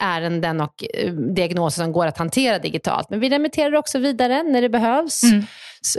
ärenden 0.00 0.60
och 0.60 0.84
eh, 0.94 1.12
diagnoser 1.12 1.82
som 1.82 1.92
går 1.92 2.06
att 2.06 2.18
hantera 2.18 2.58
digitalt. 2.58 3.10
Men 3.10 3.20
vi 3.20 3.28
remitterar 3.28 3.74
också 3.74 3.98
vidare 3.98 4.42
när 4.42 4.62
det 4.62 4.68
behövs 4.68 5.22
mm. 5.22 5.44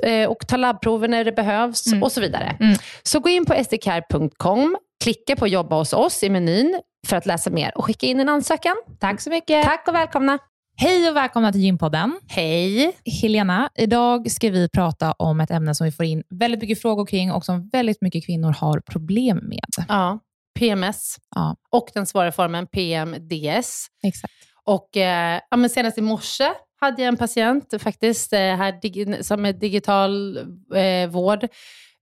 Eh, 0.03 0.29
och 0.29 0.47
tar 0.47 0.57
labbprover 0.57 1.07
när 1.07 1.23
det 1.23 1.31
behövs 1.31 1.87
mm. 1.87 2.03
och 2.03 2.11
så 2.11 2.21
vidare. 2.21 2.57
Mm. 2.59 2.77
Så 3.03 3.19
gå 3.19 3.29
in 3.29 3.45
på 3.45 3.63
sdcare.com, 3.63 4.77
klicka 5.03 5.35
på 5.35 5.47
jobba 5.47 5.75
hos 5.75 5.93
oss 5.93 6.23
i 6.23 6.29
menyn 6.29 6.79
för 7.07 7.17
att 7.17 7.25
läsa 7.25 7.49
mer 7.49 7.77
och 7.77 7.85
skicka 7.85 8.07
in 8.07 8.19
en 8.19 8.29
ansökan. 8.29 8.75
Tack 8.99 9.21
så 9.21 9.29
mycket. 9.29 9.63
Tack 9.63 9.87
och 9.87 9.95
välkomna. 9.95 10.39
Hej 10.81 11.09
och 11.09 11.15
välkomna 11.15 11.51
till 11.51 11.61
Gympodden. 11.61 12.19
Hej. 12.27 12.91
Helena, 13.21 13.69
idag 13.75 14.31
ska 14.31 14.49
vi 14.49 14.69
prata 14.69 15.11
om 15.11 15.39
ett 15.39 15.51
ämne 15.51 15.75
som 15.75 15.85
vi 15.85 15.91
får 15.91 16.05
in 16.05 16.23
väldigt 16.29 16.61
mycket 16.61 16.81
frågor 16.81 17.05
kring 17.05 17.31
och 17.31 17.45
som 17.45 17.69
väldigt 17.69 18.01
mycket 18.01 18.25
kvinnor 18.25 18.51
har 18.51 18.79
problem 18.79 19.37
med. 19.43 19.85
Ja. 19.87 20.19
PMS 20.59 21.17
ja. 21.35 21.55
och 21.69 21.89
den 21.93 22.05
svåra 22.05 22.31
formen 22.31 22.67
PMDS. 22.67 23.87
Exakt. 24.03 24.33
Och, 24.63 24.97
eh, 24.97 25.41
ja, 25.49 25.57
men 25.57 25.69
senast 25.69 25.97
i 25.97 26.01
morse 26.01 26.53
hade 26.79 27.01
jag 27.01 27.07
en 27.07 27.17
patient 27.17 27.73
faktiskt, 27.81 28.33
eh, 28.33 28.39
här, 28.39 29.23
som 29.23 29.45
är 29.45 29.53
digital 29.53 30.37
eh, 30.75 31.09
vård. 31.09 31.47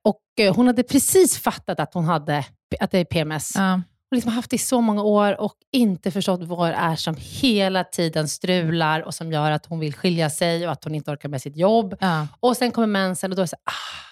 Och, 0.03 0.21
eh, 0.39 0.55
hon 0.55 0.67
hade 0.67 0.83
precis 0.83 1.37
fattat 1.37 1.79
att 1.79 1.93
hon 1.93 2.05
hade 2.05 2.45
att 2.79 2.91
det 2.91 2.99
är 2.99 3.05
PMS. 3.05 3.51
Ja. 3.55 3.81
Hon 4.09 4.15
liksom 4.15 4.31
haft 4.31 4.49
det 4.49 4.55
i 4.55 4.59
så 4.59 4.81
många 4.81 5.03
år 5.03 5.41
och 5.41 5.53
inte 5.71 6.11
förstått 6.11 6.43
vad 6.43 6.69
det 6.69 6.75
är 6.75 6.95
som 6.95 7.15
hela 7.19 7.83
tiden 7.83 8.27
strular 8.27 9.01
och 9.01 9.13
som 9.13 9.31
gör 9.31 9.51
att 9.51 9.65
hon 9.65 9.79
vill 9.79 9.93
skilja 9.93 10.29
sig 10.29 10.65
och 10.65 10.71
att 10.71 10.83
hon 10.83 10.95
inte 10.95 11.11
orkar 11.11 11.29
med 11.29 11.41
sitt 11.41 11.57
jobb. 11.57 11.95
Ja. 11.99 12.27
Och 12.39 12.57
Sen 12.57 12.71
kommer 12.71 12.87
mensen 12.87 13.31
och 13.31 13.35
då 13.35 13.41
är 13.41 13.43
det 13.43 13.47
så 13.47 13.55
ah, 13.55 14.06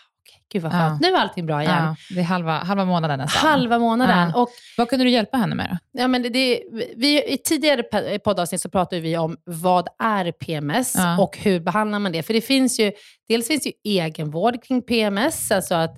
Gud 0.54 0.62
vad 0.62 0.72
skönt. 0.72 1.02
Ja. 1.02 1.10
Nu 1.10 1.16
är 1.16 1.22
allting 1.22 1.46
bra 1.46 1.62
igen. 1.62 1.84
Ja, 1.84 1.96
det 2.10 2.20
är 2.20 2.24
halva, 2.24 2.58
halva 2.58 2.86
månaden 2.86 3.20
nästan. 3.20 3.50
Halva 3.50 3.80
månaden. 3.80 4.32
Ja. 4.34 4.42
Och, 4.42 4.50
vad 4.78 4.90
kunde 4.90 5.06
du 5.06 5.12
hjälpa 5.12 5.38
henne 5.38 5.56
med 5.56 5.68
då? 5.72 6.02
Ja, 6.02 6.08
men 6.08 6.22
det, 6.22 6.30
det, 6.30 6.62
vi, 6.96 7.34
I 7.34 7.38
tidigare 7.38 7.84
poddavsnitt 8.20 8.62
så 8.62 8.70
pratade 8.70 9.02
vi 9.02 9.18
om 9.18 9.38
vad 9.44 9.88
är 10.00 10.32
PMS 10.32 10.96
och 11.20 11.38
hur 11.38 11.60
behandlar 11.60 12.00
man 12.00 12.12
det? 12.12 12.24
För 12.24 12.34
det 12.34 12.42
finns 12.42 12.80
ju, 12.80 12.92
dels 13.28 13.48
finns 13.48 13.68
ju 13.68 13.72
egenvård 13.84 14.64
kring 14.64 14.82
PMS, 14.82 15.52
alltså 15.52 15.76
att 15.76 15.96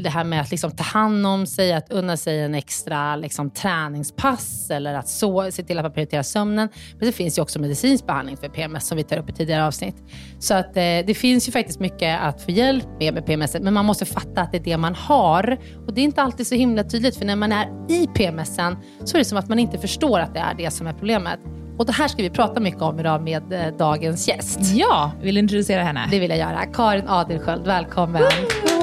det 0.00 0.10
här 0.10 0.24
med 0.24 0.40
att 0.40 0.50
liksom 0.50 0.70
ta 0.70 0.84
hand 0.84 1.26
om 1.26 1.46
sig, 1.46 1.72
att 1.72 1.92
unna 1.92 2.16
sig 2.16 2.40
en 2.40 2.54
extra 2.54 3.16
liksom, 3.16 3.50
träningspass 3.50 4.70
eller 4.70 4.94
att 4.94 5.08
så, 5.08 5.50
se 5.50 5.62
till 5.62 5.78
att 5.78 5.84
man 5.84 5.92
prioriterar 5.92 6.22
sömnen. 6.22 6.68
Men 6.98 7.06
det 7.06 7.12
finns 7.12 7.38
ju 7.38 7.42
också 7.42 7.58
medicinsk 7.58 8.06
behandling 8.06 8.36
för 8.36 8.48
PMS 8.48 8.86
som 8.86 8.96
vi 8.96 9.04
tar 9.04 9.16
upp 9.16 9.30
i 9.30 9.32
tidigare 9.32 9.66
avsnitt. 9.66 9.96
Så 10.38 10.54
att, 10.54 10.76
eh, 10.76 10.82
det 11.06 11.16
finns 11.16 11.48
ju 11.48 11.52
faktiskt 11.52 11.80
mycket 11.80 12.20
att 12.20 12.42
få 12.42 12.50
hjälp 12.50 12.84
med 13.00 13.14
med 13.14 13.26
PMS, 13.26 13.56
men 13.60 13.74
man 13.74 13.84
måste 13.84 14.04
fatta 14.04 14.40
att 14.40 14.52
det 14.52 14.58
är 14.58 14.64
det 14.64 14.76
man 14.76 14.94
har. 14.94 15.58
Och 15.86 15.94
det 15.94 16.00
är 16.00 16.04
inte 16.04 16.22
alltid 16.22 16.46
så 16.46 16.54
himla 16.54 16.84
tydligt, 16.84 17.16
för 17.16 17.24
när 17.24 17.36
man 17.36 17.52
är 17.52 17.68
i 17.88 18.06
PMSen 18.06 18.76
så 19.04 19.16
är 19.16 19.18
det 19.18 19.24
som 19.24 19.38
att 19.38 19.48
man 19.48 19.58
inte 19.58 19.78
förstår 19.78 20.20
att 20.20 20.34
det 20.34 20.40
är 20.40 20.54
det 20.54 20.70
som 20.70 20.86
är 20.86 20.92
problemet. 20.92 21.40
Och 21.78 21.86
det 21.86 21.92
här 21.92 22.08
ska 22.08 22.22
vi 22.22 22.30
prata 22.30 22.60
mycket 22.60 22.82
om 22.82 23.00
idag 23.00 23.22
med 23.22 23.52
eh, 23.52 23.76
dagens 23.76 24.28
gäst. 24.28 24.60
Ja, 24.74 25.12
vill 25.22 25.34
du 25.34 25.38
introducera 25.38 25.82
henne? 25.82 26.08
Det 26.10 26.18
vill 26.18 26.30
jag 26.30 26.38
göra. 26.38 26.66
Karin 26.66 27.08
Adelsköld, 27.08 27.66
välkommen. 27.66 28.22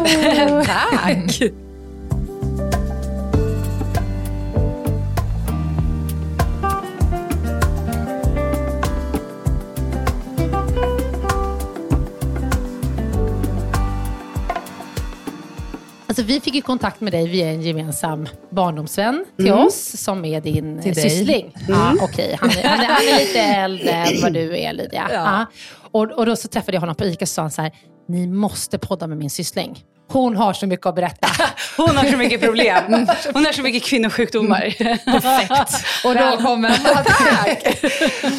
Tack. 0.65 1.53
Alltså, 16.07 16.23
vi 16.23 16.39
fick 16.39 16.55
ju 16.55 16.61
kontakt 16.61 17.01
med 17.01 17.13
dig 17.13 17.27
via 17.27 17.47
en 17.47 17.61
gemensam 17.61 18.27
barndomsvän 18.49 19.25
till 19.37 19.47
mm. 19.47 19.59
oss, 19.59 20.01
som 20.01 20.25
är 20.25 20.41
din 20.41 20.81
till 20.81 20.95
syssling. 20.95 21.55
Mm. 21.55 21.79
Ja, 21.79 22.03
okay. 22.03 22.35
han, 22.39 22.49
är, 22.49 22.67
han, 22.67 22.79
han 22.79 23.07
är 23.07 23.19
lite 23.19 23.39
äldre 23.39 23.91
än 23.91 24.21
vad 24.21 24.33
du 24.33 24.57
är, 24.57 24.73
Lydia. 24.73 25.07
Ja. 25.09 25.15
Ja. 25.15 25.45
Och, 25.91 26.11
och 26.11 26.25
då 26.25 26.35
så 26.35 26.47
träffade 26.47 26.75
jag 26.75 26.81
honom 26.81 26.95
på 26.95 27.05
ICA 27.05 27.23
och 27.23 27.29
sa 27.29 27.41
han 27.41 27.51
så 27.51 27.61
här, 27.61 27.71
ni 28.07 28.27
måste 28.27 28.79
podda 28.79 29.07
med 29.07 29.17
min 29.17 29.29
syssling. 29.29 29.83
Hon 30.07 30.35
har 30.35 30.53
så 30.53 30.67
mycket 30.67 30.85
att 30.85 30.95
berätta. 30.95 31.27
Hon 31.77 31.97
har 31.97 32.03
så 32.05 32.17
mycket 32.17 32.41
problem. 32.41 32.83
Hon 33.33 33.45
har 33.45 33.51
så 33.51 33.61
mycket 33.61 33.83
kvinnosjukdomar. 33.83 34.61
Perfekt. 35.05 35.85
Och 36.05 36.15
Välkommen. 36.15 36.73
Tack. 36.83 37.63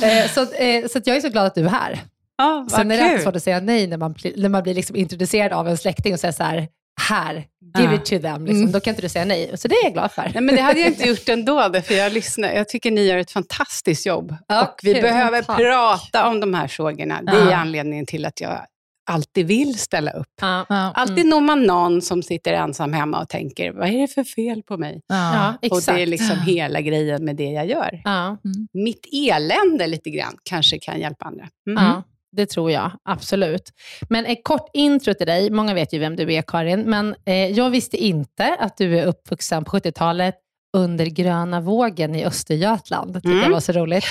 Eh, 0.02 0.31
så, 0.31 0.40
eh, 0.40 0.87
så 0.93 1.00
jag 1.05 1.16
är 1.16 1.20
så 1.20 1.28
glad 1.28 1.46
att 1.46 1.55
du 1.55 1.64
är 1.64 1.69
här. 1.69 1.99
Ja, 2.38 2.66
Sen 2.70 2.90
är 2.90 2.96
det 2.96 3.05
alltid 3.05 3.20
svårt 3.22 3.37
att 3.37 3.43
säga 3.43 3.61
nej 3.61 3.87
när 3.87 3.96
man, 3.96 4.14
när 4.37 4.49
man 4.49 4.62
blir 4.62 4.75
liksom 4.75 4.96
introducerad 4.96 5.52
av 5.52 5.69
en 5.69 5.78
släkting 5.78 6.12
och 6.12 6.20
säger 6.20 6.32
så 6.32 6.43
här, 6.43 6.69
här, 7.08 7.34
give 7.78 7.93
Ja. 7.93 7.94
it 7.94 8.05
to 8.05 8.19
them. 8.19 8.46
Liksom. 8.46 8.72
Då 8.72 8.81
kan 8.81 8.90
inte 8.90 9.02
du 9.02 9.08
säga 9.08 9.25
nej. 9.25 9.50
Så 9.55 9.69
det 9.69 9.75
är 9.75 9.84
jag 9.84 9.93
glad 9.93 10.12
för. 10.12 10.31
Nej, 10.34 10.43
men 10.43 10.55
det 10.56 10.60
hade 10.62 10.81
jag 10.81 10.88
inte 10.88 11.08
gjort 11.08 11.28
ändå, 11.28 11.72
för 11.87 11.94
jag 11.94 12.12
lyssnar. 12.12 12.52
Jag 12.52 12.69
tycker 12.69 12.90
ni 12.90 13.05
gör 13.06 13.17
ett 13.19 13.31
fantastiskt 13.31 14.06
jobb. 14.06 14.37
Ja, 14.49 14.62
och 14.62 14.81
vi 14.82 14.93
kul. 14.93 15.02
behöver 15.02 15.43
prata 15.43 16.28
om 16.28 16.40
de 16.40 16.55
här 16.55 16.69
frågorna. 16.69 17.22
Det 17.22 17.32
är 17.37 17.52
anledningen 17.55 18.06
till 18.06 18.26
att 18.26 18.40
jag 18.40 18.60
alltid 19.06 19.47
vill 19.47 19.79
ställa 19.79 20.11
upp. 20.11 20.27
Ja. 20.41 20.67
Ja. 20.69 20.93
Alltid 20.95 21.27
når 21.27 21.41
man 21.41 21.62
någon 21.62 22.03
som 22.03 22.23
sitter 22.23 22.53
ensam 22.53 22.93
hemma 22.93 23.21
och 23.23 23.29
tänker, 23.29 23.73
vad 23.73 23.89
är 23.89 23.99
det 24.01 24.09
för 24.09 24.25
fel 24.25 24.62
på 24.62 24.77
mig? 24.77 25.01
Ja, 25.06 25.55
Och 25.71 25.79
exakt. 25.79 25.87
det 25.87 26.03
är 26.03 26.06
liksom 26.06 26.37
hela 26.47 26.81
grejen 26.81 27.25
med 27.25 27.37
det 27.37 27.51
jag 27.51 27.67
gör. 27.67 28.01
ja. 28.05 28.37
Mitt 28.73 29.06
elände 29.12 29.87
lite 29.87 30.11
grann 30.11 30.37
kanske 30.43 30.79
kan 30.79 31.01
hjälpa 31.01 31.25
andra. 31.25 31.49
Mm. 31.71 31.85
Ja, 31.85 32.03
det 32.37 32.47
tror 32.47 32.71
jag. 32.71 32.91
Absolut. 33.05 33.71
Men 34.09 34.27
ett 34.27 34.45
kort 34.45 34.71
intro 34.73 35.15
till 35.15 35.27
dig. 35.27 35.51
Många 35.51 35.75
vet 35.75 35.93
ju 35.93 35.99
vem 35.99 36.17
du 36.17 36.33
är, 36.35 36.43
Karin. 36.43 36.81
Men 36.81 37.15
eh, 37.27 37.35
jag 37.35 37.71
visste 37.71 37.97
inte 37.97 38.56
att 38.61 38.77
du 38.77 38.99
är 38.99 39.06
uppvuxen 39.06 39.65
på 39.65 39.77
70-talet 39.77 40.35
under 40.75 41.06
gröna 41.06 41.61
vågen 41.61 42.15
i 42.15 42.25
Östergötland. 42.25 43.12
Det 43.23 43.29
Mm. 43.29 43.43
jag 43.43 43.50
var 43.50 43.61
så 43.61 43.73
roligt. 43.73 44.05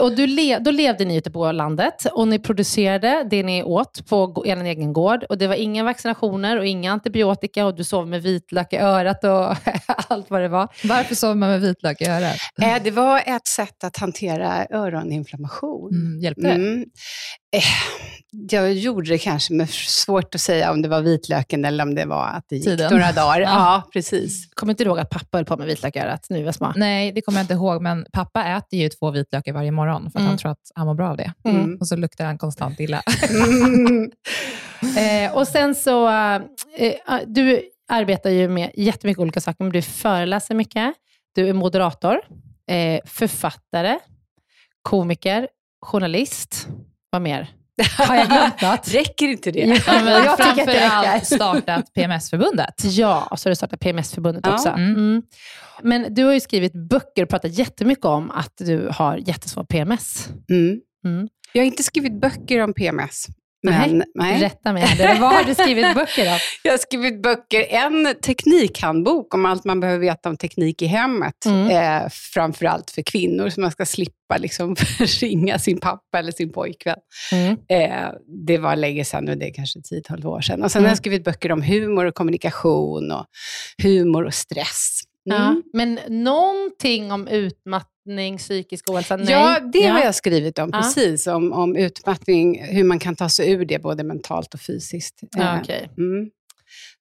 Och 0.00 0.16
du 0.16 0.26
le- 0.26 0.58
då 0.58 0.70
levde 0.70 1.04
ni 1.04 1.16
ute 1.16 1.30
på 1.30 1.52
landet 1.52 2.06
och 2.12 2.28
ni 2.28 2.38
producerade 2.38 3.26
det 3.30 3.42
ni 3.42 3.62
åt 3.62 4.06
på 4.08 4.42
er 4.46 4.56
egen 4.64 4.92
gård. 4.92 5.24
Och 5.28 5.38
det 5.38 5.46
var 5.46 5.54
inga 5.54 5.84
vaccinationer 5.84 6.58
och 6.58 6.66
inga 6.66 6.92
antibiotika 6.92 7.66
och 7.66 7.74
du 7.76 7.84
sov 7.84 8.08
med 8.08 8.22
vitlök 8.22 8.72
i 8.72 8.76
örat 8.76 9.24
och 9.24 9.56
allt 10.08 10.30
vad 10.30 10.40
det 10.40 10.48
var. 10.48 10.68
Varför 10.84 11.14
sover 11.14 11.34
man 11.34 11.48
med 11.48 11.60
vitlök 11.60 12.00
i 12.00 12.06
örat? 12.06 12.36
Eh, 12.62 12.82
Det 12.84 12.90
var 12.90 13.18
ett 13.26 13.46
sätt 13.48 13.84
att 13.84 13.96
hantera 13.96 14.66
öroninflammation. 14.70 15.90
Mm, 15.92 16.20
hjälpte 16.20 16.42
det? 16.42 16.50
Mm. 16.54 16.84
Eh, 17.56 17.62
Jag 18.50 18.72
gjorde 18.74 19.08
det 19.10 19.18
kanske, 19.18 19.52
men 19.54 19.66
svårt 19.68 20.34
att 20.34 20.40
säga 20.40 20.70
om 20.72 20.82
det 20.82 20.88
var 20.88 21.00
vitlöken 21.00 21.64
eller 21.64 21.84
om 21.84 21.94
det 21.94 22.04
var 22.04 22.26
att 22.28 22.44
det 22.48 22.56
gick 22.56 22.64
Tiden. 22.64 22.92
några 22.92 23.12
dagar. 23.12 23.40
Ja. 23.40 23.46
Ja, 23.48 23.82
precis. 23.92 24.48
Kommer 24.54 24.72
inte 24.72 24.82
ihåg 24.84 24.98
att 24.98 25.10
pappa 25.10 25.38
höll 25.38 25.44
på 25.44 25.56
med 25.56 25.66
vitlök 25.66 25.96
i 25.96 25.98
örat 25.98 26.26
när 26.30 26.38
vi 26.38 26.44
var 26.44 26.52
små? 26.52 26.72
Nej, 26.76 27.12
det 27.12 27.20
kommer 27.22 27.38
jag 27.38 27.44
inte 27.44 27.54
ihåg, 27.54 27.82
men 27.82 28.06
pappa 28.12 28.44
äter 28.44 28.78
ju 28.78 28.88
två 28.88 29.10
vitlökar 29.10 29.52
varje 29.52 29.70
morgon 29.70 30.02
för 30.02 30.08
att 30.08 30.14
Mm. 30.20 30.28
han 30.28 30.38
tror 30.38 30.50
att 30.50 30.70
han 30.74 30.86
mår 30.86 30.94
bra 30.94 31.08
av 31.10 31.16
det. 31.16 31.32
Mm. 31.44 31.76
Och 31.80 31.88
så 31.88 31.96
luktar 31.96 32.24
han 32.24 32.38
konstant 32.38 32.80
illa. 32.80 33.02
Mm. 33.30 34.10
Eh, 34.98 35.36
och 35.36 35.48
sen 35.48 35.74
så, 35.74 36.08
eh, 36.76 36.92
du 37.26 37.62
arbetar 37.88 38.30
ju 38.30 38.48
med 38.48 38.70
jättemycket 38.74 39.20
olika 39.20 39.40
saker, 39.40 39.64
men 39.64 39.72
du 39.72 39.82
föreläser 39.82 40.54
mycket, 40.54 40.94
du 41.34 41.48
är 41.48 41.52
moderator, 41.52 42.20
eh, 42.70 43.00
författare, 43.04 43.98
komiker, 44.82 45.48
journalist. 45.82 46.68
Vad 47.14 47.22
mer? 47.22 47.48
Har 47.98 48.14
jag 48.16 48.26
glömt 48.28 48.62
något? 48.62 48.94
Räcker 48.94 49.28
inte 49.28 49.50
det? 49.50 49.60
Ja, 49.60 49.80
men 49.86 50.06
Jag 50.24 50.36
framförallt 50.38 51.26
startat 51.26 51.92
PMS-förbundet. 51.94 52.74
Ja, 52.84 53.28
och 53.30 53.38
så 53.38 53.48
har 53.48 53.50
du 53.50 53.56
startat 53.56 53.80
PMS-förbundet 53.80 54.46
Ja. 54.46 54.54
också. 54.54 54.68
Mm. 54.68 54.90
Mm. 54.94 55.22
Men 55.82 56.14
du 56.14 56.24
har 56.24 56.32
ju 56.32 56.40
skrivit 56.40 56.88
böcker 56.88 57.22
och 57.22 57.28
pratat 57.28 57.58
jättemycket 57.58 58.04
om 58.04 58.30
att 58.30 58.52
du 58.58 58.88
har 58.92 59.16
jättesvår 59.16 59.64
PMS. 59.64 60.28
Mm. 60.50 60.80
Mm. 61.04 61.28
Jag 61.52 61.62
har 61.62 61.66
inte 61.66 61.82
skrivit 61.82 62.20
böcker 62.20 62.60
om 62.60 62.74
PMS. 62.74 63.26
Men, 63.64 64.04
nej. 64.14 64.40
Rätta 64.40 64.72
mig. 64.72 64.82
här. 64.82 65.20
Vad 65.20 65.32
har 65.34 65.44
du 65.44 65.54
skrivit 65.54 65.94
böcker 65.94 66.32
om? 66.32 66.38
Jag 66.62 66.72
har 66.72 66.78
skrivit 66.78 67.22
böcker, 67.22 67.66
en 67.70 68.14
teknikhandbok 68.22 69.34
om 69.34 69.46
allt 69.46 69.64
man 69.64 69.80
behöver 69.80 69.98
veta 69.98 70.28
om 70.28 70.36
teknik 70.36 70.82
i 70.82 70.86
hemmet. 70.86 71.46
Mm. 71.46 71.70
Eh, 72.02 72.08
framförallt 72.34 72.90
för 72.90 73.02
kvinnor, 73.02 73.48
så 73.48 73.60
man 73.60 73.70
ska 73.70 73.86
slippa 73.86 74.36
liksom, 74.38 74.76
ringa 75.20 75.58
sin 75.58 75.80
pappa 75.80 76.18
eller 76.18 76.32
sin 76.32 76.52
pojkvän. 76.52 76.96
Mm. 77.32 77.56
Eh, 77.68 78.08
det 78.46 78.58
var 78.58 78.76
länge 78.76 79.04
sedan, 79.04 79.28
och 79.28 79.38
det 79.38 79.48
är 79.48 79.54
kanske 79.54 79.78
10-12 79.78 80.26
år 80.26 80.40
sedan. 80.40 80.62
Och 80.62 80.70
sen 80.72 80.80
Mm. 80.80 80.86
har 80.86 80.90
jag 80.90 80.98
skrivit 80.98 81.24
böcker 81.24 81.52
om 81.52 81.62
humor 81.62 82.04
och 82.06 82.14
kommunikation 82.14 83.12
och 83.12 83.26
humor 83.82 84.24
och 84.26 84.34
stress. 84.34 85.00
Mm. 85.30 85.42
Ja. 85.42 85.62
Men 85.72 85.98
någonting 86.08 87.12
om 87.12 87.28
utmattning, 87.28 88.38
psykisk 88.38 88.90
ohälsa? 88.90 89.16
Nej. 89.16 89.26
Ja, 89.30 89.60
det 89.72 89.82
har 89.86 89.98
Ja. 89.98 90.04
jag 90.04 90.14
skrivit 90.14 90.58
om, 90.58 90.70
Ja. 90.72 90.78
precis. 90.78 91.26
Om, 91.26 91.52
om 91.52 91.76
utmattning, 91.76 92.62
hur 92.64 92.84
man 92.84 92.98
kan 92.98 93.16
ta 93.16 93.28
sig 93.28 93.52
ur 93.52 93.64
det, 93.64 93.78
både 93.82 94.04
mentalt 94.04 94.54
och 94.54 94.60
fysiskt. 94.60 95.20
Ja, 95.36 95.54
Eh, 95.54 95.60
okej. 95.62 95.88
mm. 95.98 96.30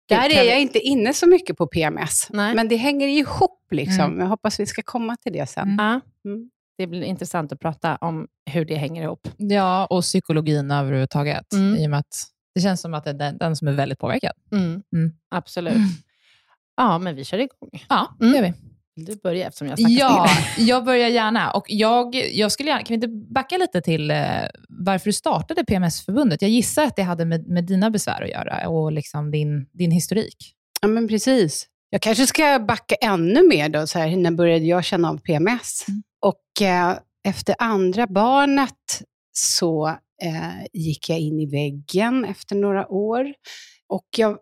Där 0.10 0.30
är 0.30 0.44
jag 0.44 0.62
inte 0.62 0.80
inne 0.80 1.14
så 1.14 1.28
mycket 1.28 1.58
på 1.58 1.68
PMS, 1.68 2.28
Nej. 2.30 2.56
men 2.56 2.68
det 2.68 2.76
hänger 2.76 3.08
ihop. 3.08 3.60
Liksom. 3.72 4.06
Mm. 4.06 4.20
Jag 4.20 4.28
hoppas 4.28 4.60
vi 4.60 4.66
ska 4.66 4.82
komma 4.86 5.16
till 5.16 5.34
det 5.34 5.50
sen. 5.50 5.68
Mm. 5.70 6.02
Mm. 6.26 6.50
Det 6.78 6.88
blir 6.88 7.04
intressant 7.04 7.52
att 7.52 7.60
prata 7.60 7.96
om 7.96 8.28
hur 8.52 8.66
det 8.66 8.76
hänger 8.76 9.04
ihop. 9.04 9.28
Ja, 9.38 9.86
och 9.86 10.02
psykologin 10.02 10.72
överhuvudtaget. 10.72 11.54
Mm. 11.54 11.76
I 11.76 11.86
och 11.86 11.90
med 11.90 12.00
att 12.00 12.16
det 12.56 12.62
känns 12.62 12.82
som 12.82 12.94
att 12.94 13.04
det 13.04 13.10
är 13.10 13.14
den, 13.14 13.38
den 13.38 13.56
som 13.56 13.68
är 13.68 13.72
väldigt 13.72 14.00
påverkad. 14.00 14.32
Mm. 14.52 14.82
Mm. 14.96 15.12
Absolut. 15.36 15.74
Ja, 16.78 16.98
men 16.98 17.16
vi 17.16 17.26
kör 17.26 17.38
igång. 17.38 17.70
Ja, 17.90 18.16
det 18.20 18.26
Mm. 18.26 18.36
gör 18.36 18.44
vi. 18.44 18.54
Vill 18.96 19.06
du 19.06 19.16
börja 19.16 19.48
eftersom 19.48 19.68
jag 19.68 19.80
snackar 19.80 19.96
Ja, 20.00 20.24
mycket? 20.24 20.68
jag 20.68 20.86
börjar 20.86 21.10
gärna. 21.10 21.52
Och 21.52 21.66
jag, 21.68 22.16
jag 22.16 22.52
skulle 22.52 22.70
gärna, 22.70 22.84
kan 22.84 22.88
vi 23.00 23.06
inte 23.06 23.34
backa 23.34 23.58
lite 23.58 23.82
till 23.82 24.12
eh, 24.12 24.18
varför 24.70 25.06
du 25.06 25.14
startade 25.14 25.64
PMS-förbundet? 25.66 26.42
Jag 26.42 26.52
gissar 26.52 26.84
att 26.84 26.96
det 26.96 27.02
hade 27.04 27.26
med, 27.26 27.48
med 27.48 27.64
dina 27.66 27.90
besvär 27.90 28.22
att 28.24 28.30
göra 28.30 28.70
och 28.70 28.92
liksom 28.92 29.32
din, 29.32 29.66
din 29.74 29.92
historik. 29.92 30.54
Ja, 30.82 30.88
men 30.88 31.08
precis. 31.08 31.68
Jag 31.90 32.02
kanske 32.02 32.28
ska 32.28 32.60
backa 32.60 32.96
ännu 32.96 33.48
mer 33.48 33.70
då, 33.70 33.88
så 33.88 34.00
här, 34.00 34.16
när 34.16 34.32
började 34.32 34.66
jag 34.66 34.84
känna 34.86 35.10
av 35.10 35.18
PMS? 35.18 35.86
Mm. 35.88 36.04
Och 36.26 36.62
eh, 36.68 36.98
efter 37.28 37.56
andra 37.60 38.08
barnet 38.08 39.02
så 39.32 39.88
eh, 40.24 40.66
gick 40.74 41.10
jag 41.10 41.20
in 41.20 41.40
i 41.40 41.46
väggen 41.46 42.26
efter 42.26 42.56
några 42.56 42.88
år. 42.88 43.34
Och 43.90 44.06
jag, 44.18 44.38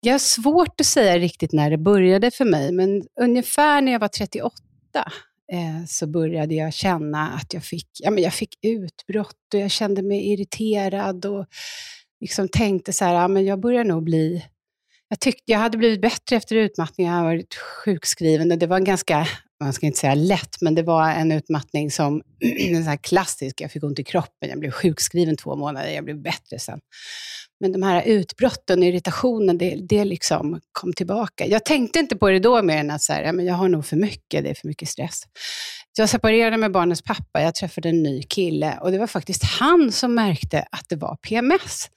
jag 0.00 0.14
har 0.14 0.18
svårt 0.18 0.80
att 0.80 0.86
säga 0.86 1.18
riktigt 1.18 1.52
när 1.52 1.70
det 1.70 1.78
började 1.78 2.30
för 2.30 2.44
mig, 2.44 2.72
men 2.72 3.02
ungefär 3.20 3.82
när 3.82 3.92
jag 3.92 4.00
var 4.00 4.08
38 4.08 4.54
eh, 5.52 5.86
så 5.86 6.06
började 6.06 6.54
jag 6.54 6.74
känna 6.74 7.28
att 7.28 7.54
jag 7.54 7.64
fick, 7.64 7.88
ja, 7.98 8.10
men 8.10 8.22
jag 8.22 8.34
fick 8.34 8.58
utbrott 8.62 9.54
och 9.54 9.60
jag 9.60 9.70
kände 9.70 10.02
mig 10.02 10.32
irriterad 10.32 11.26
och 11.26 11.46
liksom 12.20 12.48
tänkte 12.48 12.92
så 12.92 13.04
här, 13.04 13.14
ja, 13.14 13.28
men 13.28 13.44
jag 13.44 13.60
börjar 13.60 13.84
nog 13.84 14.04
bli 14.04 14.42
jag 15.08 15.20
tyckte 15.20 15.52
jag 15.52 15.58
hade 15.58 15.78
blivit 15.78 16.00
bättre 16.00 16.36
efter 16.36 16.56
utmattningen. 16.56 17.12
Jag 17.12 17.20
har 17.20 17.26
varit 17.26 17.54
sjukskriven 17.54 18.52
och 18.52 18.58
det 18.58 18.66
var 18.66 18.76
en 18.76 18.84
ganska, 18.84 19.26
man 19.60 19.72
ska 19.72 19.86
inte 19.86 19.98
säga 19.98 20.14
lätt, 20.14 20.56
men 20.60 20.74
det 20.74 20.82
var 20.82 21.10
en 21.10 21.32
utmattning 21.32 21.90
som, 21.90 22.22
en 22.58 22.74
sån 22.74 22.82
här 22.82 22.96
klassisk, 22.96 23.60
jag 23.60 23.70
fick 23.70 23.84
ont 23.84 23.98
i 23.98 24.04
kroppen, 24.04 24.48
jag 24.48 24.58
blev 24.58 24.70
sjukskriven 24.70 25.36
två 25.36 25.56
månader, 25.56 25.90
jag 25.90 26.04
blev 26.04 26.22
bättre 26.22 26.58
sen. 26.58 26.80
Men 27.60 27.72
de 27.72 27.82
här 27.82 28.02
utbrotten 28.02 28.78
och 28.78 28.84
irritationen, 28.84 29.58
det, 29.58 29.76
det 29.88 30.04
liksom 30.04 30.60
kom 30.72 30.92
tillbaka. 30.92 31.46
Jag 31.46 31.64
tänkte 31.64 31.98
inte 31.98 32.16
på 32.16 32.28
det 32.28 32.38
då 32.38 32.62
mer 32.62 32.76
än 32.76 32.90
att 32.90 33.02
så 33.02 33.12
här, 33.12 33.22
ja, 33.22 33.32
men 33.32 33.46
jag 33.46 33.54
har 33.54 33.68
nog 33.68 33.86
för 33.86 33.96
mycket, 33.96 34.44
det 34.44 34.50
är 34.50 34.54
för 34.54 34.68
mycket 34.68 34.88
stress. 34.88 35.22
Jag 35.96 36.08
separerade 36.08 36.56
med 36.56 36.72
barnens 36.72 37.02
pappa, 37.02 37.42
jag 37.42 37.54
träffade 37.54 37.88
en 37.88 38.02
ny 38.02 38.22
kille 38.22 38.78
och 38.80 38.92
det 38.92 38.98
var 38.98 39.06
faktiskt 39.06 39.44
han 39.44 39.92
som 39.92 40.14
märkte 40.14 40.66
att 40.70 40.88
det 40.88 40.96
var 40.96 41.16
PMS. 41.16 41.88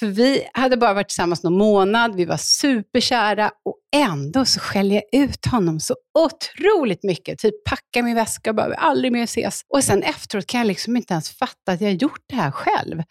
För 0.00 0.06
vi 0.06 0.48
hade 0.52 0.76
bara 0.76 0.94
varit 0.94 1.08
tillsammans 1.08 1.42
någon 1.42 1.58
månad, 1.58 2.14
vi 2.16 2.24
var 2.24 2.36
superkära 2.36 3.50
och 3.64 3.76
ändå 3.96 4.44
så 4.44 4.60
skällde 4.60 4.94
jag 4.94 5.22
ut 5.22 5.46
honom 5.46 5.80
så 5.80 5.94
otroligt 6.18 7.02
mycket. 7.02 7.38
Typ 7.38 7.64
packa 7.64 8.02
min 8.02 8.14
väska 8.14 8.50
och 8.50 8.56
bara, 8.56 8.74
aldrig 8.74 9.12
mer 9.12 9.22
ses. 9.22 9.60
Och 9.68 9.84
sen 9.84 10.02
efteråt 10.02 10.46
kan 10.46 10.60
jag 10.60 10.66
liksom 10.66 10.96
inte 10.96 11.12
ens 11.14 11.30
fatta 11.30 11.72
att 11.72 11.80
jag 11.80 11.92
gjort 11.92 12.24
det 12.28 12.34
här 12.34 12.50
själv. 12.50 13.02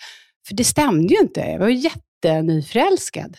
För 0.48 0.56
det 0.56 0.64
stämde 0.64 1.14
ju 1.14 1.20
inte, 1.20 1.40
jag 1.40 1.60
var 1.60 1.70
ju 1.70 1.76
jättenyförälskad. 1.76 3.38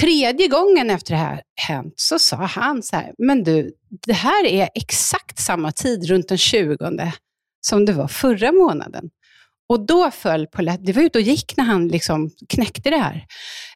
Tredje 0.00 0.48
gången 0.48 0.90
efter 0.90 1.14
det 1.14 1.20
här 1.20 1.42
hänt 1.60 1.94
så 1.96 2.18
sa 2.18 2.36
han 2.36 2.82
så 2.82 2.96
här, 2.96 3.12
men 3.18 3.44
du, 3.44 3.72
det 4.06 4.12
här 4.12 4.46
är 4.46 4.68
exakt 4.74 5.38
samma 5.38 5.72
tid 5.72 6.08
runt 6.08 6.28
den 6.28 6.38
20 6.38 7.12
som 7.60 7.84
det 7.84 7.92
var 7.92 8.08
förra 8.08 8.52
månaden. 8.52 9.10
Och 9.68 9.86
då 9.86 10.10
föll 10.10 10.46
polletten, 10.46 10.84
det 10.84 10.92
var 10.92 11.02
ute 11.02 11.18
och 11.18 11.22
gick 11.22 11.56
när 11.56 11.64
han 11.64 11.88
liksom 11.88 12.30
knäckte 12.48 12.90
det 12.90 12.96
här. 12.96 13.26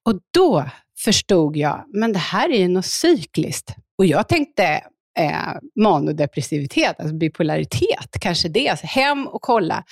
Och 0.02 0.20
då 0.34 0.70
förstod 1.04 1.56
jag, 1.56 1.84
men 1.94 2.12
det 2.12 2.18
här 2.18 2.48
är 2.50 2.58
ju 2.58 2.68
något 2.68 2.86
cykliskt. 2.86 3.74
Och 3.98 4.06
jag 4.06 4.28
tänkte 4.28 4.64
eh, 5.18 5.52
manodepressivitet, 5.80 7.00
alltså 7.00 7.16
bipolaritet, 7.16 8.20
kanske 8.20 8.48
det, 8.48 8.68
alltså 8.68 8.86
hem 8.86 9.26
och 9.26 9.42
kolla. 9.42 9.84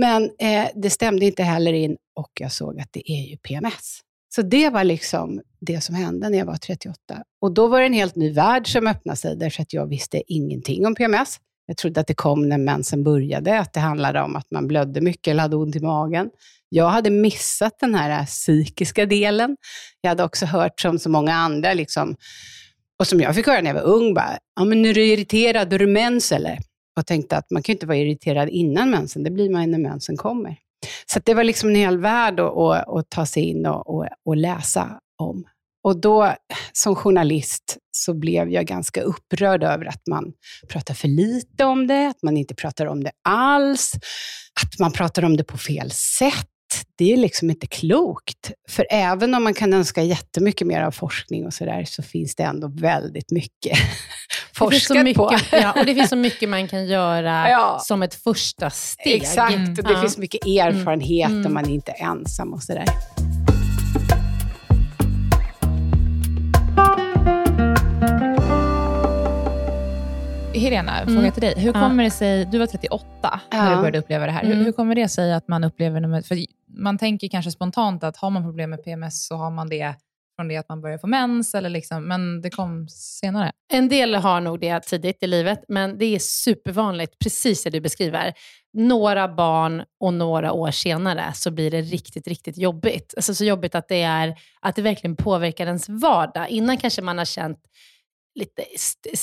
Men 0.00 0.24
eh, 0.24 0.68
det 0.74 0.90
stämde 0.90 1.26
inte 1.26 1.42
heller 1.42 1.72
in 1.72 1.96
och 2.16 2.30
jag 2.40 2.52
såg 2.52 2.80
att 2.80 2.88
det 2.92 3.12
är 3.12 3.30
ju 3.30 3.36
PMS. 3.36 4.00
Så 4.34 4.42
det 4.42 4.70
var 4.70 4.84
liksom 4.84 5.40
det 5.60 5.80
som 5.80 5.94
hände 5.94 6.28
när 6.28 6.38
jag 6.38 6.46
var 6.46 6.56
38. 6.56 6.96
Och 7.40 7.54
då 7.54 7.66
var 7.66 7.80
det 7.80 7.86
en 7.86 7.92
helt 7.92 8.16
ny 8.16 8.32
värld 8.32 8.72
som 8.72 8.86
öppnade 8.86 9.16
sig, 9.16 9.36
därför 9.36 9.62
att 9.62 9.72
jag 9.72 9.86
visste 9.86 10.22
ingenting 10.26 10.86
om 10.86 10.94
PMS. 10.94 11.38
Jag 11.66 11.76
trodde 11.76 12.00
att 12.00 12.06
det 12.06 12.14
kom 12.14 12.48
när 12.48 12.58
mensen 12.58 13.04
började, 13.04 13.58
att 13.58 13.72
det 13.72 13.80
handlade 13.80 14.22
om 14.22 14.36
att 14.36 14.50
man 14.50 14.66
blödde 14.66 15.00
mycket 15.00 15.30
eller 15.30 15.42
hade 15.42 15.56
ont 15.56 15.76
i 15.76 15.80
magen. 15.80 16.30
Jag 16.68 16.88
hade 16.88 17.10
missat 17.10 17.78
den 17.80 17.94
här 17.94 18.20
eh, 18.20 18.26
psykiska 18.26 19.06
delen. 19.06 19.56
Jag 20.00 20.08
hade 20.08 20.24
också 20.24 20.46
hört 20.46 20.80
som 20.80 20.98
så 20.98 21.10
många 21.10 21.34
andra, 21.34 21.74
liksom, 21.74 22.16
och 22.98 23.06
som 23.06 23.20
jag 23.20 23.34
fick 23.34 23.46
höra 23.46 23.60
när 23.60 23.74
jag 23.74 23.82
var 23.82 23.94
ung, 23.94 24.14
bara, 24.14 24.38
ja, 24.56 24.64
men 24.64 24.84
är 24.86 24.94
du 24.94 25.04
irriterad, 25.04 25.72
är 25.72 25.78
du 25.78 25.86
mens 25.86 26.32
eller? 26.32 26.58
Och 26.98 27.06
tänkte 27.06 27.36
att 27.36 27.50
man 27.50 27.62
kan 27.62 27.72
ju 27.72 27.74
inte 27.74 27.86
vara 27.86 27.98
irriterad 27.98 28.48
innan 28.48 28.90
mensen, 28.90 29.22
det 29.22 29.30
blir 29.30 29.50
man 29.50 29.70
när 29.70 29.78
mensen 29.78 30.16
kommer. 30.16 30.56
Så 31.06 31.20
det 31.24 31.34
var 31.34 31.44
liksom 31.44 31.68
en 31.68 31.74
hel 31.74 31.98
värld 31.98 32.40
att, 32.40 32.56
att, 32.56 32.88
att 32.88 33.10
ta 33.10 33.26
sig 33.26 33.42
in 33.42 33.66
och, 33.66 33.94
och, 33.94 34.06
och 34.24 34.36
läsa 34.36 35.00
om. 35.18 35.44
Och 35.84 36.00
då 36.00 36.34
som 36.72 36.94
journalist 36.94 37.78
så 38.04 38.14
blev 38.14 38.50
jag 38.50 38.66
ganska 38.66 39.02
upprörd 39.02 39.62
över 39.62 39.84
att 39.84 40.02
man 40.10 40.32
pratar 40.68 40.94
för 40.94 41.08
lite 41.08 41.64
om 41.64 41.86
det, 41.86 42.08
att 42.08 42.22
man 42.22 42.36
inte 42.36 42.54
pratar 42.54 42.86
om 42.86 43.04
det 43.04 43.10
alls, 43.24 43.92
att 44.62 44.78
man 44.78 44.92
pratar 44.92 45.24
om 45.24 45.36
det 45.36 45.44
på 45.44 45.58
fel 45.58 45.90
sätt. 45.90 46.46
Det 46.98 47.12
är 47.12 47.16
liksom 47.16 47.50
inte 47.50 47.66
klokt. 47.66 48.50
För 48.68 48.86
även 48.90 49.34
om 49.34 49.44
man 49.44 49.54
kan 49.54 49.72
önska 49.72 50.02
jättemycket 50.02 50.66
mer 50.66 50.82
av 50.82 50.90
forskning 50.90 51.46
och 51.46 51.54
sådär, 51.54 51.84
så 51.84 52.02
finns 52.02 52.34
det 52.34 52.42
ändå 52.42 52.68
väldigt 52.68 53.30
mycket 53.30 53.78
forskat 54.54 55.04
mycket, 55.04 55.16
på. 55.16 55.36
Ja, 55.52 55.72
och 55.72 55.86
det 55.86 55.94
finns 55.94 56.10
så 56.10 56.16
mycket 56.16 56.48
man 56.48 56.68
kan 56.68 56.86
göra 56.86 57.50
ja. 57.50 57.78
som 57.82 58.02
ett 58.02 58.14
första 58.14 58.70
steg. 58.70 59.22
Exakt, 59.22 59.78
och 59.78 59.84
det 59.84 59.92
ja. 59.92 60.00
finns 60.00 60.18
mycket 60.18 60.46
erfarenhet 60.46 61.30
mm. 61.30 61.46
och 61.46 61.52
man 61.52 61.66
är 61.66 61.74
inte 61.74 61.92
ensam 61.92 62.52
och 62.52 62.62
sådär. 62.62 62.86
Helena, 70.60 71.04
fråga 71.04 71.18
mm. 71.18 71.32
till 71.32 71.42
dig. 71.42 71.54
Hur 71.56 71.72
kommer 71.72 72.04
det 72.04 72.10
sig, 72.10 72.44
du 72.44 72.58
var 72.58 72.66
38 72.66 73.06
ja. 73.22 73.40
när 73.50 73.70
du 73.70 73.76
började 73.76 73.98
uppleva 73.98 74.26
det 74.26 74.32
här. 74.32 74.42
Mm. 74.42 74.58
Hur, 74.58 74.64
hur, 74.64 74.72
kommer 74.72 74.94
det 74.94 75.08
sig 75.08 75.32
att 75.32 75.48
man 75.48 75.64
upplever 75.64 76.00
nummer, 76.00 76.22
för 76.22 76.38
man 76.68 76.98
tänker 76.98 77.28
kanske 77.28 77.50
spontant 77.50 78.04
att 78.04 78.16
har 78.16 78.30
man 78.30 78.42
problem 78.42 78.70
med 78.70 78.84
PMS 78.84 79.26
så 79.26 79.36
har 79.36 79.50
man 79.50 79.68
det 79.68 79.94
från 80.36 80.48
det 80.48 80.56
att 80.56 80.68
man 80.68 80.80
börjar 80.80 80.98
få 80.98 81.06
mens, 81.06 81.54
eller 81.54 81.70
liksom, 81.70 82.08
men 82.08 82.40
det 82.40 82.50
kom 82.50 82.88
senare? 82.88 83.52
En 83.72 83.88
del 83.88 84.14
har 84.14 84.40
nog 84.40 84.60
det 84.60 84.80
tidigt 84.80 85.22
i 85.22 85.26
livet, 85.26 85.64
men 85.68 85.98
det 85.98 86.04
är 86.04 86.18
supervanligt, 86.18 87.18
precis 87.18 87.64
det 87.64 87.70
du 87.70 87.80
beskriver. 87.80 88.32
Några 88.72 89.28
barn 89.28 89.82
och 90.00 90.14
några 90.14 90.52
år 90.52 90.70
senare 90.70 91.32
så 91.34 91.50
blir 91.50 91.70
det 91.70 91.80
riktigt, 91.80 92.28
riktigt 92.28 92.58
jobbigt. 92.58 93.14
Alltså 93.16 93.34
så 93.34 93.44
jobbigt 93.44 93.74
att 93.74 93.88
det, 93.88 94.02
är, 94.02 94.34
att 94.60 94.76
det 94.76 94.82
verkligen 94.82 95.16
påverkar 95.16 95.66
ens 95.66 95.88
vardag. 95.88 96.48
Innan 96.48 96.76
kanske 96.76 97.02
man 97.02 97.18
har 97.18 97.24
känt 97.24 97.58
lite, 98.36 98.64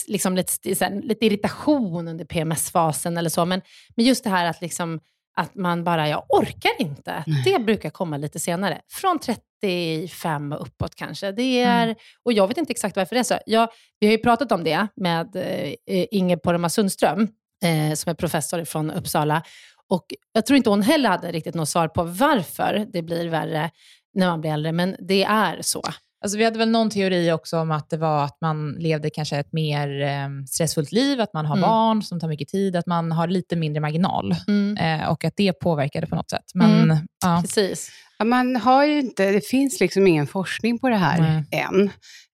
liksom 0.07 0.35
lite, 0.35 0.85
här, 0.85 1.01
lite 1.01 1.25
irritation 1.25 2.07
under 2.07 2.25
PMS-fasen 2.25 3.17
eller 3.17 3.29
så. 3.29 3.45
Men, 3.45 3.61
men 3.95 4.05
just 4.05 4.23
det 4.23 4.29
här 4.29 4.45
att, 4.45 4.61
liksom, 4.61 4.99
att 5.35 5.55
man 5.55 5.83
bara, 5.83 6.09
jag 6.09 6.25
orkar 6.29 6.71
inte. 6.79 7.23
Nej. 7.27 7.43
Det 7.45 7.59
brukar 7.59 7.89
komma 7.89 8.17
lite 8.17 8.39
senare. 8.39 8.81
Från 8.91 9.19
35 9.19 10.51
och 10.51 10.61
uppåt 10.61 10.95
kanske. 10.95 11.31
Det 11.31 11.61
är, 11.61 11.83
mm. 11.83 11.95
Och 12.23 12.33
jag 12.33 12.47
vet 12.47 12.57
inte 12.57 12.71
exakt 12.71 12.95
varför 12.95 13.15
det 13.15 13.19
är 13.19 13.23
så. 13.23 13.39
Jag, 13.45 13.69
vi 13.99 14.07
har 14.07 14.11
ju 14.11 14.17
pratat 14.17 14.51
om 14.51 14.63
det 14.63 14.87
med 14.95 15.35
eh, 15.35 16.05
Inge 16.11 16.37
Poromaa 16.37 16.69
Sundström, 16.69 17.21
eh, 17.65 17.95
som 17.95 18.09
är 18.09 18.13
professor 18.13 18.65
från 18.65 18.91
Uppsala. 18.91 19.43
Och 19.89 20.05
jag 20.33 20.45
tror 20.45 20.57
inte 20.57 20.69
hon 20.69 20.81
heller 20.81 21.09
hade 21.09 21.31
riktigt 21.31 21.55
något 21.55 21.69
svar 21.69 21.87
på 21.87 22.03
varför 22.03 22.87
det 22.93 23.01
blir 23.01 23.29
värre 23.29 23.71
när 24.13 24.27
man 24.27 24.41
blir 24.41 24.51
äldre, 24.51 24.71
men 24.71 24.95
det 24.99 25.23
är 25.23 25.61
så. 25.61 25.81
Alltså 26.23 26.37
vi 26.37 26.43
hade 26.43 26.59
väl 26.59 26.69
någon 26.69 26.89
teori 26.89 27.31
också 27.31 27.59
om 27.59 27.71
att 27.71 27.89
det 27.89 27.97
var 27.97 28.25
att 28.25 28.37
man 28.41 28.71
levde 28.71 29.09
kanske 29.09 29.37
ett 29.37 29.53
mer 29.53 30.01
eh, 30.01 30.29
stressfullt 30.49 30.91
liv, 30.91 31.21
att 31.21 31.33
man 31.33 31.45
har 31.45 31.57
mm. 31.57 31.69
barn 31.69 32.03
som 32.03 32.19
tar 32.19 32.27
mycket 32.27 32.47
tid, 32.47 32.75
att 32.75 32.87
man 32.87 33.11
har 33.11 33.27
lite 33.27 33.55
mindre 33.55 33.81
marginal 33.81 34.35
mm. 34.47 34.77
eh, 34.77 35.09
och 35.09 35.25
att 35.25 35.33
det 35.37 35.53
påverkade 35.53 36.07
på 36.07 36.15
något 36.15 36.29
sätt. 36.29 36.45
Men, 36.53 36.83
mm. 36.83 36.97
ja. 37.25 37.41
Precis. 37.41 37.91
Ja, 38.17 38.25
man 38.25 38.55
har 38.55 38.85
ju 38.85 38.99
inte, 38.99 39.31
det 39.31 39.45
finns 39.45 39.79
liksom 39.79 40.07
ingen 40.07 40.27
forskning 40.27 40.79
på 40.79 40.89
det 40.89 40.95
här 40.95 41.45
än. 41.51 41.89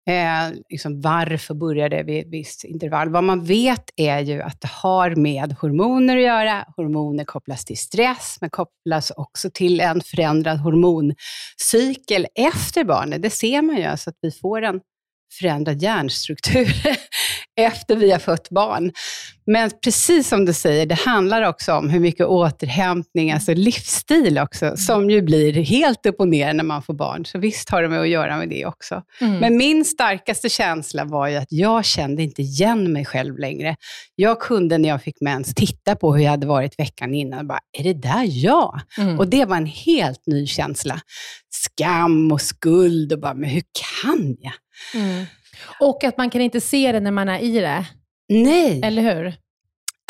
Eh, 0.09 0.59
liksom 0.69 1.01
varför 1.01 1.55
börjar 1.55 1.89
det 1.89 2.03
vid 2.03 2.21
ett 2.21 2.33
visst 2.33 2.65
intervall? 2.65 3.09
Vad 3.09 3.25
man 3.25 3.45
vet 3.45 3.91
är 3.97 4.21
ju 4.21 4.43
att 4.43 4.61
det 4.61 4.71
har 4.73 5.15
med 5.15 5.53
hormoner 5.53 6.17
att 6.17 6.23
göra. 6.23 6.65
Hormoner 6.77 7.25
kopplas 7.25 7.65
till 7.65 7.79
stress, 7.79 8.39
men 8.41 8.51
kopplas 8.51 9.11
också 9.11 9.51
till 9.55 9.81
en 9.81 10.01
förändrad 10.01 10.59
hormoncykel 10.59 12.27
efter 12.35 12.85
barnet. 12.85 13.23
Det 13.23 13.31
ser 13.31 13.63
man 13.63 13.77
ju, 13.77 13.83
alltså 13.83 14.11
att 14.11 14.19
vi 14.21 14.31
får 14.31 14.63
en 14.63 14.81
förändrad 15.39 15.83
hjärnstruktur 15.83 16.69
efter 17.57 17.97
vi 17.97 18.11
har 18.11 18.19
fött 18.19 18.51
barn. 18.51 18.93
Men 19.47 19.71
precis 19.85 20.29
som 20.29 20.45
du 20.45 20.53
säger, 20.53 20.87
det 20.87 20.95
handlar 20.95 21.43
också 21.43 21.73
om 21.73 21.91
hur 21.91 22.01
mycket 22.01 22.27
återhämtning, 22.27 23.33
alltså 23.33 23.55
livsstil 23.55 24.39
också, 24.39 24.67
mm. 24.67 24.77
som 24.77 25.11
ju 25.11 25.23
blir 25.23 25.53
helt 25.53 26.07
upp 26.07 26.21
och 26.21 26.29
ner 26.29 26.53
när 26.53 26.65
man 26.65 26.83
får 26.83 26.95
barn. 26.95 27.25
Så 27.25 27.39
visst 27.39 27.71
har 27.71 27.83
det 27.83 27.89
med 27.89 28.01
att 28.01 28.09
göra 28.09 28.37
med 28.37 28.49
det 28.49 28.67
också. 28.67 29.03
Mm. 29.21 29.39
Men 29.39 29.57
min 29.57 29.85
starkaste 29.85 30.49
känsla 30.49 31.05
var 31.05 31.29
ju 31.29 31.37
att 31.37 31.53
jag 31.53 31.85
kände 31.85 32.23
inte 32.23 32.43
igen 32.43 32.93
mig 32.93 33.05
själv 33.05 33.39
längre. 33.39 33.77
Jag 34.15 34.41
kunde 34.41 34.79
när 34.79 34.89
jag 34.89 35.03
fick 35.03 35.21
mens 35.21 35.55
titta 35.55 35.97
på 35.97 36.15
hur 36.15 36.25
jag 36.25 36.31
hade 36.31 36.47
varit 36.47 36.79
veckan 36.79 37.15
innan 37.15 37.39
och 37.39 37.47
bara, 37.47 37.61
är 37.79 37.85
det 37.85 37.95
där 37.95 38.25
jag? 38.45 38.81
Mm. 38.99 39.19
Och 39.19 39.29
det 39.29 39.45
var 39.45 39.57
en 39.57 39.67
helt 39.67 40.27
ny 40.27 40.47
känsla. 40.47 41.01
Skam 41.51 42.33
och 42.33 42.41
skuld 42.41 43.13
och 43.13 43.21
bara, 43.21 43.35
men 43.35 43.51
hur 43.51 43.63
kan 43.97 44.37
jag? 44.41 44.53
Mm. 44.95 45.25
Och 45.81 46.05
att 46.05 46.19
man 46.19 46.31
kan 46.31 46.41
inte 46.41 46.61
se 46.61 46.93
det 46.93 47.01
när 47.01 47.11
man 47.11 47.29
är 47.29 47.39
i 47.39 47.61
det. 47.61 47.85
Nej. 48.29 48.81
Eller 48.85 49.03
hur? 49.03 49.27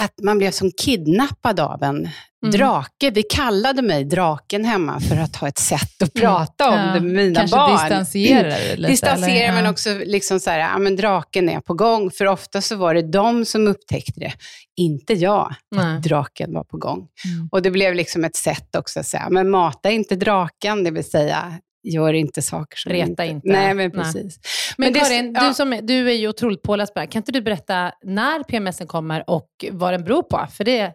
Att 0.03 0.15
man 0.23 0.39
blev 0.39 0.51
som 0.51 0.71
kidnappad 0.71 1.61
av 1.61 1.83
en 1.83 1.97
mm. 1.97 2.59
drake. 2.59 3.11
Vi 3.11 3.23
kallade 3.23 3.83
mig 3.83 4.05
draken 4.05 4.65
hemma 4.65 5.01
för 5.01 5.17
att 5.17 5.37
ha 5.37 5.49
ett 5.49 5.59
sätt 5.59 6.03
att 6.03 6.19
mm. 6.19 6.29
prata 6.29 6.69
om 6.69 6.79
ja. 6.79 6.95
det 6.95 7.01
med 7.01 7.15
mina 7.15 7.41
Kanske 7.41 7.57
barn. 7.57 7.73
distanserar 7.73 8.77
lite? 8.77 8.89
Distanserar, 8.91 9.53
men 9.53 9.67
också 9.67 9.91
liksom 10.05 10.41
så 10.41 10.51
här, 10.51 10.59
ja 10.59 10.79
men 10.79 10.97
draken 10.97 11.49
är 11.49 11.61
på 11.61 11.75
gång. 11.75 12.11
För 12.11 12.27
ofta 12.27 12.61
så 12.61 12.77
var 12.77 12.95
det 12.95 13.03
de 13.03 13.45
som 13.45 13.67
upptäckte 13.69 14.21
det, 14.21 14.33
inte 14.77 15.13
jag, 15.13 15.55
att 15.77 16.03
draken 16.03 16.55
var 16.55 16.65
på 16.65 16.77
gång. 16.77 17.09
Mm. 17.25 17.49
Och 17.53 17.63
det 17.63 17.71
blev 17.71 17.95
liksom 17.95 18.25
ett 18.25 18.37
sätt 18.37 18.77
också 18.77 19.01
att 19.01 19.07
säga, 19.07 19.29
men 19.31 19.51
mata 19.51 19.91
inte 19.91 20.17
draken, 20.17 20.85
det 20.85 20.91
vill 20.91 21.11
säga 21.11 21.53
gör 21.95 22.13
inte 22.13 22.43
saker 22.43 22.77
som 22.77 22.93
Reta 22.93 23.09
inte. 23.09 23.25
inte. 23.25 23.49
Nej, 23.49 23.75
men 23.75 23.91
precis. 23.91 24.15
Nej. 24.15 24.33
Men, 24.77 24.93
men 24.93 25.03
Karin, 25.03 25.33
det, 25.33 25.49
du, 25.49 25.55
som, 25.55 25.81
du 25.83 26.11
är 26.11 26.15
ju 26.15 26.29
otroligt 26.29 26.63
påläst 26.63 26.95
på 26.95 27.01
det 27.01 27.05
här. 27.05 27.11
Kan 27.11 27.21
inte 27.21 27.33
du 27.33 27.41
berätta 27.41 27.93
när 28.03 28.43
PMSen 28.43 28.87
kommer 28.87 29.31
och 29.31 29.49
vad 29.71 29.93
den 29.95 30.05
beror 30.05 30.23
på? 30.23 30.47
För 30.57 30.65
det 30.65 30.93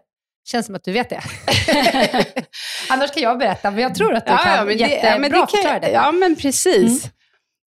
känns 0.48 0.66
som 0.66 0.74
att 0.74 0.84
du 0.84 0.92
vet 0.92 1.10
det. 1.10 1.20
Annars 2.90 3.10
kan 3.10 3.22
jag 3.22 3.38
berätta, 3.38 3.70
men 3.70 3.80
jag 3.80 3.94
tror 3.94 4.14
att 4.14 4.26
du 4.26 4.32
ja, 4.32 4.38
kan 4.38 4.54
ja, 4.54 4.64
men 4.64 4.78
jättebra 4.78 5.00
det, 5.02 5.08
ja, 5.08 5.18
men 5.18 5.30
det 5.30 5.36
kan, 5.36 5.46
förklara 5.46 5.78
det. 5.80 5.90
Ja, 5.90 6.12
men 6.12 6.36
precis. 6.36 7.04
Mm. 7.04 7.14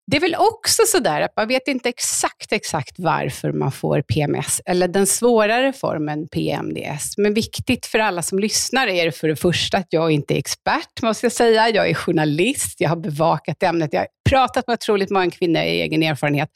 Det 0.08 0.18
är 0.18 0.22
väl 0.22 0.36
också 0.36 0.84
sådär 0.88 1.22
att 1.22 1.34
man 1.36 1.48
vet 1.48 1.68
inte 1.68 1.90
exakt, 1.90 2.52
exakt 2.52 2.96
varför 2.98 3.52
man 3.52 3.72
får 3.72 4.02
PMS, 4.02 4.62
eller 4.66 4.88
den 4.88 5.08
svårare 5.08 5.74
formen 5.74 6.28
PMDS. 6.28 7.18
Men 7.18 7.34
viktigt 7.34 7.86
för 7.86 8.00
alla 8.00 8.22
som 8.22 8.40
lyssnar 8.40 8.88
är 8.88 9.12
för 9.12 9.28
det 9.28 9.36
första 9.36 9.78
att 9.78 9.88
jag 9.90 10.12
inte 10.12 10.34
är 10.34 10.38
expert, 10.38 11.02
måste 11.02 11.26
jag 11.26 11.34
säga. 11.34 11.70
Jag 11.70 11.90
är 11.90 11.94
journalist, 11.94 12.82
jag 12.82 12.90
har 12.90 12.96
bevakat 12.96 13.64
ämnet, 13.64 13.94
jag 13.94 14.00
har 14.00 14.08
pratat 14.30 14.68
med 14.68 14.74
otroligt 14.74 15.10
många 15.10 15.32
kvinnor 15.32 15.62
i 15.62 15.82
egen 15.82 16.04
erfarenhet, 16.04 16.50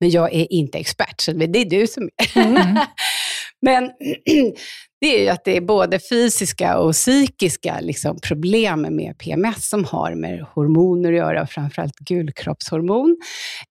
men 0.00 0.10
jag 0.10 0.34
är 0.34 0.52
inte 0.52 0.78
expert, 0.78 1.20
så 1.20 1.32
det 1.32 1.58
är 1.58 1.64
du 1.64 1.86
som 1.86 2.08
är. 2.34 2.40
Mm. 2.40 2.78
men 3.62 3.90
det 5.04 5.18
är 5.18 5.22
ju 5.22 5.28
att 5.28 5.44
det 5.44 5.56
är 5.56 5.60
både 5.60 6.00
fysiska 6.10 6.78
och 6.78 6.92
psykiska 6.92 7.80
liksom, 7.80 8.18
problem 8.20 8.86
med 8.90 9.18
PMS 9.18 9.68
som 9.68 9.84
har 9.84 10.14
med 10.14 10.40
hormoner 10.54 11.12
att 11.12 11.18
göra, 11.18 11.46
framförallt 11.46 11.98
gulkroppshormon, 11.98 13.16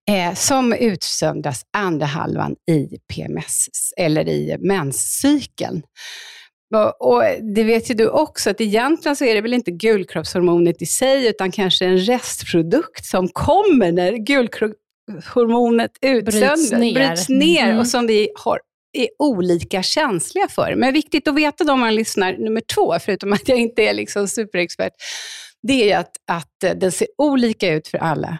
eh, 0.09 0.33
som 0.33 0.73
utsöndras 0.73 1.61
andra 1.77 2.05
halvan 2.05 2.55
i 2.71 2.97
PMS, 3.13 3.67
eller 3.97 4.29
i 4.29 4.57
menscykeln. 4.59 5.81
Och 6.99 7.23
det 7.55 7.63
vet 7.63 7.89
ju 7.89 7.93
du 7.93 8.07
också, 8.07 8.49
att 8.49 8.61
egentligen 8.61 9.15
så 9.15 9.25
är 9.25 9.35
det 9.35 9.41
väl 9.41 9.53
inte 9.53 9.71
gulkroppshormonet 9.71 10.81
i 10.81 10.85
sig, 10.85 11.27
utan 11.27 11.51
kanske 11.51 11.85
en 11.85 11.97
restprodukt 11.97 13.05
som 13.05 13.27
kommer 13.27 13.91
när 13.91 14.11
gulkroppshormonet 14.13 15.91
utsöndras, 16.01 16.69
bryts 16.69 16.71
ner, 16.71 16.93
bryts 16.93 17.29
ner 17.29 17.65
mm. 17.65 17.79
och 17.79 17.87
som 17.87 18.07
vi 18.07 18.29
har 18.35 18.59
är 18.93 19.07
olika 19.19 19.83
känsliga 19.83 20.47
för. 20.47 20.75
Men 20.75 20.93
viktigt 20.93 21.27
att 21.27 21.35
veta 21.35 21.63
då 21.63 21.73
om 21.73 21.79
man 21.79 21.95
lyssnar, 21.95 22.37
nummer 22.37 22.61
två, 22.61 22.99
förutom 22.99 23.33
att 23.33 23.47
jag 23.47 23.57
inte 23.57 23.81
är 23.81 23.93
liksom 23.93 24.27
superexpert, 24.27 24.93
det 25.67 25.91
är 25.91 25.99
att, 25.99 26.11
att 26.31 26.63
eh, 26.63 26.71
den 26.71 26.91
ser 26.91 27.07
olika 27.17 27.73
ut 27.73 27.87
för 27.87 27.97
alla. 27.97 28.37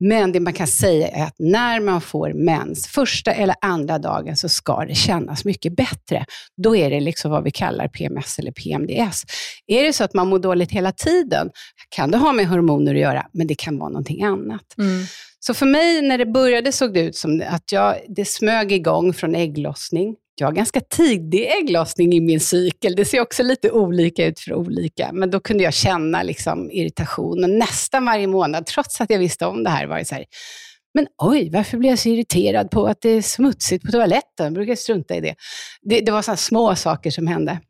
Men 0.00 0.32
det 0.32 0.40
man 0.40 0.52
kan 0.52 0.66
säga 0.66 1.08
är 1.08 1.24
att 1.24 1.34
när 1.38 1.80
man 1.80 2.00
får 2.00 2.32
mens, 2.32 2.86
första 2.86 3.32
eller 3.32 3.56
andra 3.60 3.98
dagen, 3.98 4.36
så 4.36 4.48
ska 4.48 4.84
det 4.84 4.94
kännas 4.94 5.44
mycket 5.44 5.76
bättre. 5.76 6.24
Då 6.62 6.76
är 6.76 6.90
det 6.90 7.00
liksom 7.00 7.30
vad 7.30 7.44
vi 7.44 7.50
kallar 7.50 7.88
PMS 7.88 8.38
eller 8.38 8.52
PMDS. 8.52 9.24
Är 9.66 9.84
det 9.84 9.92
så 9.92 10.04
att 10.04 10.14
man 10.14 10.28
mår 10.28 10.38
dåligt 10.38 10.72
hela 10.72 10.92
tiden, 10.92 11.50
kan 11.88 12.10
det 12.10 12.18
ha 12.18 12.32
med 12.32 12.48
hormoner 12.48 12.94
att 12.94 13.00
göra, 13.00 13.26
men 13.32 13.46
det 13.46 13.54
kan 13.54 13.78
vara 13.78 13.88
någonting 13.88 14.22
annat. 14.22 14.78
Mm. 14.78 15.04
Så 15.46 15.54
för 15.54 15.66
mig, 15.66 16.02
när 16.02 16.18
det 16.18 16.26
började, 16.26 16.72
såg 16.72 16.94
det 16.94 17.00
ut 17.00 17.16
som 17.16 17.42
att 17.48 17.72
jag, 17.72 17.96
det 18.08 18.24
smög 18.24 18.72
igång 18.72 19.12
från 19.12 19.34
ägglossning. 19.34 20.16
jag 20.40 20.46
har 20.46 20.52
ganska 20.52 20.80
tidig 20.80 21.50
ägglossning 21.62 22.12
i 22.12 22.20
min 22.20 22.40
cykel. 22.40 22.96
Det 22.96 23.04
ser 23.04 23.20
också 23.20 23.42
lite 23.42 23.70
olika 23.70 24.26
ut 24.26 24.40
för 24.40 24.54
olika. 24.54 25.10
Men 25.12 25.30
då 25.30 25.40
kunde 25.40 25.64
jag 25.64 25.74
känna 25.74 26.22
liksom 26.22 26.70
irritation. 26.70 27.44
Och 27.44 27.50
nästan 27.50 28.04
varje 28.04 28.26
månad, 28.26 28.66
trots 28.66 29.00
att 29.00 29.10
jag 29.10 29.18
visste 29.18 29.46
om 29.46 29.64
det 29.64 29.70
här, 29.70 29.86
var 29.86 29.98
det 29.98 30.04
så 30.04 30.14
här, 30.14 30.24
men 30.94 31.06
oj, 31.22 31.50
varför 31.52 31.78
blir 31.78 31.90
jag 31.90 31.98
så 31.98 32.08
irriterad 32.08 32.70
på 32.70 32.86
att 32.86 33.00
det 33.00 33.10
är 33.10 33.22
smutsigt 33.22 33.84
på 33.84 33.92
toaletten? 33.92 34.44
Jag 34.44 34.52
brukar 34.52 34.74
strunta 34.74 35.16
i 35.16 35.20
det. 35.20 35.34
Det, 35.82 36.00
det 36.00 36.12
var 36.12 36.22
sådana 36.22 36.36
små 36.36 36.74
saker 36.74 37.10
som 37.10 37.26
hände. 37.26 37.60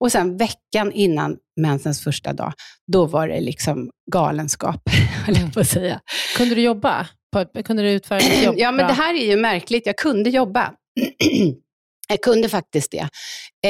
Och 0.00 0.12
sen 0.12 0.36
veckan 0.36 0.92
innan 0.92 1.36
mensens 1.60 2.04
första 2.04 2.32
dag, 2.32 2.52
då 2.92 3.06
var 3.06 3.28
det 3.28 3.40
liksom 3.40 3.90
galenskap, 4.12 4.82
höll 5.26 5.36
jag 5.36 5.54
på 5.54 5.60
att 5.60 5.68
säga. 5.68 6.00
Kunde 6.36 6.54
du 6.54 6.62
jobba? 6.62 7.06
Kunde 7.44 7.82
du 7.82 7.90
utföra 7.90 8.18
ditt 8.18 8.44
jobb 8.44 8.54
Ja, 8.58 8.72
men 8.72 8.86
det 8.86 8.92
här 8.92 9.14
är 9.14 9.26
ju 9.26 9.36
märkligt. 9.36 9.86
Jag 9.86 9.96
kunde 9.96 10.30
jobba. 10.30 10.72
Jag 12.08 12.20
kunde 12.20 12.48
faktiskt 12.48 12.90
det. 12.90 13.08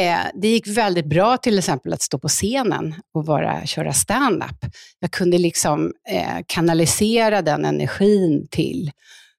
Eh, 0.01 0.19
det 0.35 0.49
gick 0.49 0.67
väldigt 0.67 1.07
bra 1.07 1.37
till 1.37 1.59
exempel 1.59 1.93
att 1.93 2.03
stå 2.03 2.19
på 2.19 2.29
scenen 2.29 2.95
och 3.15 3.25
bara 3.25 3.67
köra 3.67 3.93
stand-up. 3.93 4.65
Jag 5.01 5.11
kunde 5.11 5.39
liksom 5.39 5.93
eh, 6.11 6.45
kanalisera 6.47 7.43
den 7.43 7.65
energin 7.65 8.47
till, 8.51 8.91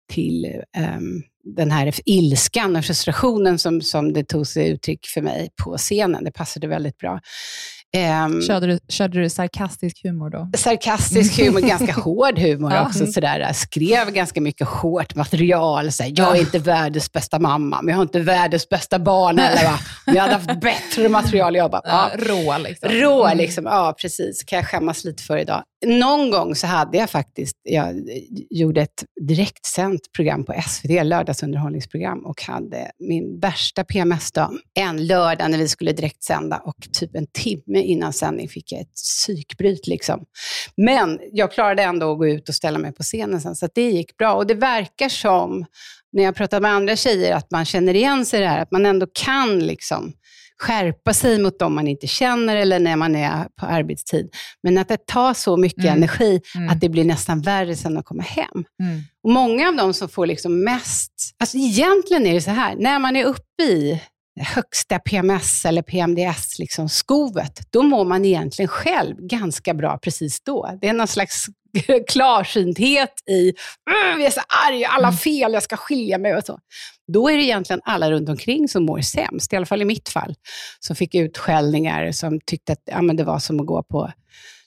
till 0.10 0.46
eh, 0.78 1.00
den 1.44 1.72
här 1.72 1.94
ilskan 2.06 2.76
och 2.76 2.86
frustrationen 2.86 3.60
som, 3.60 3.82
som 3.82 4.14
det 4.14 4.24
tog 4.24 4.48
sig 4.48 4.70
uttryck 4.70 5.06
för 5.08 5.22
mig 5.22 5.50
på 5.64 5.78
scenen. 5.78 6.24
Det 6.24 6.32
passade 6.32 6.68
väldigt 6.68 6.98
bra. 6.98 7.20
Um, 7.98 8.42
körde, 8.42 8.68
du, 8.68 8.80
körde 8.90 9.22
du 9.22 9.30
sarkastisk 9.30 10.04
humor 10.04 10.30
då? 10.30 10.50
Sarkastisk 10.58 11.40
humor, 11.40 11.60
ganska 11.68 11.94
hård 11.94 12.40
humor 12.40 12.72
ja. 12.74 12.86
också. 12.86 13.08
Sådär. 13.08 13.54
skrev 13.54 14.12
ganska 14.12 14.42
mycket 14.42 14.68
hårt 14.68 15.16
material. 15.16 15.92
Såhär, 15.92 16.14
jag 16.16 16.38
är 16.38 16.40
inte 16.40 16.60
världens 16.60 17.12
bästa 17.12 17.40
mamma, 17.40 17.82
men 17.82 17.90
jag 17.90 17.98
har 17.98 18.04
inte 18.04 18.20
världens 18.20 18.70
bästa 18.70 19.00
barn 19.00 19.40
heller. 19.40 19.64
Va? 19.64 19.80
Jag 20.06 20.22
hade 20.22 20.34
haft 20.34 20.62
bättre 20.62 21.10
material. 21.10 21.56
Jag 21.56 21.72
bara, 21.72 21.82
ja, 21.86 22.12
rå 22.18 22.58
liksom. 22.58 22.90
Rå 22.90 23.26
mm. 23.26 23.38
liksom, 23.38 23.66
ja 23.66 23.96
precis. 24.02 24.44
kan 24.44 24.58
jag 24.58 24.68
skämmas 24.68 25.04
lite 25.04 25.24
för 25.24 25.38
idag. 25.38 25.64
Någon 25.86 26.32
gång 26.32 26.56
så 26.56 26.68
hade 26.68 26.98
jag 26.98 27.10
faktiskt, 27.10 27.56
jag 27.64 27.96
gjorde 28.50 28.82
ett 28.82 29.04
direktsänt 29.22 30.12
program 30.16 30.46
på 30.46 30.62
SVT, 30.68 31.06
lördagsunderhållningsprogram, 31.06 32.26
och 32.26 32.42
hade 32.42 32.92
min 33.00 33.40
värsta 33.40 33.84
PMS-dag 33.84 34.52
en 34.74 35.08
lördag 35.08 35.52
när 35.52 35.58
vi 35.58 35.68
skulle 35.68 35.92
direktsända 35.92 36.58
och 36.58 36.76
typ 36.92 37.16
en 37.16 37.28
timme 37.28 37.82
innan 37.82 38.14
sändning 38.14 38.50
fick 38.50 38.72
jag 38.72 38.82
ett 38.82 38.94
psykbryt. 38.94 39.88
Liksom. 39.88 40.26
Men 40.78 41.20
jag 41.32 41.52
klarade 41.52 41.84
ändå 41.84 42.12
att 42.12 42.18
gå 42.18 42.28
ut 42.28 42.50
och 42.50 42.56
ställa 42.56 42.80
mig 42.80 42.94
på 42.94 43.04
scenen 43.04 43.42
sen, 43.42 43.56
så 43.56 43.68
det 43.76 43.92
gick 43.92 44.18
bra. 44.18 44.34
Och 44.34 44.48
det 44.48 44.54
verkar 44.54 45.10
som, 45.10 45.66
när 46.12 46.24
jag 46.24 46.36
pratar 46.36 46.60
med 46.60 46.72
andra 46.72 46.96
tjejer, 46.96 47.36
att 47.36 47.52
man 47.52 47.66
känner 47.66 47.94
igen 47.94 48.26
sig 48.26 48.40
i 48.40 48.44
det 48.44 48.50
här, 48.50 48.62
att 48.62 48.72
man 48.72 48.86
ändå 48.86 49.08
kan 49.14 49.60
liksom 49.60 50.14
skärpa 50.60 51.14
sig 51.14 51.40
mot 51.40 51.60
dem 51.60 51.76
man 51.76 51.88
inte 51.88 52.08
känner 52.08 52.56
eller 52.56 52.80
när 52.80 52.96
man 52.96 53.16
är 53.16 53.48
på 53.60 53.66
arbetstid. 53.66 54.30
Men 54.64 54.78
att 54.78 54.88
det 54.88 55.06
tar 55.06 55.34
så 55.34 55.58
mycket 55.58 55.84
mm. 55.84 55.98
energi 55.98 56.42
mm. 56.56 56.70
att 56.70 56.82
det 56.82 56.90
blir 56.90 57.06
nästan 57.06 57.42
värre 57.42 57.76
sen 57.76 57.98
att 57.98 58.06
komma 58.06 58.24
hem. 58.24 58.66
Mm. 58.84 59.02
Och 59.24 59.32
Många 59.32 59.68
av 59.68 59.76
dem 59.76 59.94
som 59.94 60.10
får 60.10 60.26
liksom 60.26 60.64
mest, 60.64 61.12
alltså 61.40 61.58
egentligen 61.58 62.28
är 62.28 62.34
det 62.34 62.42
så 62.42 62.52
här, 62.52 62.76
när 62.76 63.00
man 63.00 63.16
är 63.16 63.26
uppe 63.26 63.64
i 63.64 64.02
högsta 64.40 65.00
PMS 65.00 65.66
eller 65.66 65.82
PMDS, 65.82 66.60
liksom 66.60 66.90
skovet, 66.90 67.60
då 67.72 67.84
mår 67.84 68.06
man 68.06 68.26
egentligen 68.26 68.70
själv 68.70 69.16
ganska 69.18 69.74
bra 69.74 69.98
precis 69.98 70.44
då. 70.44 70.78
Det 70.82 70.88
är 70.88 70.94
någon 70.94 71.08
slags 71.08 71.46
klarsynthet 72.08 73.14
i, 73.30 73.54
jag 73.86 74.22
är 74.22 74.30
så 74.30 74.42
arg, 74.68 74.86
alla 74.86 75.08
mm. 75.08 75.18
fel, 75.18 75.54
jag 75.54 75.64
ska 75.64 75.78
skilja 75.78 76.18
mig 76.18 76.36
och 76.36 76.44
så. 76.44 76.60
Då 77.08 77.30
är 77.30 77.38
det 77.38 77.44
egentligen 77.44 77.82
alla 77.86 78.12
runt 78.12 78.30
omkring 78.30 78.68
som 78.68 78.86
mår 78.86 79.02
sämst, 79.02 79.54
i 79.54 79.56
alla 79.56 79.66
fall 79.66 79.82
i 79.82 79.86
mitt 79.86 80.10
fall, 80.10 80.36
som 80.80 80.96
fick 80.96 81.16
utskällningar, 81.16 82.12
som 82.12 82.40
tyckte 82.46 82.74
att 82.74 82.82
ja, 82.86 83.02
men 83.02 83.16
det 83.16 83.24
var 83.24 83.40
som 83.40 83.60
att 83.60 83.66
gå 83.66 83.84
på 83.84 84.12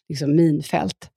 liksom, 0.09 0.37
minfält. 0.37 1.11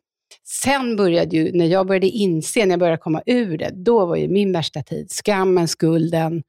Sen 0.64 0.96
började 0.96 1.36
ju, 1.36 1.52
när 1.58 1.66
jag 1.66 1.88
började 1.88 2.08
inse, 2.08 2.66
när 2.66 2.72
jag 2.72 2.80
började 2.80 2.98
komma 2.98 3.22
ur 3.26 3.58
det, 3.58 3.72
då 3.74 4.06
var 4.06 4.16
ju 4.16 4.28
min 4.28 4.52
värsta 4.52 4.84
tid 4.84 5.12
skammen, 5.12 5.68
skulden, 5.68 6.44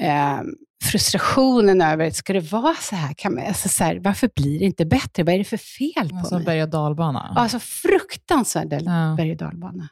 eh, 0.00 0.40
frustrationen 0.84 1.80
över, 1.80 2.10
ska 2.10 2.32
det 2.32 2.52
vara 2.52 2.74
så 2.74 2.96
här? 2.96 3.14
Kan 3.14 3.34
man, 3.34 3.46
alltså 3.46 3.68
så 3.68 3.84
här, 3.84 3.96
Varför 3.96 4.30
blir 4.34 4.58
det 4.58 4.64
inte 4.64 4.86
bättre? 4.86 5.22
Vad 5.22 5.34
är 5.34 5.38
det 5.38 5.44
för 5.44 5.56
fel 5.56 6.08
på 6.08 6.16
alltså, 6.16 6.34
mig? 6.34 6.44
berg 6.44 6.62
och 6.62 6.68
dalbana. 6.68 7.34
Alltså 7.36 7.58
fruktansvärd 7.58 8.72
ja. 8.72 9.14
berg 9.16 9.30
och 9.30 9.36
dalbana. 9.36 9.88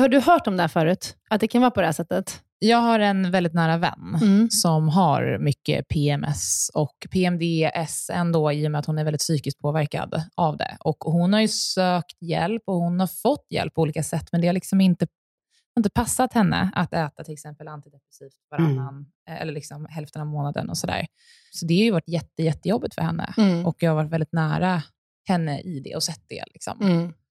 Har 0.00 0.08
du 0.08 0.20
hört 0.20 0.46
om 0.46 0.56
det 0.56 0.62
här 0.62 0.68
förut? 0.68 1.16
Att 1.30 1.40
det 1.40 1.48
kan 1.48 1.60
vara 1.60 1.70
på 1.70 1.80
det 1.80 1.86
här 1.86 1.92
sättet? 1.92 2.40
Jag 2.58 2.78
har 2.78 3.00
en 3.00 3.30
väldigt 3.30 3.54
nära 3.54 3.76
vän 3.76 4.18
mm. 4.22 4.50
som 4.50 4.88
har 4.88 5.38
mycket 5.38 5.88
PMS 5.88 6.70
och 6.74 7.06
PMDS 7.10 8.10
ändå 8.10 8.52
i 8.52 8.66
och 8.66 8.70
med 8.70 8.78
att 8.78 8.86
hon 8.86 8.98
är 8.98 9.04
väldigt 9.04 9.20
psykiskt 9.20 9.60
påverkad 9.60 10.22
av 10.34 10.56
det. 10.56 10.76
Och 10.80 10.96
Hon 11.00 11.32
har 11.32 11.40
ju 11.40 11.48
sökt 11.48 12.22
hjälp 12.22 12.62
och 12.66 12.74
hon 12.74 13.00
har 13.00 13.06
fått 13.06 13.46
hjälp 13.50 13.74
på 13.74 13.82
olika 13.82 14.02
sätt, 14.02 14.28
men 14.32 14.40
det 14.40 14.46
har 14.46 14.54
liksom 14.54 14.80
inte 14.80 15.06
inte 15.78 15.90
passat 15.90 16.32
henne 16.32 16.70
att 16.74 16.92
äta 16.92 17.24
till 17.24 17.34
exempel 17.34 17.68
antidepressivt 17.68 18.34
varannan, 18.50 18.94
mm. 18.94 19.06
Eh, 19.28 19.42
eller 19.42 19.52
liksom 19.52 19.86
hälften 19.90 20.22
av 20.22 20.28
månaden 20.28 20.70
och 20.70 20.78
sådär. 20.78 21.06
Så 21.52 21.66
det 21.66 21.74
har 21.74 21.84
ju 21.84 21.90
varit 21.90 22.08
jätte, 22.08 22.42
jättejobbigt 22.42 22.94
för 22.94 23.02
henne 23.02 23.34
mm. 23.36 23.66
och 23.66 23.82
jag 23.82 23.90
har 23.90 23.96
varit 23.96 24.10
väldigt 24.10 24.32
nära 24.32 24.82
henne 25.28 25.60
i 25.60 25.80
det 25.80 25.96
och 25.96 26.02
sett 26.02 26.22
det. 26.28 26.44
Liksom. 26.52 26.80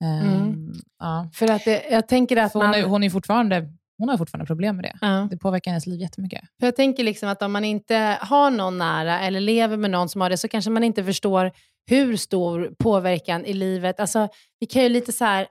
Um, 0.03 0.73
ja. 0.99 1.29
För 1.33 1.51
att 1.51 1.65
det, 1.65 1.83
jag 1.91 2.07
tänker 2.07 2.37
att 2.37 2.53
hon, 2.53 2.65
man... 2.65 2.73
är, 2.73 2.83
hon 2.83 3.03
är 3.03 3.09
fortfarande 3.09 3.73
hon 3.99 4.09
har 4.09 4.17
fortfarande 4.17 4.45
problem 4.45 4.75
med 4.75 4.85
det. 4.85 4.97
Ja. 5.01 5.27
Det 5.31 5.37
påverkar 5.37 5.71
hennes 5.71 5.87
liv 5.87 6.01
jättemycket. 6.01 6.41
För 6.59 6.67
jag 6.67 6.75
tänker 6.75 7.03
liksom 7.03 7.29
att 7.29 7.41
om 7.41 7.51
man 7.51 7.65
inte 7.65 8.17
har 8.21 8.51
någon 8.51 8.77
nära 8.77 9.19
eller 9.19 9.39
lever 9.39 9.77
med 9.77 9.91
någon 9.91 10.09
som 10.09 10.21
har 10.21 10.29
det, 10.29 10.37
så 10.37 10.47
kanske 10.47 10.71
man 10.71 10.83
inte 10.83 11.03
förstår 11.03 11.51
hur 11.89 12.17
stor 12.17 12.73
påverkan 12.79 13.45
i 13.45 13.53
livet... 13.53 13.99
Alltså, 13.99 14.27
vi 14.59 14.67
kan 14.67 14.83
ju 14.83 14.89
lite 14.89 15.11
så 15.11 15.25
här, 15.25 15.47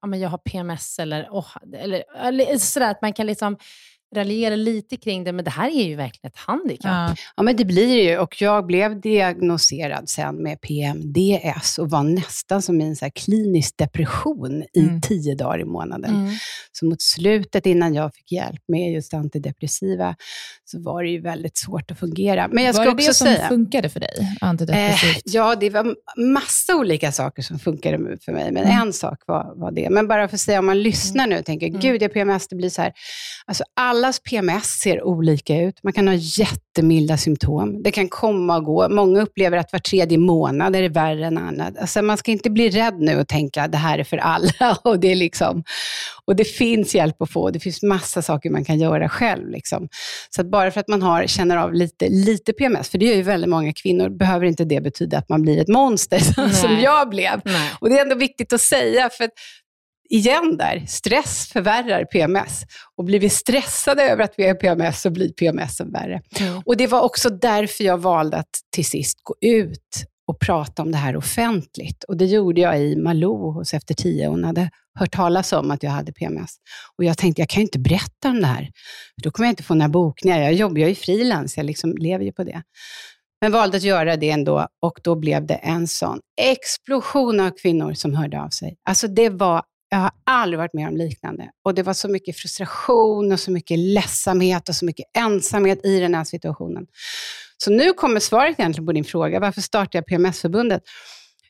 ah, 0.00 0.08
ja, 0.08 0.16
jag 0.16 0.28
har 0.28 0.38
PMS 0.38 0.98
eller, 0.98 1.28
oh, 1.30 1.46
eller, 1.76 2.04
eller 2.24 2.58
sådär, 2.58 2.90
att 2.90 3.02
man 3.02 3.12
kan 3.12 3.26
liksom 3.26 3.56
raljera 4.14 4.56
lite 4.56 4.96
kring 4.96 5.24
det, 5.24 5.32
men 5.32 5.44
det 5.44 5.50
här 5.50 5.70
är 5.70 5.84
ju 5.84 5.96
verkligen 5.96 6.28
ett 6.28 6.38
handikapp. 6.38 7.08
Ja. 7.08 7.16
ja, 7.36 7.42
men 7.42 7.56
det 7.56 7.64
blir 7.64 7.86
det 7.86 8.02
ju. 8.02 8.18
Och 8.18 8.42
jag 8.42 8.66
blev 8.66 9.00
diagnoserad 9.00 10.08
sen 10.08 10.42
med 10.42 10.60
PMDS 10.60 11.78
och 11.78 11.90
var 11.90 12.02
nästan 12.02 12.62
som 12.62 12.80
i 12.80 12.84
en 12.84 12.96
så 12.96 13.10
klinisk 13.14 13.76
depression 13.78 14.64
i 14.72 14.80
mm. 14.80 15.00
tio 15.00 15.34
dagar 15.34 15.60
i 15.60 15.64
månaden. 15.64 16.14
Mm. 16.14 16.34
Så 16.72 16.86
mot 16.86 17.02
slutet, 17.02 17.66
innan 17.66 17.94
jag 17.94 18.14
fick 18.14 18.32
hjälp 18.32 18.62
med 18.68 18.92
just 18.92 19.14
antidepressiva, 19.14 20.16
så 20.64 20.82
var 20.82 21.02
det 21.02 21.10
ju 21.10 21.20
väldigt 21.20 21.58
svårt 21.58 21.90
att 21.90 21.98
fungera. 21.98 22.48
Men 22.48 22.64
jag 22.64 22.72
var 22.72 22.84
ska 22.84 22.90
det 22.90 22.94
också 22.94 23.06
det 23.06 23.14
som 23.14 23.26
säga, 23.26 23.48
funkade 23.48 23.88
för 23.88 24.00
dig, 24.00 24.36
antidepressivt? 24.40 25.16
Eh, 25.16 25.22
ja, 25.24 25.54
det 25.54 25.70
var 25.70 25.96
massa 26.16 26.76
olika 26.76 27.12
saker 27.12 27.42
som 27.42 27.58
funkade 27.58 28.16
för 28.24 28.32
mig, 28.32 28.52
men 28.52 28.64
mm. 28.64 28.80
en 28.80 28.92
sak 28.92 29.22
var, 29.26 29.52
var 29.56 29.70
det. 29.72 29.90
Men 29.90 30.08
bara 30.08 30.28
för 30.28 30.36
att 30.36 30.40
säga, 30.40 30.58
om 30.58 30.66
man 30.66 30.82
lyssnar 30.82 31.26
nu 31.26 31.38
och 31.38 31.44
tänker, 31.44 31.66
mm. 31.66 31.80
gud, 31.80 32.02
jag 32.02 32.12
PMS, 32.12 32.48
det 32.48 32.56
blir 32.56 32.70
så 32.70 32.82
här. 32.82 32.92
Alltså, 33.46 33.64
allas 34.02 34.20
PMS 34.20 34.66
ser 34.66 35.02
olika 35.02 35.60
ut. 35.60 35.82
Man 35.82 35.92
kan 35.92 36.08
ha 36.08 36.14
jättemilda 36.14 37.16
symptom. 37.16 37.82
Det 37.82 37.90
kan 37.90 38.08
komma 38.08 38.56
och 38.56 38.64
gå. 38.64 38.88
Många 38.88 39.22
upplever 39.22 39.56
att 39.56 39.72
var 39.72 39.78
tredje 39.78 40.18
månad 40.18 40.76
är 40.76 40.82
det 40.82 40.88
värre 40.88 41.26
än 41.26 41.38
annat. 41.38 41.78
Alltså, 41.78 42.02
man 42.02 42.16
ska 42.16 42.30
inte 42.30 42.50
bli 42.50 42.70
rädd 42.70 42.94
nu 42.98 43.20
och 43.20 43.28
tänka 43.28 43.62
att 43.62 43.72
det 43.72 43.78
här 43.78 43.98
är 43.98 44.04
för 44.04 44.16
alla. 44.16 44.78
Och 44.84 45.00
det, 45.00 45.12
är 45.12 45.14
liksom, 45.14 45.64
och 46.24 46.36
det 46.36 46.44
finns 46.44 46.94
hjälp 46.94 47.22
att 47.22 47.30
få. 47.30 47.50
Det 47.50 47.60
finns 47.60 47.82
massa 47.82 48.22
saker 48.22 48.50
man 48.50 48.64
kan 48.64 48.78
göra 48.78 49.08
själv. 49.08 49.48
Liksom. 49.48 49.88
Så 50.30 50.44
bara 50.44 50.70
för 50.70 50.80
att 50.80 50.88
man 50.88 51.02
har, 51.02 51.26
känner 51.26 51.56
av 51.56 51.74
lite, 51.74 52.08
lite 52.08 52.52
PMS, 52.52 52.88
för 52.88 52.98
det 52.98 53.06
gör 53.06 53.14
ju 53.14 53.22
väldigt 53.22 53.50
många 53.50 53.72
kvinnor, 53.72 54.08
behöver 54.08 54.46
inte 54.46 54.64
det 54.64 54.80
betyda 54.80 55.18
att 55.18 55.28
man 55.28 55.42
blir 55.42 55.60
ett 55.60 55.68
monster, 55.68 56.18
som 56.52 56.80
jag 56.80 57.08
blev. 57.08 57.40
Nej. 57.44 57.70
Och 57.80 57.88
Det 57.88 57.98
är 57.98 58.02
ändå 58.02 58.14
viktigt 58.14 58.52
att 58.52 58.60
säga, 58.60 59.10
för 59.10 59.28
igen 60.12 60.56
där, 60.56 60.84
stress 60.86 61.48
förvärrar 61.52 62.04
PMS. 62.04 62.62
Och 62.96 63.04
blir 63.04 63.20
vi 63.20 63.28
stressade 63.28 64.02
över 64.02 64.24
att 64.24 64.34
vi 64.36 64.46
har 64.46 64.54
PMS 64.54 65.00
så 65.00 65.10
blir 65.10 65.32
PMS 65.32 65.80
värre. 65.80 66.22
Mm. 66.40 66.62
Och 66.66 66.76
Det 66.76 66.86
var 66.86 67.00
också 67.00 67.30
därför 67.30 67.84
jag 67.84 67.98
valde 67.98 68.36
att 68.36 68.50
till 68.74 68.86
sist 68.86 69.18
gå 69.22 69.34
ut 69.40 70.04
och 70.26 70.40
prata 70.40 70.82
om 70.82 70.92
det 70.92 70.98
här 70.98 71.16
offentligt. 71.16 72.04
Och 72.04 72.16
Det 72.16 72.26
gjorde 72.26 72.60
jag 72.60 72.80
i 72.80 72.96
Malou 72.96 73.52
hos 73.52 73.74
Efter 73.74 73.94
tio. 73.94 74.28
Hon 74.28 74.44
hade 74.44 74.70
hört 74.98 75.12
talas 75.12 75.52
om 75.52 75.70
att 75.70 75.82
jag 75.82 75.90
hade 75.90 76.12
PMS. 76.12 76.50
Och 76.98 77.04
Jag 77.04 77.18
tänkte, 77.18 77.42
jag 77.42 77.48
kan 77.48 77.60
ju 77.60 77.64
inte 77.64 77.78
berätta 77.78 78.28
om 78.28 78.40
det 78.40 78.46
här. 78.46 78.70
Då 79.22 79.30
kommer 79.30 79.46
jag 79.46 79.52
inte 79.52 79.62
få 79.62 79.74
några 79.74 79.88
bokningar. 79.88 80.40
Jag 80.40 80.54
jobbar 80.54 80.78
ju 80.78 80.94
frilans, 80.94 81.56
jag 81.56 81.66
liksom 81.66 81.96
lever 81.98 82.24
ju 82.24 82.32
på 82.32 82.44
det. 82.44 82.62
Men 83.40 83.52
valde 83.52 83.76
att 83.76 83.82
göra 83.82 84.16
det 84.16 84.30
ändå 84.30 84.66
och 84.82 85.00
då 85.02 85.14
blev 85.14 85.46
det 85.46 85.54
en 85.54 85.88
sån 85.88 86.20
explosion 86.40 87.40
av 87.40 87.50
kvinnor 87.50 87.92
som 87.92 88.14
hörde 88.14 88.40
av 88.42 88.48
sig. 88.48 88.76
Alltså 88.88 89.08
det 89.08 89.28
var 89.28 89.62
jag 89.92 89.98
har 89.98 90.10
aldrig 90.24 90.58
varit 90.58 90.74
med 90.74 90.88
om 90.88 90.96
liknande. 90.96 91.50
Och 91.64 91.74
det 91.74 91.82
var 91.82 91.92
så 91.94 92.08
mycket 92.08 92.36
frustration 92.36 93.32
och 93.32 93.40
så 93.40 93.50
mycket 93.50 93.78
ledsamhet 93.78 94.68
och 94.68 94.74
så 94.74 94.84
mycket 94.84 95.06
ensamhet 95.18 95.86
i 95.86 96.00
den 96.00 96.14
här 96.14 96.24
situationen. 96.24 96.86
Så 97.58 97.70
nu 97.70 97.92
kommer 97.92 98.20
svaret 98.20 98.58
egentligen 98.58 98.86
på 98.86 98.92
din 98.92 99.04
fråga. 99.04 99.40
Varför 99.40 99.60
startade 99.60 99.98
jag 99.98 100.06
PMS-förbundet? 100.06 100.82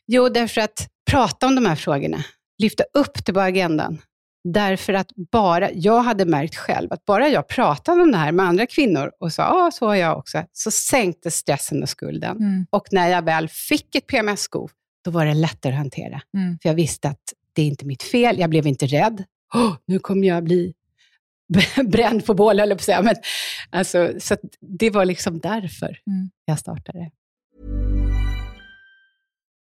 Jo, 0.07 0.29
därför 0.29 0.61
att 0.61 0.87
prata 1.11 1.47
om 1.47 1.55
de 1.55 1.65
här 1.65 1.75
frågorna, 1.75 2.23
lyfta 2.57 2.83
upp 2.93 3.25
det 3.25 3.33
på 3.33 3.39
agendan. 3.39 4.01
Därför 4.43 4.93
att 4.93 5.07
bara, 5.31 5.71
jag 5.71 6.01
hade 6.01 6.25
märkt 6.25 6.55
själv 6.55 6.93
att 6.93 7.05
bara 7.05 7.27
jag 7.27 7.47
pratade 7.47 8.01
om 8.01 8.11
det 8.11 8.17
här 8.17 8.31
med 8.31 8.45
andra 8.45 8.65
kvinnor 8.65 9.11
och 9.19 9.33
sa 9.33 9.41
ja, 9.43 9.71
så 9.73 9.87
har 9.87 9.95
jag 9.95 10.17
också, 10.17 10.43
så 10.53 10.71
sänkte 10.71 11.31
stressen 11.31 11.83
och 11.83 11.89
skulden. 11.89 12.37
Mm. 12.37 12.65
Och 12.69 12.87
när 12.91 13.09
jag 13.09 13.21
väl 13.21 13.49
fick 13.49 13.95
ett 13.95 14.07
PMS-skov, 14.07 14.71
då 15.05 15.11
var 15.11 15.25
det 15.25 15.33
lättare 15.33 15.73
att 15.73 15.77
hantera. 15.77 16.21
Mm. 16.37 16.57
För 16.61 16.69
jag 16.69 16.75
visste 16.75 17.09
att 17.09 17.33
det 17.53 17.61
är 17.61 17.65
inte 17.65 17.85
mitt 17.85 18.03
fel, 18.03 18.39
jag 18.39 18.49
blev 18.49 18.67
inte 18.67 18.85
rädd. 18.85 19.23
Oh, 19.53 19.75
nu 19.85 19.99
kommer 19.99 20.27
jag 20.27 20.43
bli 20.43 20.73
bränd 21.85 22.25
på 22.25 22.33
bål, 22.33 22.59
eller 22.59 22.75
på 22.75 22.83
säga. 22.83 23.01
Men, 23.01 23.15
alltså, 23.69 24.13
så 24.19 24.37
det 24.61 24.89
var 24.89 25.05
liksom 25.05 25.39
därför 25.39 25.99
mm. 26.07 26.29
jag 26.45 26.59
startade. 26.59 27.11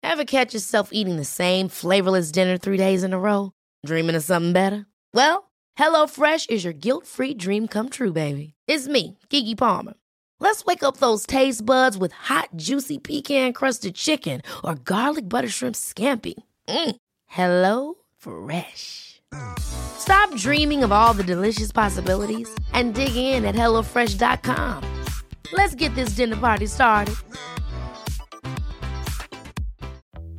Have 0.03 0.25
catch 0.25 0.55
yourself 0.55 0.93
eating 0.93 1.17
the 1.17 1.25
same 1.25 1.69
flavorless 1.69 2.33
dinner 2.33 2.59
three 2.59 2.77
days 2.77 3.05
in 3.05 3.13
a 3.13 3.19
row? 3.19 3.51
Dreaming 3.87 4.17
of 4.17 4.23
something 4.23 4.53
better? 4.53 4.85
Well, 5.13 5.51
hello 5.77 6.07
fresh 6.07 6.47
is 6.49 6.65
your 6.65 6.73
guilt 6.75 7.07
free 7.07 7.35
dream 7.35 7.67
come 7.67 7.89
true 7.89 8.13
baby. 8.13 8.55
It's 8.69 8.89
me, 8.89 9.19
Gigi 9.31 9.55
Palmer. 9.55 9.95
Let's 10.39 10.65
wake 10.65 10.83
up 10.83 10.99
those 10.99 11.27
taste 11.27 11.65
buds 11.65 11.99
with 11.99 12.13
hot 12.13 12.49
juicy 12.57 12.99
pecan 12.99 13.53
crusted 13.53 13.95
chicken 13.95 14.43
or 14.63 14.75
garlic 14.75 15.29
butter 15.29 15.49
shrimp 15.49 15.75
scampi. 15.75 16.35
Mm. 16.69 16.97
Hello 17.27 17.95
Fresh. 18.17 19.21
Stop 19.59 20.35
dreaming 20.37 20.83
of 20.85 20.93
all 20.93 21.13
the 21.13 21.25
delicious 21.25 21.73
possibilities 21.73 22.49
and 22.73 22.95
dig 22.95 23.17
in 23.17 23.45
at 23.45 23.55
HelloFresh.com. 23.55 25.05
Let's 25.53 25.75
get 25.75 25.95
this 25.95 26.11
dinner 26.11 26.37
party 26.37 26.67
started. 26.67 27.15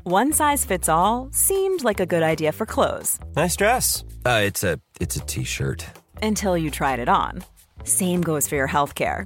One 0.04 0.32
size 0.32 0.64
fits 0.64 0.88
all 0.88 1.30
seemed 1.34 1.84
like 1.84 2.00
a 2.00 2.06
good 2.06 2.24
idea 2.24 2.52
for 2.54 2.66
clothes. 2.66 3.20
Nice 3.36 3.58
dress. 3.58 4.06
Uh, 4.26 4.42
it's 4.46 4.64
a 4.64 4.80
it's 5.02 5.18
a 5.18 5.20
t-shirt. 5.22 5.86
Until 6.22 6.58
you 6.58 6.72
tried 6.72 7.00
it 7.00 7.10
on. 7.10 7.44
Same 7.84 8.22
goes 8.22 8.48
for 8.48 8.56
your 8.56 8.68
health 8.68 8.96
care. 8.96 9.26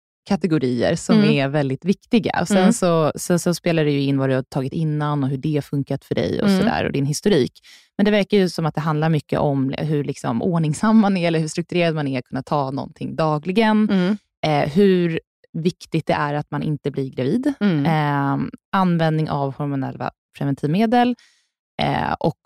kategorier 0.29 0.95
som 0.95 1.17
mm. 1.17 1.29
är 1.29 1.47
väldigt 1.47 1.85
viktiga. 1.85 2.37
Och 2.41 2.47
sen, 2.47 2.57
mm. 2.57 2.73
så, 2.73 3.11
sen 3.15 3.39
så 3.39 3.53
spelar 3.53 3.85
det 3.85 3.91
ju 3.91 4.01
in 4.01 4.17
vad 4.17 4.29
du 4.29 4.35
har 4.35 4.43
tagit 4.43 4.73
innan 4.73 5.23
och 5.23 5.29
hur 5.29 5.37
det 5.37 5.55
har 5.55 5.61
funkat 5.61 6.05
för 6.05 6.15
dig 6.15 6.41
och, 6.41 6.47
mm. 6.47 6.59
sådär, 6.59 6.85
och 6.85 6.91
din 6.91 7.05
historik. 7.05 7.51
Men 7.97 8.05
det 8.05 8.11
verkar 8.11 8.37
ju 8.37 8.49
som 8.49 8.65
att 8.65 8.75
det 8.75 8.81
handlar 8.81 9.09
mycket 9.09 9.39
om 9.39 9.73
hur 9.77 10.03
liksom 10.03 10.41
ordningsam 10.41 10.97
man 10.97 11.17
är, 11.17 11.27
eller 11.27 11.39
hur 11.39 11.47
strukturerad 11.47 11.95
man 11.95 12.07
är, 12.07 12.19
att 12.19 12.25
kunna 12.25 12.43
ta 12.43 12.71
någonting 12.71 13.15
dagligen. 13.15 13.89
Mm. 13.89 14.17
Eh, 14.45 14.69
hur 14.73 15.19
viktigt 15.53 16.07
det 16.07 16.13
är 16.13 16.33
att 16.33 16.51
man 16.51 16.63
inte 16.63 16.91
blir 16.91 17.09
gravid. 17.09 17.53
Mm. 17.59 17.85
Eh, 17.85 18.47
användning 18.71 19.29
av 19.29 19.55
hormonella 19.55 20.11
preventivmedel 20.37 21.15
eh, 21.81 22.13
och 22.19 22.37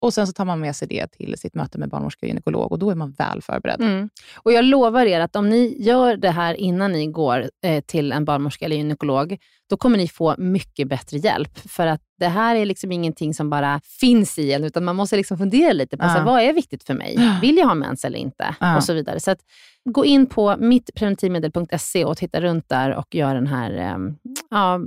Och 0.00 0.14
Sen 0.14 0.26
så 0.26 0.32
tar 0.32 0.44
man 0.44 0.60
med 0.60 0.76
sig 0.76 0.88
det 0.88 1.06
till 1.06 1.38
sitt 1.38 1.54
möte 1.54 1.78
med 1.78 1.88
barnmorska 1.88 2.26
och 2.26 2.28
gynekolog 2.28 2.72
och 2.72 2.78
då 2.78 2.90
är 2.90 2.94
man 2.94 3.10
väl 3.10 3.42
förberedd. 3.42 3.80
Mm. 3.80 4.08
Och 4.36 4.52
Jag 4.52 4.64
lovar 4.64 5.06
er 5.06 5.20
att 5.20 5.36
om 5.36 5.48
ni 5.48 5.76
gör 5.78 6.16
det 6.16 6.30
här 6.30 6.54
innan 6.54 6.92
ni 6.92 7.06
går 7.06 7.50
eh, 7.64 7.80
till 7.80 8.12
en 8.12 8.24
barnmorska 8.24 8.64
eller 8.64 8.76
gynekolog, 8.76 9.38
då 9.70 9.76
kommer 9.76 9.98
ni 9.98 10.08
få 10.08 10.34
mycket 10.38 10.88
bättre 10.88 11.16
hjälp. 11.16 11.58
För 11.58 11.86
att 11.86 12.00
det 12.18 12.28
här 12.28 12.56
är 12.56 12.66
liksom 12.66 12.92
ingenting 12.92 13.34
som 13.34 13.50
bara 13.50 13.80
finns 13.84 14.38
i 14.38 14.52
en, 14.52 14.64
utan 14.64 14.84
man 14.84 14.96
måste 14.96 15.16
liksom 15.16 15.38
fundera 15.38 15.72
lite 15.72 15.96
på 15.96 16.04
ja. 16.04 16.14
så 16.14 16.22
vad 16.22 16.42
är 16.42 16.52
viktigt 16.52 16.84
för 16.84 16.94
mig. 16.94 17.38
Vill 17.40 17.56
jag 17.56 17.66
ha 17.66 17.74
mens 17.74 18.04
eller 18.04 18.18
inte? 18.18 18.54
Ja. 18.60 18.76
Och 18.76 18.84
så 18.84 18.92
vidare. 18.92 19.20
Så 19.20 19.30
att, 19.30 19.40
gå 19.84 20.04
in 20.04 20.26
på 20.26 20.56
mittpreventivmedel.se 20.58 22.04
och 22.04 22.16
titta 22.16 22.40
runt 22.40 22.68
där 22.68 22.94
och 22.94 23.14
gör 23.14 23.34
den 23.34 23.46
här 23.46 23.70
eh, 23.78 23.96
ja, 24.50 24.80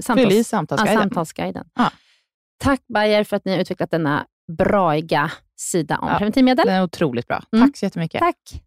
samtals, 0.00 0.48
samtalsguiden. 0.48 1.02
samtalsguiden. 1.02 1.64
Tack 2.58 2.80
Bayer 2.88 3.24
för 3.24 3.36
att 3.36 3.44
ni 3.44 3.52
har 3.52 3.58
utvecklat 3.58 3.90
denna 3.90 4.26
braiga 4.48 5.32
sida 5.56 5.98
om 5.98 6.08
ja, 6.08 6.18
preventivmedel. 6.18 6.66
Den 6.66 6.74
är 6.74 6.82
otroligt 6.82 7.28
bra. 7.28 7.42
Mm. 7.52 7.68
Tack 7.68 7.76
så 7.76 7.84
jättemycket. 7.84 8.20
Tack. 8.20 8.62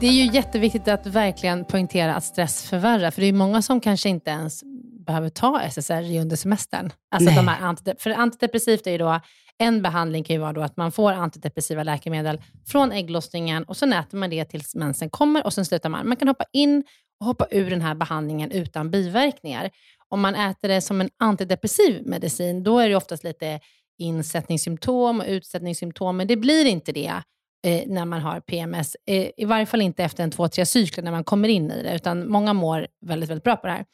Det 0.00 0.06
är 0.06 0.12
ju 0.12 0.32
jätteviktigt 0.32 0.88
att 0.88 1.06
verkligen 1.06 1.64
poängtera 1.64 2.14
att 2.14 2.24
stress 2.24 2.68
förvärrar, 2.68 3.10
för 3.10 3.20
det 3.20 3.26
är 3.26 3.32
många 3.32 3.62
som 3.62 3.80
kanske 3.80 4.08
inte 4.08 4.30
ens 4.30 4.62
behöver 5.06 5.28
ta 5.28 5.60
SSRI 5.60 6.20
under 6.20 6.36
semestern. 6.36 6.92
Alltså 7.10 7.30
de 7.30 7.48
här 7.48 7.94
för 7.98 8.10
antidepressivt 8.10 8.86
är 8.86 8.90
ju 8.90 8.98
då, 8.98 9.20
en 9.58 9.82
behandling 9.82 10.24
kan 10.24 10.34
ju 10.34 10.40
vara 10.40 10.52
då 10.52 10.60
att 10.60 10.76
man 10.76 10.92
får 10.92 11.12
antidepressiva 11.12 11.82
läkemedel 11.82 12.40
från 12.66 12.92
ägglossningen 12.92 13.64
och 13.64 13.76
så 13.76 13.86
äter 13.86 14.18
man 14.18 14.30
det 14.30 14.44
tills 14.44 14.74
mensen 14.74 15.10
kommer 15.10 15.46
och 15.46 15.52
sen 15.52 15.64
slutar 15.64 15.88
man. 15.88 16.08
Man 16.08 16.16
kan 16.16 16.28
hoppa 16.28 16.44
in 16.52 16.84
och 17.20 17.26
hoppa 17.26 17.46
ur 17.50 17.70
den 17.70 17.80
här 17.80 17.94
behandlingen 17.94 18.50
utan 18.50 18.90
biverkningar 18.90 19.70
om 20.14 20.20
man 20.20 20.34
äter 20.34 20.68
det 20.68 20.80
som 20.80 21.00
en 21.00 21.10
antidepressiv 21.18 22.06
medicin, 22.06 22.62
då 22.62 22.78
är 22.78 22.88
det 22.88 22.96
oftast 22.96 23.24
lite 23.24 23.60
insättningssymptom 23.98 25.20
och 25.20 25.26
utsättningssymptom, 25.26 26.16
men 26.16 26.26
det 26.26 26.36
blir 26.36 26.64
inte 26.64 26.92
det 26.92 27.22
eh, 27.66 27.82
när 27.86 28.04
man 28.04 28.20
har 28.20 28.40
PMS. 28.40 28.96
Eh, 29.06 29.30
I 29.36 29.44
varje 29.44 29.66
fall 29.66 29.80
inte 29.82 30.04
efter 30.04 30.24
en 30.24 30.30
två, 30.30 30.48
tre 30.48 30.66
cykler 30.66 31.04
när 31.04 31.10
man 31.10 31.24
kommer 31.24 31.48
in 31.48 31.70
i 31.70 31.82
det, 31.82 31.94
utan 31.94 32.28
många 32.28 32.52
mår 32.52 32.86
väldigt, 33.06 33.30
väldigt 33.30 33.44
bra 33.44 33.56
på 33.56 33.66
det 33.66 33.72
här. 33.72 33.84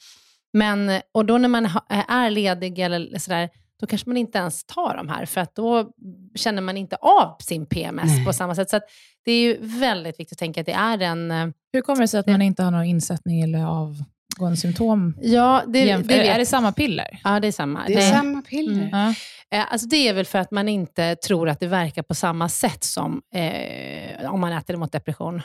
Men, 0.52 1.00
och 1.14 1.24
då 1.24 1.38
när 1.38 1.48
man 1.48 1.66
ha, 1.66 1.84
är 1.88 2.30
ledig 2.30 2.78
eller 2.78 3.18
sådär, 3.18 3.48
då 3.80 3.86
kanske 3.86 4.08
man 4.08 4.16
inte 4.16 4.38
ens 4.38 4.64
tar 4.64 4.96
de 4.96 5.08
här, 5.08 5.26
för 5.26 5.40
att 5.40 5.54
då 5.54 5.90
känner 6.34 6.62
man 6.62 6.76
inte 6.76 6.96
av 6.96 7.36
sin 7.40 7.66
PMS 7.66 8.16
Nej. 8.16 8.24
på 8.24 8.32
samma 8.32 8.54
sätt. 8.54 8.70
Så 8.70 8.80
det 9.24 9.32
är 9.32 9.42
ju 9.42 9.58
väldigt 9.60 10.20
viktigt 10.20 10.32
att 10.32 10.38
tänka 10.38 10.60
att 10.60 10.66
det 10.66 10.72
är 10.72 11.02
en... 11.02 11.30
Eh, 11.30 11.48
Hur 11.72 11.80
kommer 11.80 12.00
det 12.00 12.08
sig 12.08 12.20
att 12.20 12.26
man 12.26 12.42
inte 12.42 12.62
har 12.62 12.70
någon 12.70 12.84
insättning 12.84 13.42
eller 13.42 13.64
av 13.64 14.04
föregående 14.40 14.56
symptom? 14.56 15.16
Ja, 15.22 15.62
det, 15.66 15.96
det 15.96 16.28
är 16.28 16.38
det 16.38 16.46
samma 16.46 16.72
piller? 16.72 17.20
Ja, 17.24 17.40
det 17.40 17.48
är 17.48 17.52
samma. 17.52 17.86
Det 17.86 17.92
är 17.92 17.96
det, 17.96 18.02
samma 18.02 18.42
piller. 18.42 18.88
Mm. 18.88 19.14
Eh, 19.50 19.72
alltså 19.72 19.88
det 19.88 20.08
är 20.08 20.14
väl 20.14 20.26
för 20.26 20.38
att 20.38 20.50
man 20.50 20.68
inte 20.68 21.16
tror 21.16 21.48
att 21.48 21.60
det 21.60 21.66
verkar 21.66 22.02
på 22.02 22.14
samma 22.14 22.48
sätt 22.48 22.84
som 22.84 23.22
eh, 23.34 24.32
om 24.32 24.40
man 24.40 24.52
äter 24.52 24.74
det 24.74 24.78
mot 24.78 24.92
depression. 24.92 25.42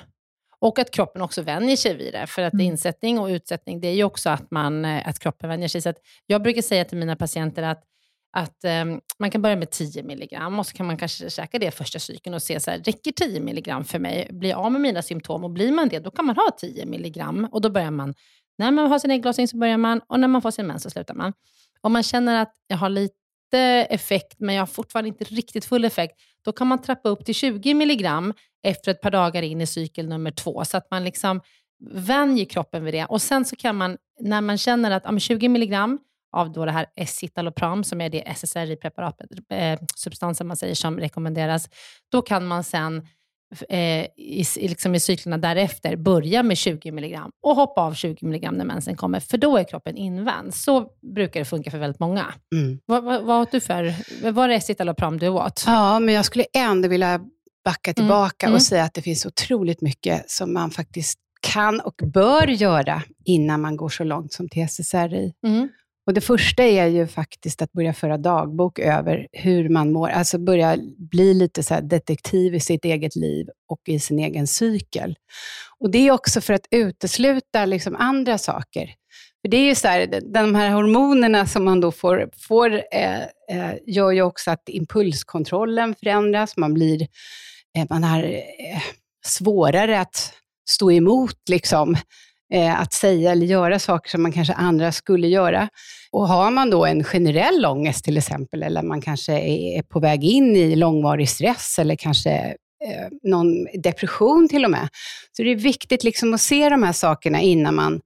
Och 0.60 0.80
att 0.80 0.92
kroppen 0.92 1.22
också 1.22 1.42
vänjer 1.42 1.76
sig 1.76 1.96
vid 1.96 2.14
det. 2.14 2.28
För 2.28 2.42
att 2.42 2.54
mm. 2.54 2.66
insättning 2.66 3.20
och 3.20 3.28
utsättning, 3.28 3.82
det 3.82 3.88
är 3.88 3.94
ju 3.94 4.04
också 4.04 4.30
att, 4.30 4.52
man, 4.52 4.86
eh, 4.86 5.08
att 5.08 5.20
kroppen 5.20 5.50
vänjer 5.50 5.68
sig. 5.68 5.82
Så 5.82 5.94
jag 6.26 6.42
brukar 6.42 6.62
säga 6.62 6.86
till 6.86 6.98
mina 6.98 7.16
patienter 7.16 7.64
att 7.64 7.84
att 8.38 8.66
um, 8.84 9.02
man 9.20 9.32
kan 9.32 9.42
börja 9.42 9.56
med 9.56 9.72
10 9.72 10.04
milligram 10.04 10.60
och 10.60 10.66
så 10.66 10.74
kan 10.74 10.86
man 10.86 10.98
kanske 10.98 11.30
käka 11.30 11.60
det 11.60 11.72
första 11.72 12.00
cykeln 12.00 12.34
och 12.34 12.42
se 12.42 12.60
så 12.60 12.72
här, 12.72 12.78
räcker 12.78 13.12
10 13.12 13.40
milligram 13.40 13.86
för 13.86 14.00
mig? 14.00 14.28
Blir 14.32 14.50
jag 14.50 14.60
av 14.60 14.72
med 14.72 14.82
mina 14.82 15.02
symptom 15.02 15.44
och 15.44 15.50
blir 15.50 15.72
man 15.72 15.90
det, 15.90 16.00
då 16.00 16.12
kan 16.12 16.26
man 16.26 16.36
ha 16.36 16.52
10 16.60 16.86
milligram 16.86 17.48
och 17.52 17.62
då 17.62 17.70
börjar 17.70 17.92
man 17.92 18.14
När 18.58 18.72
man 18.72 18.92
har 18.92 19.00
sin 19.00 19.12
ägglossning 19.12 19.48
så 19.48 19.58
börjar 19.58 19.78
man 19.78 20.02
och 20.08 20.20
när 20.20 20.28
man 20.28 20.42
får 20.42 20.52
sin 20.52 20.68
mens 20.68 20.84
så 20.84 20.90
slutar 20.90 21.14
man. 21.14 21.34
Om 21.82 21.94
man 21.94 22.04
känner 22.04 22.42
att 22.42 22.54
jag 22.68 22.78
har 22.78 22.90
lite 22.90 23.60
effekt, 23.90 24.40
men 24.40 24.56
jag 24.56 24.62
har 24.62 24.68
fortfarande 24.68 25.08
inte 25.08 25.24
riktigt 25.24 25.66
full 25.66 25.86
effekt, 25.86 26.16
då 26.46 26.52
kan 26.52 26.68
man 26.68 26.82
trappa 26.82 27.10
upp 27.10 27.26
till 27.26 27.36
20 27.36 27.74
milligram 27.74 28.34
efter 28.64 28.92
ett 28.92 29.02
par 29.02 29.12
dagar 29.12 29.42
in 29.42 29.62
i 29.62 29.68
cykel 29.68 30.08
nummer 30.08 30.32
två, 30.32 30.66
så 30.66 30.78
att 30.78 30.92
man 30.92 31.04
liksom 31.04 31.42
vänjer 31.94 32.46
kroppen 32.46 32.84
vid 32.84 32.94
det. 32.94 33.06
Och 33.06 33.22
Sen 33.22 33.46
så 33.46 33.56
kan 33.56 33.76
man, 33.76 33.98
när 34.20 34.42
man 34.42 34.58
känner 34.58 34.92
att 34.92 35.04
ja, 35.06 35.20
20 35.20 35.50
milligram 35.50 36.00
av 36.36 36.52
då 36.52 36.66
det 36.66 36.72
här 36.72 36.86
escitalopram, 36.96 37.84
som 37.84 38.02
är 38.02 38.10
det 38.10 38.22
SSRI-preparatet, 38.28 39.30
eh, 39.50 39.80
substansen 39.96 40.48
man 40.48 40.58
säger 40.58 40.76
som 40.76 41.00
rekommenderas, 41.00 41.70
då 42.12 42.22
kan 42.22 42.48
man 42.48 42.64
sen 42.64 43.08
eh, 43.70 44.06
i, 44.18 44.46
liksom 44.56 44.96
i 44.96 45.00
cyklerna 45.00 45.38
därefter 45.38 45.96
börja 45.96 46.44
med 46.44 46.58
20 46.58 46.90
mg 46.90 47.20
och 47.42 47.56
hoppa 47.56 47.82
av 47.82 47.94
20 47.94 48.26
mg 48.26 48.52
när 48.52 48.66
mensen 48.66 48.96
kommer, 48.96 49.20
för 49.20 49.38
då 49.38 49.58
är 49.58 49.64
kroppen 49.64 49.98
invänd. 49.98 50.56
Så 50.56 50.88
brukar 51.16 51.40
det 51.40 51.46
funka 51.46 51.72
för 51.72 51.78
väldigt 51.78 52.00
många. 52.00 52.34
Mm. 52.56 52.80
Vad, 52.86 53.04
vad, 53.04 53.24
vad 53.24 53.42
åt 53.42 53.52
du 53.52 53.60
för? 53.60 53.96
Var 54.32 54.48
det 54.48 54.56
Escitalopram 54.56 55.18
du 55.18 55.30
åt? 55.30 55.64
Ja, 55.68 56.00
men 56.00 56.16
jag 56.16 56.26
skulle 56.26 56.46
ändå 56.54 56.88
vilja 56.88 57.20
backa 57.66 57.92
mm. 57.92 57.96
tillbaka 57.96 58.46
mm. 58.46 58.56
och 58.56 58.62
säga 58.62 58.84
att 58.84 58.94
det 58.94 59.02
finns 59.02 59.26
otroligt 59.26 59.82
mycket 59.82 60.30
som 60.30 60.54
man 60.54 60.72
faktiskt 60.72 61.20
kan 61.42 61.80
och 61.80 62.02
bör 62.14 62.48
göra 62.48 63.04
innan 63.26 63.62
man 63.62 63.78
går 63.78 63.90
så 63.90 64.04
långt 64.04 64.34
som 64.34 64.50
till 64.50 64.64
SSRI. 64.64 65.34
Mm. 65.48 65.70
Och 66.06 66.14
det 66.14 66.22
första 66.22 66.64
är 66.64 66.88
ju 66.88 67.08
faktiskt 67.08 67.62
att 67.62 67.72
börja 67.72 67.94
föra 67.94 68.18
dagbok 68.18 68.80
över 68.80 69.28
hur 69.32 69.70
man 69.70 69.92
mår, 69.92 70.10
alltså 70.10 70.38
börja 70.38 70.78
bli 70.98 71.34
lite 71.34 71.64
så 71.64 71.80
detektiv 71.82 72.56
i 72.56 72.60
sitt 72.60 72.86
eget 72.86 73.16
liv 73.16 73.48
och 73.68 73.82
i 73.88 74.00
sin 74.00 74.20
egen 74.20 74.48
cykel. 74.48 75.16
Och 75.80 75.92
det 75.92 76.08
är 76.08 76.12
också 76.12 76.42
för 76.42 76.54
att 76.54 76.68
utesluta 76.72 77.66
liksom 77.66 77.96
andra 77.96 78.38
saker. 78.38 78.96
För 79.42 79.50
det 79.50 79.58
är 79.58 79.66
ju 79.66 79.76
så 79.76 79.88
här, 79.88 80.22
de 80.34 80.56
här 80.56 80.70
hormonerna 80.70 81.46
som 81.46 81.66
man 81.66 81.82
då 81.82 81.92
får, 81.92 82.30
får 82.48 82.74
eh, 82.92 83.22
eh, 83.22 83.76
gör 83.86 84.12
ju 84.12 84.22
också 84.22 84.52
att 84.52 84.70
impulskontrollen 84.70 85.96
förändras, 85.96 86.58
man 86.58 86.74
blir, 86.74 87.02
eh, 87.78 87.86
man 87.90 88.04
har 88.04 88.24
eh, 88.24 88.82
svårare 89.26 90.00
att 90.00 90.34
stå 90.70 90.92
emot 90.92 91.50
liksom, 91.50 91.98
Eh, 92.54 92.82
att 92.82 92.94
säga 92.94 93.32
eller 93.32 93.46
göra 93.46 93.80
saker 93.80 94.10
som 94.10 94.22
man 94.22 94.32
kanske 94.32 94.54
andra 94.54 94.92
skulle 94.92 95.28
göra. 95.28 95.70
Och 96.12 96.28
har 96.28 96.52
man 96.52 96.70
då 96.70 96.86
en 96.86 97.04
generell 97.04 97.66
ångest 97.66 98.06
till 98.06 98.18
exempel, 98.18 98.64
eller 98.64 98.82
man 98.82 99.02
kanske 99.02 99.34
är 99.40 99.82
på 99.82 100.00
väg 100.00 100.24
in 100.24 100.56
i 100.56 100.76
långvarig 100.76 101.30
stress 101.30 101.80
eller 101.80 101.96
kanske 101.96 102.32
eh, 102.86 103.08
någon 103.24 103.68
depression 103.84 104.48
till 104.50 104.66
och 104.66 104.72
med, 104.72 104.90
så 105.38 105.44
det 105.44 105.52
är 105.52 105.56
viktigt 105.56 106.04
liksom 106.04 106.34
att 106.34 106.42
se 106.42 106.70
de 106.70 106.84
här 106.84 106.94
sakerna 106.94 107.42
innan 107.42 107.76
man 107.76 108.02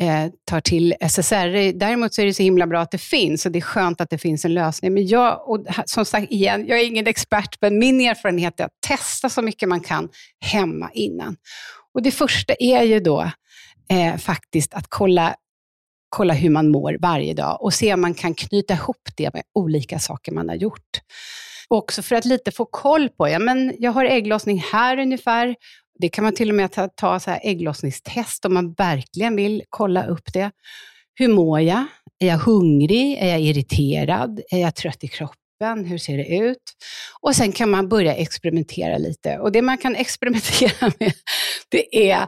eh, 0.00 0.26
tar 0.50 0.60
till 0.60 0.94
SSRI. 1.00 1.72
Däremot 1.72 2.14
så 2.14 2.22
är 2.22 2.26
det 2.26 2.34
så 2.34 2.42
himla 2.42 2.66
bra 2.66 2.80
att 2.80 2.90
det 2.90 2.98
finns 2.98 3.46
och 3.46 3.52
det 3.52 3.58
är 3.58 3.60
skönt 3.60 4.00
att 4.00 4.10
det 4.10 4.18
finns 4.18 4.44
en 4.44 4.54
lösning. 4.54 4.94
Men 4.94 5.06
jag, 5.06 5.48
och 5.48 5.66
som 5.84 6.04
sagt 6.04 6.32
igen, 6.32 6.66
jag 6.66 6.80
är 6.80 6.84
ingen 6.84 7.06
expert, 7.06 7.56
men 7.60 7.78
min 7.78 8.00
erfarenhet 8.00 8.60
är 8.60 8.64
att 8.64 8.80
testa 8.86 9.28
så 9.28 9.42
mycket 9.42 9.68
man 9.68 9.80
kan 9.80 10.08
hemma 10.40 10.90
innan. 10.94 11.36
Och 11.94 12.02
det 12.02 12.10
första 12.10 12.54
är 12.58 12.82
ju 12.82 13.00
då 13.00 13.30
eh, 13.90 14.16
faktiskt 14.16 14.74
att 14.74 14.86
kolla, 14.88 15.34
kolla 16.08 16.34
hur 16.34 16.50
man 16.50 16.70
mår 16.70 16.96
varje 17.00 17.34
dag 17.34 17.62
och 17.62 17.74
se 17.74 17.94
om 17.94 18.00
man 18.00 18.14
kan 18.14 18.34
knyta 18.34 18.74
ihop 18.74 19.08
det 19.16 19.34
med 19.34 19.42
olika 19.54 19.98
saker 19.98 20.32
man 20.32 20.48
har 20.48 20.56
gjort. 20.56 21.00
Också 21.68 22.02
för 22.02 22.16
att 22.16 22.24
lite 22.24 22.50
få 22.50 22.64
koll 22.64 23.08
på, 23.08 23.28
ja 23.28 23.38
men 23.38 23.74
jag 23.78 23.92
har 23.92 24.04
ägglossning 24.04 24.64
här 24.72 24.98
ungefär. 24.98 25.56
Det 25.98 26.08
kan 26.08 26.24
man 26.24 26.34
till 26.34 26.48
och 26.48 26.54
med 26.54 26.72
ta, 26.72 26.88
ta 26.88 27.20
så 27.20 27.30
här 27.30 27.40
ägglossningstest 27.42 28.44
om 28.44 28.54
man 28.54 28.72
verkligen 28.72 29.36
vill 29.36 29.62
kolla 29.70 30.06
upp 30.06 30.32
det. 30.32 30.50
Hur 31.14 31.28
mår 31.28 31.60
jag? 31.60 31.84
Är 32.18 32.26
jag 32.26 32.38
hungrig? 32.38 33.18
Är 33.20 33.28
jag 33.28 33.40
irriterad? 33.40 34.40
Är 34.50 34.58
jag 34.58 34.74
trött 34.74 35.04
i 35.04 35.08
kroppen? 35.08 35.84
Hur 35.84 35.98
ser 35.98 36.16
det 36.16 36.36
ut? 36.36 36.62
Och 37.20 37.36
sen 37.36 37.52
kan 37.52 37.70
man 37.70 37.88
börja 37.88 38.14
experimentera 38.14 38.98
lite. 38.98 39.38
Och 39.38 39.52
det 39.52 39.62
man 39.62 39.78
kan 39.78 39.96
experimentera 39.96 40.92
med, 40.98 41.12
det 41.68 42.10
är 42.10 42.26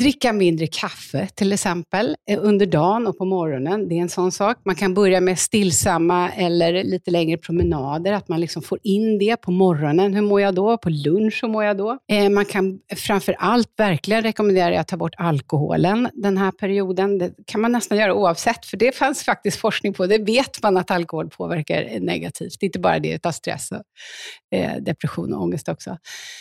Dricka 0.00 0.32
mindre 0.32 0.66
kaffe 0.66 1.28
till 1.34 1.52
exempel 1.52 2.16
eh, 2.30 2.38
under 2.42 2.66
dagen 2.66 3.06
och 3.06 3.18
på 3.18 3.24
morgonen. 3.24 3.88
Det 3.88 3.94
är 3.94 4.02
en 4.02 4.08
sån 4.08 4.32
sak. 4.32 4.56
Man 4.64 4.74
kan 4.74 4.94
börja 4.94 5.20
med 5.20 5.38
stillsamma 5.38 6.32
eller 6.32 6.84
lite 6.84 7.10
längre 7.10 7.38
promenader, 7.38 8.12
att 8.12 8.28
man 8.28 8.40
liksom 8.40 8.62
får 8.62 8.78
in 8.82 9.18
det 9.18 9.36
på 9.36 9.50
morgonen. 9.50 10.14
Hur 10.14 10.22
mår 10.22 10.40
jag 10.40 10.54
då? 10.54 10.78
På 10.78 10.90
lunch, 10.90 11.38
hur 11.42 11.48
mår 11.48 11.64
jag 11.64 11.76
då? 11.76 11.98
Eh, 12.12 12.28
man 12.28 12.44
kan 12.44 12.78
framför 12.96 13.36
allt 13.38 13.68
verkligen 13.76 14.22
rekommendera 14.22 14.80
att 14.80 14.88
ta 14.88 14.96
bort 14.96 15.14
alkoholen 15.16 16.08
den 16.14 16.36
här 16.36 16.50
perioden. 16.50 17.18
Det 17.18 17.32
kan 17.46 17.60
man 17.60 17.72
nästan 17.72 17.98
göra 17.98 18.14
oavsett, 18.14 18.66
för 18.66 18.76
det 18.76 18.96
fanns 18.96 19.22
faktiskt 19.22 19.58
forskning 19.58 19.92
på. 19.92 20.06
Det 20.06 20.18
vet 20.18 20.62
man 20.62 20.76
att 20.76 20.90
alkohol 20.90 21.30
påverkar 21.30 22.00
negativt. 22.00 22.62
Inte 22.62 22.78
bara 22.78 22.98
det, 22.98 23.14
utan 23.14 23.32
stress, 23.32 23.70
och, 23.72 23.82
eh, 24.58 24.76
depression 24.76 25.34
och 25.34 25.42
ångest 25.42 25.68
också. 25.68 25.98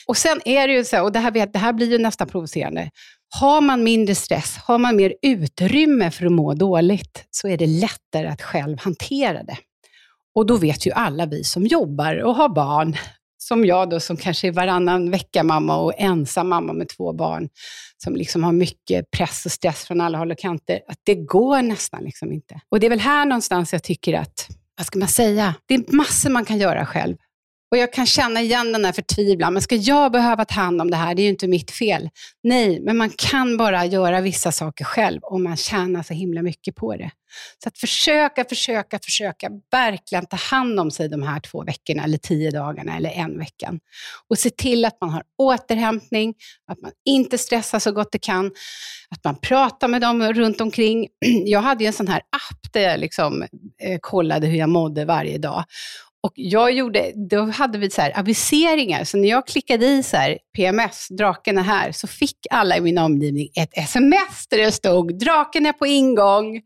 Och 0.07 0.17
sen 0.17 0.41
är 0.45 0.67
det 0.67 0.73
ju 0.73 0.83
så, 0.83 1.03
och 1.03 1.11
det 1.11 1.19
här, 1.19 1.31
det 1.53 1.59
här 1.59 1.73
blir 1.73 1.91
ju 1.91 1.97
nästan 1.97 2.27
provocerande, 2.27 2.89
har 3.29 3.61
man 3.61 3.83
mindre 3.83 4.15
stress, 4.15 4.57
har 4.57 4.77
man 4.77 4.95
mer 4.95 5.13
utrymme 5.21 6.11
för 6.11 6.25
att 6.25 6.31
må 6.31 6.53
dåligt, 6.53 7.25
så 7.31 7.47
är 7.47 7.57
det 7.57 7.67
lättare 7.67 8.27
att 8.27 8.41
själv 8.41 8.79
hantera 8.79 9.43
det. 9.43 9.57
Och 10.35 10.45
då 10.45 10.57
vet 10.57 10.85
ju 10.87 10.91
alla 10.91 11.25
vi 11.25 11.43
som 11.43 11.65
jobbar 11.65 12.23
och 12.23 12.35
har 12.35 12.49
barn, 12.49 12.97
som 13.37 13.65
jag 13.65 13.89
då 13.89 13.99
som 13.99 14.17
kanske 14.17 14.47
är 14.47 14.51
varannan 14.51 15.11
vecka-mamma 15.11 15.77
och 15.77 15.93
ensam 15.97 16.49
mamma 16.49 16.73
med 16.73 16.89
två 16.89 17.13
barn, 17.13 17.49
som 17.97 18.15
liksom 18.15 18.43
har 18.43 18.51
mycket 18.51 19.11
press 19.11 19.45
och 19.45 19.51
stress 19.51 19.83
från 19.83 20.01
alla 20.01 20.17
håll 20.17 20.31
och 20.31 20.37
kanter, 20.37 20.79
att 20.87 20.99
det 21.03 21.15
går 21.15 21.61
nästan 21.61 22.03
liksom 22.03 22.33
inte. 22.33 22.59
Och 22.69 22.79
det 22.79 22.85
är 22.85 22.89
väl 22.89 22.99
här 22.99 23.25
någonstans 23.25 23.73
jag 23.73 23.83
tycker 23.83 24.13
att, 24.13 24.47
vad 24.77 24.85
ska 24.85 24.99
man 24.99 25.07
säga, 25.07 25.55
det 25.65 25.75
är 25.75 25.95
massor 25.95 26.29
man 26.29 26.45
kan 26.45 26.57
göra 26.57 26.85
själv. 26.85 27.17
Och 27.71 27.77
jag 27.77 27.93
kan 27.93 28.05
känna 28.05 28.41
igen 28.41 28.71
den 28.71 28.85
här 28.85 28.91
förtvivlan. 28.91 29.53
Men 29.53 29.61
ska 29.61 29.75
jag 29.75 30.11
behöva 30.11 30.45
ta 30.45 30.55
hand 30.55 30.81
om 30.81 30.91
det 30.91 30.97
här? 30.97 31.15
Det 31.15 31.21
är 31.21 31.23
ju 31.23 31.29
inte 31.29 31.47
mitt 31.47 31.71
fel. 31.71 32.09
Nej, 32.43 32.79
men 32.81 32.97
man 32.97 33.09
kan 33.09 33.57
bara 33.57 33.85
göra 33.85 34.21
vissa 34.21 34.51
saker 34.51 34.85
själv 34.85 35.19
om 35.23 35.43
man 35.43 35.57
tjänar 35.57 36.03
så 36.03 36.13
himla 36.13 36.41
mycket 36.41 36.75
på 36.75 36.95
det. 36.95 37.11
Så 37.63 37.69
att 37.69 37.77
försöka, 37.77 38.45
försöka, 38.45 38.99
försöka 38.99 39.49
verkligen 39.71 40.25
ta 40.25 40.37
hand 40.37 40.79
om 40.79 40.91
sig 40.91 41.09
de 41.09 41.23
här 41.23 41.39
två 41.39 41.63
veckorna, 41.63 42.03
eller 42.03 42.17
tio 42.17 42.51
dagarna, 42.51 42.97
eller 42.97 43.09
en 43.09 43.37
veckan. 43.37 43.79
Och 44.29 44.37
se 44.37 44.49
till 44.49 44.85
att 44.85 44.97
man 45.01 45.09
har 45.09 45.23
återhämtning, 45.37 46.33
att 46.71 46.81
man 46.81 46.91
inte 47.05 47.37
stressar 47.37 47.79
så 47.79 47.91
gott 47.91 48.11
det 48.11 48.19
kan, 48.19 48.51
att 49.09 49.23
man 49.23 49.35
pratar 49.41 49.87
med 49.87 50.01
dem 50.01 50.33
runt 50.33 50.61
omkring. 50.61 51.07
Jag 51.45 51.61
hade 51.61 51.83
ju 51.83 51.87
en 51.87 51.93
sån 51.93 52.07
här 52.07 52.17
app 52.19 52.73
där 52.73 52.81
jag 52.81 52.99
liksom, 52.99 53.41
eh, 53.81 53.99
kollade 54.01 54.47
hur 54.47 54.57
jag 54.57 54.69
mådde 54.69 55.05
varje 55.05 55.37
dag. 55.37 55.63
Och 56.25 56.33
jag 56.35 56.71
gjorde, 56.71 57.11
då 57.29 57.41
hade 57.41 57.77
vi 57.77 57.89
så 57.89 58.01
här 58.01 58.19
aviseringar, 58.19 59.03
så 59.03 59.17
när 59.17 59.29
jag 59.29 59.47
klickade 59.47 59.85
i 59.85 60.03
så 60.03 60.17
här, 60.17 60.37
PMS, 60.55 61.07
draken 61.09 61.57
är 61.57 61.61
här, 61.61 61.91
så 61.91 62.07
fick 62.07 62.37
alla 62.49 62.77
i 62.77 62.81
min 62.81 62.97
omgivning 62.97 63.49
ett 63.55 63.69
sms 63.73 64.47
där 64.49 64.57
det 64.57 64.71
stod 64.71 65.19
draken 65.19 65.65
är 65.65 65.73
på 65.73 65.85
ingång. 65.85 66.61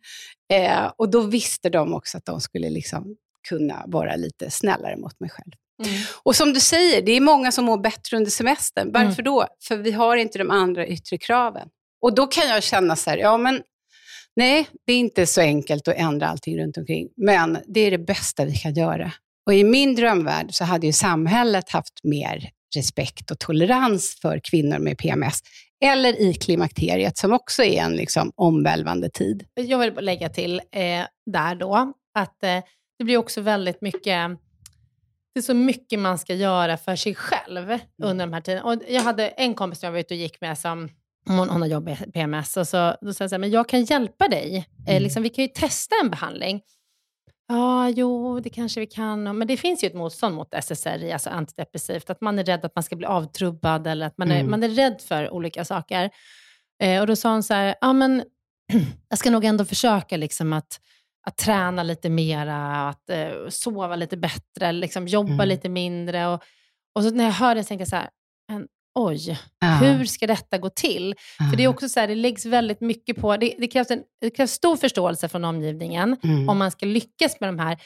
Eh, 0.54 0.92
och 0.98 1.12
då 1.12 1.22
visste 1.22 1.70
de 1.70 1.94
också 1.94 2.18
att 2.18 2.26
de 2.26 2.42
skulle 2.42 2.70
liksom 2.70 3.16
kunna 3.50 3.84
vara 3.88 4.16
lite 4.16 4.52
snällare 4.52 4.98
mot 4.98 5.20
mig 5.20 5.30
själv. 5.30 5.52
Mm. 5.86 6.02
Och 6.24 6.36
som 6.36 6.54
du 6.54 6.60
säger, 6.60 7.02
det 7.02 7.12
är 7.12 7.22
många 7.22 7.52
som 7.52 7.66
mår 7.66 7.78
bättre 7.78 8.18
under 8.18 8.32
semestern. 8.32 8.92
Varför 8.92 9.22
mm. 9.22 9.24
då? 9.24 9.48
För 9.68 9.78
vi 9.78 9.92
har 9.92 10.18
inte 10.18 10.38
de 10.38 10.52
andra 10.52 10.88
yttre 10.88 11.18
kraven. 11.18 11.68
Och 12.02 12.16
då 12.16 12.28
kan 12.28 12.48
jag 12.48 12.64
känna 12.64 12.96
så 12.96 13.10
här, 13.10 13.18
ja 13.18 13.38
men 13.38 13.62
nej, 14.36 14.68
det 14.86 14.94
är 14.94 14.98
inte 14.98 15.26
så 15.26 15.42
enkelt 15.42 15.88
att 15.88 15.96
ändra 15.96 16.28
allting 16.28 16.60
runt 16.60 16.78
omkring. 16.78 17.10
Men 17.18 17.58
det 17.68 17.80
är 17.80 17.92
det 17.92 17.98
bästa 17.98 18.46
vi 18.46 18.56
kan 18.56 18.74
göra. 18.74 19.12
Och 19.50 19.54
i 19.54 19.64
min 19.64 19.96
drömvärld 19.96 20.54
så 20.54 20.64
hade 20.64 20.88
ju 20.88 20.94
samhället 20.94 21.70
haft 21.70 22.04
mer 22.04 22.50
respekt 22.76 23.32
och 23.32 23.40
tolerans 23.40 24.20
för 24.22 24.40
kvinnor 24.44 24.80
med 24.80 24.98
PMS. 24.98 25.40
Eller 25.86 26.22
i 26.22 26.34
klimakteriet 26.34 27.18
som 27.18 27.34
också 27.34 27.64
är 27.64 27.82
en 27.82 27.96
liksom 27.96 28.32
omvälvande 28.36 29.10
tid. 29.10 29.46
Jag 29.56 29.78
vill 29.78 30.06
lägga 30.06 30.30
till 30.30 30.62
eh, 30.72 31.06
där 31.26 31.56
då, 31.56 31.94
att 32.14 32.44
eh, 32.44 32.58
det 32.98 33.04
blir 33.04 33.18
också 33.18 33.42
väldigt 33.42 33.82
mycket 33.82 34.30
det 35.34 35.40
är 35.40 35.42
så 35.42 35.54
mycket 35.54 36.00
man 36.00 36.18
ska 36.18 36.34
göra 36.34 36.78
för 36.78 36.96
sig 36.96 37.16
själv 37.16 37.72
mm. 37.72 37.82
under 38.04 38.26
de 38.26 38.34
här 38.34 38.42
tiderna. 38.42 38.64
Och 38.64 38.82
jag 38.88 39.02
hade 39.02 39.28
en 39.28 39.54
kompis 39.56 39.80
som 39.80 39.88
jag 39.88 39.92
var 39.92 40.00
ute 40.00 40.14
och 40.14 40.20
gick 40.20 40.42
med 40.42 40.58
som 40.58 40.90
hon, 41.28 41.50
hon 41.50 41.62
har 41.62 41.70
jobb 41.70 41.84
med 41.84 42.14
PMS 42.14 42.58
och 42.58 42.68
så, 42.68 42.96
då 43.02 43.14
sa 43.14 43.24
jag 43.24 43.30
så 43.30 43.36
här, 43.36 43.40
men 43.40 43.52
jag 43.52 43.70
kan 43.70 43.84
hjälpa 43.84 44.28
dig. 44.28 44.68
Eh, 44.88 44.92
mm. 44.92 45.04
liksom, 45.04 45.24
vi 45.24 45.30
kan 45.30 45.46
ju 45.46 45.48
testa 45.48 45.96
en 46.04 46.10
behandling. 46.10 46.62
Ja, 47.52 47.90
jo, 47.90 48.40
det 48.40 48.50
kanske 48.50 48.80
vi 48.80 48.86
kan. 48.86 49.24
Men 49.38 49.48
det 49.48 49.58
finns 49.58 49.84
ju 49.84 49.88
ett 49.88 49.94
motstånd 49.94 50.36
mot 50.36 50.54
SSRI, 50.54 51.12
alltså 51.12 51.30
antidepressivt. 51.30 52.10
Att 52.10 52.22
man 52.22 52.40
är 52.40 52.44
rädd 52.44 52.66
att 52.66 52.76
man 52.76 52.84
ska 52.84 52.96
bli 52.96 53.06
avtrubbad 53.08 53.88
eller 53.88 54.06
att 54.06 54.18
man 54.18 54.32
är, 54.32 54.40
mm. 54.40 54.52
man 54.52 54.64
är 54.64 54.70
rädd 54.70 55.02
för 55.02 55.30
olika 55.30 55.66
saker. 55.66 56.10
Eh, 56.84 57.02
och 57.02 57.08
då 57.08 57.16
sa 57.16 57.32
hon 57.32 57.44
så 57.44 57.54
här, 57.54 57.76
ja 57.82 57.94
men 57.94 58.24
jag 59.10 59.20
ska 59.20 59.32
nog 59.32 59.46
ändå 59.46 59.66
försöka 59.66 60.18
liksom 60.18 60.54
att, 60.54 60.80
att 61.28 61.38
träna 61.38 61.84
lite 61.84 62.10
mera, 62.10 62.90
att 62.90 63.10
eh, 63.10 63.30
sova 63.50 63.96
lite 63.96 64.18
bättre, 64.18 64.72
liksom 64.72 65.08
jobba 65.08 65.34
mm. 65.34 65.48
lite 65.48 65.70
mindre. 65.70 66.28
Och, 66.28 66.44
och 66.96 67.04
så 67.04 67.10
när 67.10 67.24
jag 67.24 67.32
hörde 67.32 67.60
det 67.60 67.64
tänkte 67.64 67.82
jag 67.82 67.88
så 67.88 67.96
här, 67.96 68.10
men 68.50 68.68
oj, 68.96 69.40
ja. 69.60 69.68
hur 69.68 70.06
ska 70.06 70.28
detta 70.28 70.58
gå 70.58 70.70
till? 70.70 71.16
Ja. 71.40 71.50
För 71.50 71.58
det 71.58 71.64
är 71.64 71.68
också 71.68 71.90
så 71.90 72.00
här, 72.00 72.08
det 72.08 72.16
läggs 72.16 72.46
väldigt 72.46 72.82
mycket 72.82 73.18
på, 73.18 73.38
det, 73.38 73.56
det, 73.60 73.68
krävs, 73.68 73.92
en, 73.92 74.04
det 74.22 74.30
krävs 74.30 74.52
stor 74.52 74.78
förståelse 74.78 75.28
från 75.28 75.46
omgivningen 75.46 76.18
mm. 76.24 76.50
om 76.50 76.58
man 76.58 76.72
ska 76.72 76.86
lyckas 76.86 77.40
med 77.40 77.50
de 77.50 77.60
här 77.60 77.78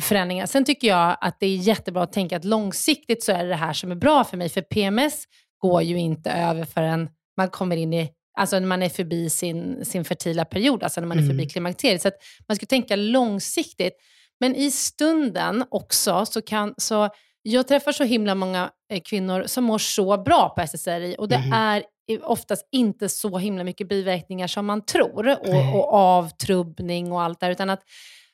förändringarna. 0.00 0.46
Sen 0.46 0.64
tycker 0.64 0.88
jag 0.88 1.16
att 1.20 1.40
det 1.40 1.46
är 1.46 1.56
jättebra 1.56 2.02
att 2.02 2.12
tänka 2.12 2.36
att 2.36 2.44
långsiktigt 2.44 3.22
så 3.22 3.32
är 3.32 3.42
det 3.42 3.48
det 3.48 3.56
här 3.56 3.72
som 3.72 3.90
är 3.90 3.96
bra 3.96 4.24
för 4.24 4.36
mig, 4.36 4.48
för 4.48 4.60
PMS 4.60 5.24
går 5.58 5.82
ju 5.82 5.98
inte 5.98 6.30
över 6.30 6.64
förrän 6.64 7.08
man 7.36 7.48
kommer 7.48 7.76
in 7.76 7.92
i 7.92 8.10
Alltså 8.38 8.58
när 8.58 8.66
man 8.66 8.82
är 8.82 8.88
förbi 8.88 9.30
sin, 9.30 9.84
sin 9.84 10.04
fertila 10.04 10.44
period, 10.44 10.82
alltså 10.82 11.00
när 11.00 11.08
man 11.08 11.18
är 11.18 11.22
förbi 11.22 11.42
mm. 11.42 11.48
klimakteriet. 11.48 12.02
Så 12.02 12.10
man 12.48 12.56
ska 12.56 12.66
tänka 12.66 12.96
långsiktigt. 12.96 13.92
Men 14.40 14.56
i 14.56 14.70
stunden 14.70 15.64
också 15.70 16.26
så 16.26 16.42
kan, 16.42 16.74
så 16.76 17.08
jag 17.42 17.68
träffar 17.68 17.92
så 17.92 18.04
himla 18.04 18.34
många 18.34 18.70
eh, 18.92 19.00
kvinnor 19.00 19.44
som 19.46 19.64
mår 19.64 19.78
så 19.78 20.16
bra 20.16 20.48
på 20.48 20.62
SSRI 20.62 21.16
och 21.18 21.28
det 21.28 21.36
mm. 21.36 21.52
är 21.52 21.84
oftast 22.22 22.68
inte 22.72 23.08
så 23.08 23.38
himla 23.38 23.64
mycket 23.64 23.88
biverkningar 23.88 24.46
som 24.46 24.66
man 24.66 24.84
tror 24.84 25.28
och, 25.28 25.74
och 25.74 25.92
avtrubbning 25.92 27.12
och 27.12 27.22
allt 27.22 27.40
där, 27.40 27.50
utan 27.50 27.70
att 27.70 27.82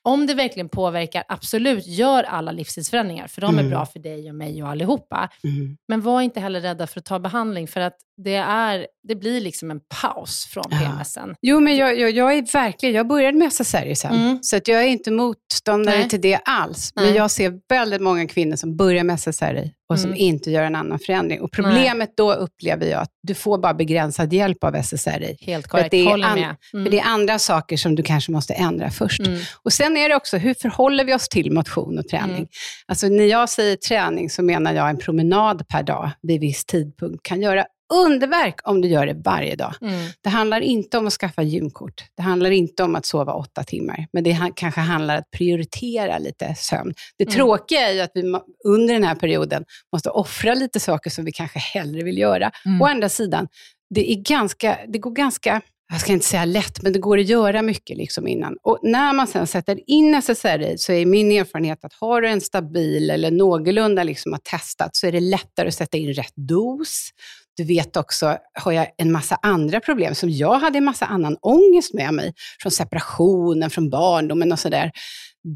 om 0.04 0.26
det 0.26 0.34
verkligen 0.34 0.68
påverkar, 0.68 1.24
absolut, 1.28 1.86
gör 1.86 2.22
alla 2.22 2.52
livsstilsförändringar, 2.52 3.28
för 3.28 3.40
de 3.40 3.54
är 3.54 3.58
mm. 3.58 3.70
bra 3.70 3.86
för 3.86 3.98
dig 3.98 4.28
och 4.28 4.34
mig 4.34 4.62
och 4.62 4.68
allihopa. 4.68 5.28
Mm. 5.44 5.76
Men 5.88 6.00
var 6.00 6.20
inte 6.20 6.40
heller 6.40 6.60
rädda 6.60 6.86
för 6.86 7.00
att 7.00 7.04
ta 7.04 7.18
behandling, 7.18 7.68
för 7.68 7.80
att 7.80 7.96
det, 8.16 8.34
är, 8.34 8.86
det 9.08 9.14
blir 9.14 9.40
liksom 9.40 9.70
en 9.70 9.80
paus 10.02 10.46
från 10.50 10.64
ja. 10.70 10.78
PMSen. 10.78 11.34
Jo, 11.42 11.60
men 11.60 11.76
jag, 11.76 11.98
jag, 11.98 12.10
jag, 12.10 12.34
är 12.34 12.52
verkligen, 12.52 12.94
jag 12.94 13.08
började 13.08 13.38
med 13.38 13.52
SSRI 13.52 13.96
sen, 13.96 14.14
mm. 14.14 14.38
så 14.42 14.56
att 14.56 14.68
jag 14.68 14.82
är 14.82 14.86
inte 14.86 15.10
motståndare 15.10 15.98
Nej. 15.98 16.08
till 16.08 16.20
det 16.20 16.36
alls. 16.36 16.92
Nej. 16.96 17.06
Men 17.06 17.14
jag 17.14 17.30
ser 17.30 17.60
väldigt 17.68 18.00
många 18.00 18.26
kvinnor 18.26 18.56
som 18.56 18.76
börjar 18.76 19.04
med 19.04 19.20
SSRI 19.20 19.72
och 19.88 20.00
som 20.00 20.10
mm. 20.10 20.20
inte 20.20 20.50
gör 20.50 20.62
en 20.62 20.74
annan 20.74 20.98
förändring. 20.98 21.40
Och 21.40 21.52
problemet 21.52 22.08
Nej. 22.08 22.14
då 22.16 22.32
upplever 22.32 22.86
jag 22.86 23.02
att 23.02 23.10
du 23.22 23.34
får 23.34 23.58
bara 23.58 23.74
begränsad 23.74 24.32
hjälp 24.32 24.64
av 24.64 24.74
SSRI. 24.74 25.36
Helt 25.40 25.68
korrekt, 25.68 25.90
det 25.90 25.96
är 25.96 26.06
håller 26.06 26.34
med. 26.34 26.56
Mm. 26.72 26.84
För 26.84 26.90
det 26.90 27.00
är 27.00 27.04
andra 27.04 27.38
saker 27.38 27.76
som 27.76 27.94
du 27.94 28.02
kanske 28.02 28.32
måste 28.32 28.54
ändra 28.54 28.90
först. 28.90 29.20
Mm. 29.26 29.40
Och 29.62 29.72
sen 29.72 29.96
är 29.96 30.08
det 30.08 30.16
också, 30.16 30.36
hur 30.36 30.54
förhåller 30.54 31.04
vi 31.04 31.14
oss 31.14 31.28
till 31.28 31.52
motion 31.52 31.98
och 31.98 32.08
träning? 32.08 32.36
Mm. 32.36 32.48
Alltså 32.86 33.06
när 33.06 33.24
jag 33.24 33.48
säger 33.48 33.76
träning 33.76 34.30
så 34.30 34.42
menar 34.42 34.72
jag 34.72 34.90
en 34.90 34.98
promenad 34.98 35.68
per 35.68 35.82
dag 35.82 36.10
vid 36.22 36.40
viss 36.40 36.64
tidpunkt 36.64 37.22
kan 37.22 37.42
göra 37.42 37.66
underverk 37.92 38.60
om 38.64 38.80
du 38.80 38.88
gör 38.88 39.06
det 39.06 39.14
varje 39.24 39.56
dag. 39.56 39.74
Mm. 39.80 40.10
Det 40.20 40.28
handlar 40.28 40.60
inte 40.60 40.98
om 40.98 41.06
att 41.06 41.12
skaffa 41.12 41.42
gymkort. 41.42 42.04
Det 42.16 42.22
handlar 42.22 42.50
inte 42.50 42.82
om 42.82 42.96
att 42.96 43.06
sova 43.06 43.32
åtta 43.32 43.64
timmar. 43.64 44.06
Men 44.12 44.24
det 44.24 44.52
kanske 44.56 44.80
handlar 44.80 45.14
om 45.14 45.20
att 45.20 45.30
prioritera 45.30 46.18
lite 46.18 46.54
sömn. 46.54 46.94
Det 47.18 47.24
mm. 47.24 47.34
tråkiga 47.34 47.88
är 47.88 47.92
ju 47.92 48.00
att 48.00 48.10
vi 48.14 48.22
under 48.64 48.94
den 48.94 49.04
här 49.04 49.14
perioden 49.14 49.64
måste 49.92 50.10
offra 50.10 50.54
lite 50.54 50.80
saker 50.80 51.10
som 51.10 51.24
vi 51.24 51.32
kanske 51.32 51.58
hellre 51.58 52.02
vill 52.02 52.18
göra. 52.18 52.50
Mm. 52.66 52.82
Å 52.82 52.86
andra 52.86 53.08
sidan, 53.08 53.48
det, 53.94 54.12
är 54.12 54.16
ganska, 54.16 54.78
det 54.88 54.98
går 54.98 55.10
ganska 55.10 55.62
jag 55.92 56.00
ska 56.00 56.12
inte 56.12 56.26
säga 56.26 56.44
lätt, 56.44 56.82
men 56.82 56.92
det 56.92 56.98
går 56.98 57.18
att 57.18 57.26
göra 57.26 57.62
mycket 57.62 57.96
liksom 57.96 58.28
innan. 58.28 58.56
Och 58.62 58.78
när 58.82 59.12
man 59.12 59.26
sen 59.26 59.46
sätter 59.46 59.90
in 59.90 60.14
SSRI 60.14 60.78
så 60.78 60.92
är 60.92 61.06
min 61.06 61.32
erfarenhet 61.32 61.84
att 61.84 61.92
har 61.92 62.20
du 62.20 62.28
en 62.28 62.40
stabil 62.40 63.10
eller 63.10 63.30
någorlunda 63.30 64.02
liksom 64.02 64.32
har 64.32 64.40
testat 64.44 64.96
så 64.96 65.06
är 65.06 65.12
det 65.12 65.20
lättare 65.20 65.68
att 65.68 65.74
sätta 65.74 65.96
in 65.96 66.12
rätt 66.14 66.32
dos. 66.34 67.10
Du 67.56 67.64
vet 67.64 67.96
också, 67.96 68.38
har 68.52 68.72
jag 68.72 68.88
en 68.96 69.12
massa 69.12 69.38
andra 69.42 69.80
problem 69.80 70.14
som 70.14 70.30
jag 70.30 70.58
hade 70.58 70.78
en 70.78 70.84
massa 70.84 71.06
annan 71.06 71.36
ångest 71.40 71.94
med 71.94 72.14
mig, 72.14 72.32
från 72.62 72.72
separationen, 72.72 73.70
från 73.70 73.90
barndomen 73.90 74.52
och 74.52 74.58
sådär. 74.58 74.90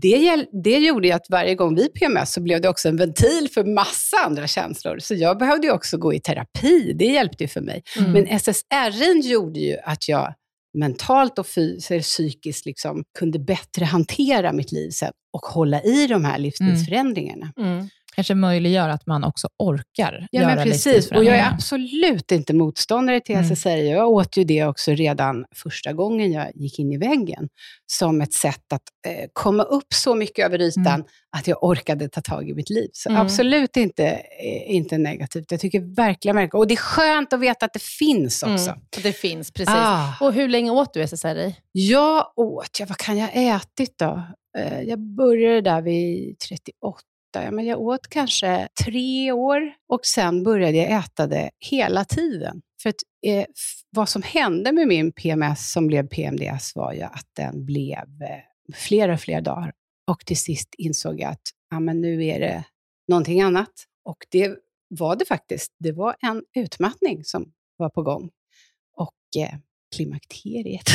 Det, 0.02 0.46
det 0.64 0.78
gjorde 0.78 1.08
ju 1.08 1.14
att 1.14 1.26
varje 1.30 1.54
gång 1.54 1.74
vi 1.74 1.88
PMS 1.88 2.32
så 2.32 2.40
blev 2.40 2.60
det 2.60 2.68
också 2.68 2.88
en 2.88 2.96
ventil 2.96 3.48
för 3.54 3.64
massa 3.64 4.16
andra 4.26 4.46
känslor. 4.46 4.98
Så 4.98 5.14
jag 5.14 5.38
behövde 5.38 5.66
ju 5.66 5.72
också 5.72 5.98
gå 5.98 6.14
i 6.14 6.20
terapi, 6.20 6.92
det 6.92 7.04
hjälpte 7.04 7.44
ju 7.44 7.48
för 7.48 7.60
mig. 7.60 7.82
Mm. 7.98 8.12
Men 8.12 8.26
SSRI 8.40 9.20
gjorde 9.30 9.60
ju 9.60 9.76
att 9.84 10.08
jag 10.08 10.34
mentalt 10.78 11.38
och 11.38 11.46
psykiskt 12.02 12.66
liksom 12.66 13.04
kunde 13.18 13.38
bättre 13.38 13.84
hantera 13.84 14.52
mitt 14.52 14.72
liv 14.72 14.90
sen 14.90 15.12
och 15.32 15.46
hålla 15.46 15.82
i 15.82 16.06
de 16.06 16.24
här 16.24 16.38
livsstilsförändringarna. 16.38 17.52
Mm. 17.56 17.72
Mm 17.72 17.88
kanske 18.18 18.34
möjliggör 18.34 18.88
att 18.88 19.06
man 19.06 19.24
också 19.24 19.48
orkar 19.58 20.28
ja, 20.30 20.42
göra 20.42 20.54
men 20.54 20.64
precis. 20.64 21.10
Och 21.10 21.24
jag 21.24 21.36
är 21.36 21.50
absolut 21.50 22.32
inte 22.32 22.54
motståndare 22.54 23.20
till 23.20 23.34
mm. 23.34 23.56
SSRI. 23.56 23.90
Jag 23.90 24.08
åt 24.08 24.36
ju 24.36 24.44
det 24.44 24.64
också 24.64 24.90
redan 24.90 25.44
första 25.54 25.92
gången 25.92 26.32
jag 26.32 26.50
gick 26.54 26.78
in 26.78 26.92
i 26.92 26.98
väggen, 26.98 27.48
som 27.86 28.20
ett 28.20 28.32
sätt 28.32 28.72
att 28.72 28.82
eh, 29.06 29.28
komma 29.32 29.62
upp 29.62 29.94
så 29.94 30.14
mycket 30.14 30.46
över 30.46 30.60
ytan 30.60 30.86
mm. 30.86 31.06
att 31.36 31.46
jag 31.46 31.64
orkade 31.64 32.08
ta 32.08 32.20
tag 32.20 32.48
i 32.48 32.54
mitt 32.54 32.70
liv. 32.70 32.88
Så 32.92 33.08
mm. 33.08 33.22
absolut 33.22 33.76
inte, 33.76 34.06
eh, 34.06 34.74
inte 34.74 34.98
negativt. 34.98 35.50
Jag 35.50 35.60
tycker 35.60 35.80
verkligen, 35.96 36.36
verkligen, 36.36 36.60
och 36.60 36.66
det 36.66 36.74
är 36.74 36.76
skönt 36.76 37.32
att 37.32 37.40
veta 37.40 37.66
att 37.66 37.72
det 37.72 37.82
finns 37.82 38.42
mm. 38.42 38.54
också. 38.54 38.74
Det 39.02 39.12
finns, 39.12 39.50
precis. 39.50 39.74
Ah. 39.76 40.14
Och 40.20 40.32
hur 40.32 40.48
länge 40.48 40.70
åt 40.70 40.94
du 40.94 41.02
SSRI? 41.02 41.56
Jag 41.72 42.32
åt, 42.36 42.80
ja, 42.80 42.86
vad 42.88 42.98
kan 42.98 43.18
jag 43.18 43.26
ha 43.26 43.56
ätit 43.56 43.98
då? 43.98 44.22
Eh, 44.58 44.82
jag 44.82 44.98
började 44.98 45.60
där 45.60 45.82
vid 45.82 46.38
38 46.38 47.00
ja, 47.32 47.50
men 47.50 47.66
jag 47.66 47.80
åt 47.80 48.08
kanske 48.08 48.68
tre 48.84 49.32
år 49.32 49.72
och 49.88 50.06
sen 50.06 50.42
började 50.42 50.76
jag 50.76 50.90
äta 50.90 51.26
det 51.26 51.50
hela 51.58 52.04
tiden. 52.04 52.62
För 52.82 52.88
att, 52.88 52.96
eh, 53.26 53.44
vad 53.90 54.08
som 54.08 54.22
hände 54.22 54.72
med 54.72 54.88
min 54.88 55.12
PMS 55.12 55.72
som 55.72 55.86
blev 55.86 56.08
PMDS 56.08 56.76
var 56.76 56.92
ju 56.92 57.02
att 57.02 57.26
den 57.36 57.64
blev 57.64 58.22
eh, 58.22 58.74
flera 58.74 59.12
och 59.12 59.20
flera 59.20 59.40
dagar. 59.40 59.72
Och 60.10 60.26
till 60.26 60.36
sist 60.36 60.74
insåg 60.78 61.20
jag 61.20 61.30
att 61.30 61.42
ja, 61.70 61.80
men 61.80 62.00
nu 62.00 62.26
är 62.26 62.40
det 62.40 62.64
någonting 63.08 63.40
annat. 63.40 63.72
Och 64.04 64.26
det 64.30 64.56
var 64.88 65.16
det 65.16 65.24
faktiskt. 65.24 65.74
Det 65.78 65.92
var 65.92 66.16
en 66.20 66.42
utmattning 66.54 67.24
som 67.24 67.52
var 67.76 67.88
på 67.88 68.02
gång. 68.02 68.30
Och 68.96 69.42
eh, 69.42 69.54
klimakteriet. 69.96 70.90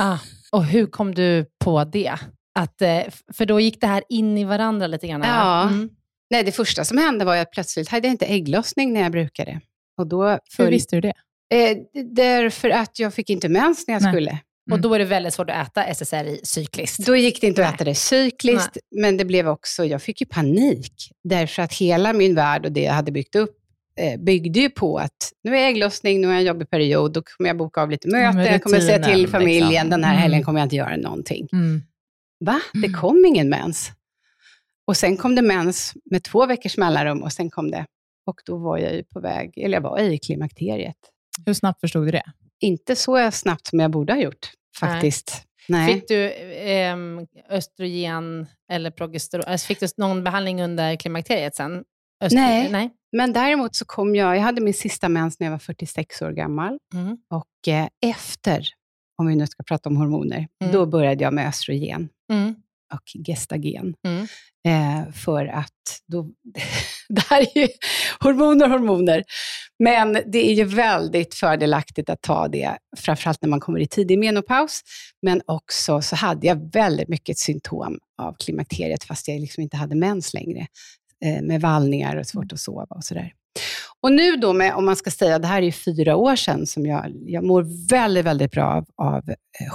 Ah, 0.00 0.18
och 0.52 0.64
hur 0.64 0.86
kom 0.86 1.14
du 1.14 1.46
på 1.64 1.84
det? 1.84 2.18
Att, 2.54 2.82
eh, 2.82 3.00
för 3.32 3.46
då 3.46 3.60
gick 3.60 3.80
det 3.80 3.86
här 3.86 4.02
in 4.08 4.38
i 4.38 4.44
varandra 4.44 4.86
lite 4.86 5.06
grann? 5.08 5.22
Ja. 5.24 5.62
Mm. 5.62 5.90
Nej, 6.30 6.44
det 6.44 6.52
första 6.52 6.84
som 6.84 6.98
hände 6.98 7.24
var 7.24 7.36
att 7.36 7.52
plötsligt 7.52 7.88
hade 7.88 8.06
jag 8.06 8.14
inte 8.14 8.26
ägglossning 8.26 8.92
när 8.92 9.00
jag 9.00 9.12
brukade. 9.12 9.60
Och 9.98 10.06
då 10.06 10.38
Hur 10.58 10.70
visste 10.70 10.96
du 10.96 11.00
det? 11.00 11.14
Eh, 11.54 11.76
därför 12.04 12.70
att 12.70 12.98
jag 12.98 13.14
fick 13.14 13.30
inte 13.30 13.48
mens 13.48 13.86
när 13.86 13.94
jag 13.94 14.02
Nej. 14.02 14.12
skulle. 14.12 14.30
Mm. 14.30 14.42
Och 14.72 14.80
då 14.80 14.94
är 14.94 14.98
det 14.98 15.04
väldigt 15.04 15.34
svårt 15.34 15.50
att 15.50 15.68
äta 15.68 15.84
SSRI 15.84 16.40
cykliskt? 16.44 17.06
Då 17.06 17.16
gick 17.16 17.40
det 17.40 17.46
inte 17.46 17.68
att 17.68 17.74
äta 17.74 17.84
det 17.84 17.94
cykliskt, 17.94 18.76
Nej. 18.90 19.02
men 19.02 19.16
det 19.16 19.24
blev 19.24 19.48
också, 19.48 19.84
jag 19.84 20.02
fick 20.02 20.20
ju 20.20 20.26
panik. 20.26 21.10
Därför 21.24 21.62
att 21.62 21.72
hela 21.72 22.12
min 22.12 22.34
värld 22.34 22.66
och 22.66 22.72
det 22.72 22.82
jag 22.82 22.92
hade 22.92 23.12
byggt 23.12 23.34
upp 23.34 23.56
eh, 23.98 24.20
byggde 24.20 24.60
ju 24.60 24.70
på 24.70 24.98
att 24.98 25.32
nu 25.44 25.56
är 25.56 25.68
ägglossning, 25.68 26.20
nu 26.20 26.26
är 26.26 26.32
jag 26.32 26.40
en 26.40 26.46
jobbig 26.46 26.70
period, 26.70 27.12
då 27.12 27.22
kommer 27.22 27.50
jag 27.50 27.56
boka 27.56 27.82
av 27.82 27.90
lite 27.90 28.08
möten, 28.08 28.44
jag 28.44 28.62
kommer 28.62 28.80
säga 28.80 29.04
till 29.04 29.28
familjen, 29.28 29.70
liksom. 29.70 29.90
den 29.90 30.04
här 30.04 30.14
helgen 30.14 30.38
mm. 30.38 30.44
kommer 30.44 30.60
jag 30.60 30.66
inte 30.66 30.76
göra 30.76 30.96
någonting. 30.96 31.48
Mm. 31.52 31.82
Va? 32.44 32.60
Det 32.72 32.86
mm. 32.86 33.00
kom 33.00 33.24
ingen 33.24 33.48
mens. 33.48 33.92
Och 34.86 34.96
sen 34.96 35.16
kom 35.16 35.34
det 35.34 35.42
mens 35.42 35.94
med 36.10 36.24
två 36.24 36.46
veckors 36.46 36.76
mellanrum 36.76 37.22
och 37.22 37.32
sen 37.32 37.50
kom 37.50 37.70
det. 37.70 37.86
Och 38.26 38.40
då 38.46 38.56
var 38.56 38.78
jag 38.78 38.94
ju 38.94 39.04
på 39.04 39.20
väg, 39.20 39.58
eller 39.58 39.74
jag 39.74 39.82
var 39.82 39.98
i 39.98 40.18
klimakteriet. 40.18 40.96
Hur 41.46 41.54
snabbt 41.54 41.80
förstod 41.80 42.06
du 42.06 42.10
det? 42.10 42.24
Inte 42.60 42.96
så 42.96 43.30
snabbt 43.30 43.66
som 43.66 43.80
jag 43.80 43.90
borde 43.90 44.12
ha 44.12 44.20
gjort, 44.20 44.50
faktiskt. 44.80 45.32
Nej. 45.34 45.46
Nej. 45.68 45.94
Fick 45.94 46.08
du 46.08 46.30
eh, 46.30 46.96
östrogen 47.48 48.46
eller 48.70 48.90
progesteron? 48.90 49.44
Alltså 49.46 49.66
fick 49.66 49.80
du 49.80 49.86
någon 49.96 50.24
behandling 50.24 50.62
under 50.62 50.96
klimakteriet 50.96 51.56
sen? 51.56 51.84
Östrogen? 52.24 52.48
Nej. 52.48 52.70
Nej, 52.70 52.90
men 53.12 53.32
däremot 53.32 53.76
så 53.76 53.84
kom 53.84 54.14
jag, 54.14 54.36
jag 54.36 54.42
hade 54.42 54.60
min 54.60 54.74
sista 54.74 55.08
mens 55.08 55.40
när 55.40 55.46
jag 55.46 55.52
var 55.52 55.58
46 55.58 56.22
år 56.22 56.30
gammal. 56.30 56.78
Mm. 56.94 57.16
Och 57.30 57.68
eh, 57.68 57.88
efter, 58.06 58.68
om 59.18 59.26
vi 59.26 59.36
nu 59.36 59.46
ska 59.46 59.62
prata 59.62 59.88
om 59.88 59.96
hormoner, 59.96 60.48
mm. 60.62 60.72
då 60.72 60.86
började 60.86 61.24
jag 61.24 61.34
med 61.34 61.48
östrogen. 61.48 62.08
Mm. 62.32 62.54
och 62.94 63.26
gestagen. 63.26 63.94
Mm. 64.06 64.26
Eh, 64.66 65.12
för 65.12 65.46
att 65.46 66.00
då, 66.06 66.22
det 67.08 67.22
här 67.30 67.40
är 67.40 67.58
ju 67.58 67.68
hormoner, 68.20 68.68
hormoner. 68.68 69.24
Men 69.78 70.12
det 70.12 70.50
är 70.50 70.54
ju 70.54 70.64
väldigt 70.64 71.34
fördelaktigt 71.34 72.10
att 72.10 72.22
ta 72.22 72.48
det, 72.48 72.78
framförallt 72.96 73.42
när 73.42 73.48
man 73.48 73.60
kommer 73.60 73.80
i 73.80 73.86
tidig 73.86 74.18
menopaus. 74.18 74.80
Men 75.22 75.42
också 75.46 76.02
så 76.02 76.16
hade 76.16 76.46
jag 76.46 76.72
väldigt 76.72 77.08
mycket 77.08 77.38
symptom 77.38 77.98
av 78.22 78.36
klimakteriet, 78.38 79.04
fast 79.04 79.28
jag 79.28 79.40
liksom 79.40 79.62
inte 79.62 79.76
hade 79.76 79.94
mens 79.94 80.34
längre. 80.34 80.66
Eh, 81.24 81.42
med 81.42 81.60
vallningar 81.60 82.16
och 82.16 82.26
svårt 82.26 82.52
att 82.52 82.60
sova 82.60 82.86
och 82.96 83.04
sådär. 83.04 83.32
Och 84.02 84.12
nu 84.12 84.36
då, 84.36 84.52
med, 84.52 84.74
om 84.74 84.84
man 84.84 84.96
ska 84.96 85.10
säga, 85.10 85.38
det 85.38 85.46
här 85.46 85.58
är 85.58 85.66
ju 85.66 85.72
fyra 85.72 86.16
år 86.16 86.36
sedan 86.36 86.66
som 86.66 86.86
jag, 86.86 87.12
jag 87.26 87.44
mår 87.44 87.88
väldigt, 87.90 88.24
väldigt 88.24 88.50
bra 88.50 88.64
av, 88.64 88.84
av 88.96 89.22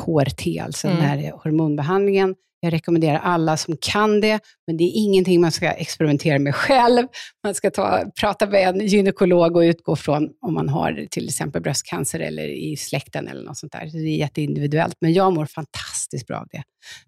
HRT, 0.05 0.57
eh, 0.57 0.65
alltså 0.65 0.87
mm. 0.87 0.99
den 0.99 1.09
här 1.09 1.31
hormonbehandlingen. 1.31 2.35
Jag 2.59 2.73
rekommenderar 2.73 3.19
alla 3.19 3.57
som 3.57 3.77
kan 3.81 4.21
det, 4.21 4.39
men 4.67 4.77
det 4.77 4.83
är 4.83 4.91
ingenting 4.95 5.41
man 5.41 5.51
ska 5.51 5.71
experimentera 5.71 6.39
med 6.39 6.55
själv. 6.55 7.07
Man 7.43 7.55
ska 7.55 7.71
ta, 7.71 8.03
prata 8.19 8.45
med 8.45 8.69
en 8.69 8.87
gynekolog 8.87 9.55
och 9.55 9.61
utgå 9.61 9.95
från 9.95 10.29
om 10.41 10.53
man 10.53 10.69
har 10.69 11.07
till 11.11 11.27
exempel 11.27 11.61
bröstcancer 11.61 12.19
eller 12.19 12.47
i 12.47 12.77
släkten 12.77 13.27
eller 13.27 13.43
något 13.43 13.57
sånt 13.57 13.71
där. 13.71 13.89
Det 13.93 13.97
är 13.97 14.17
jätteindividuellt, 14.17 14.95
men 15.01 15.13
jag 15.13 15.33
mår 15.33 15.45
fantastiskt 15.45 16.27
bra 16.27 16.37
av 16.37 16.47
det. 16.51 16.63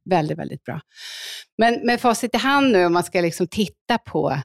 Väldigt, 0.10 0.38
väldigt 0.38 0.64
bra. 0.64 0.82
Men 1.58 1.86
med 1.86 2.02
facit 2.02 2.36
i 2.36 2.38
hand 2.38 2.72
nu, 2.72 2.86
om 2.86 2.94
man 2.94 3.04
ska 3.04 3.22
liksom 3.22 3.48
titta 3.48 3.98
på 3.98 4.38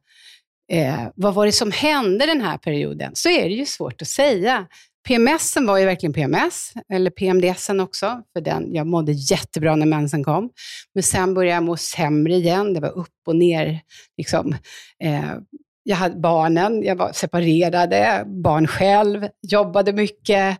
eh, 0.72 1.08
vad 1.14 1.34
var 1.34 1.46
det 1.46 1.52
som 1.52 1.72
hände 1.72 2.26
den 2.26 2.40
här 2.40 2.58
perioden? 2.58 3.10
Så 3.14 3.28
är 3.28 3.48
det 3.48 3.54
ju 3.54 3.66
svårt 3.66 4.02
att 4.02 4.08
säga. 4.08 4.66
PMS 5.08 5.56
var 5.56 5.78
ju 5.78 5.84
verkligen 5.84 6.12
PMS, 6.12 6.72
eller 6.92 7.10
PMDS 7.10 7.70
också, 7.70 8.22
för 8.32 8.40
den, 8.40 8.74
jag 8.74 8.86
mådde 8.86 9.12
jättebra 9.12 9.76
när 9.76 9.86
mensen 9.86 10.24
kom. 10.24 10.50
Men 10.94 11.02
sen 11.02 11.34
började 11.34 11.54
jag 11.54 11.62
må 11.62 11.76
sämre 11.76 12.34
igen, 12.34 12.74
det 12.74 12.80
var 12.80 12.98
upp 12.98 13.08
och 13.26 13.36
ner. 13.36 13.80
Liksom. 14.16 14.56
Eh, 15.02 15.34
jag 15.82 15.96
hade 15.96 16.20
barnen, 16.20 16.82
jag 16.82 16.96
var 16.96 17.12
separerade, 17.12 18.24
barn 18.26 18.66
själv, 18.66 19.28
jobbade 19.42 19.92
mycket, 19.92 20.58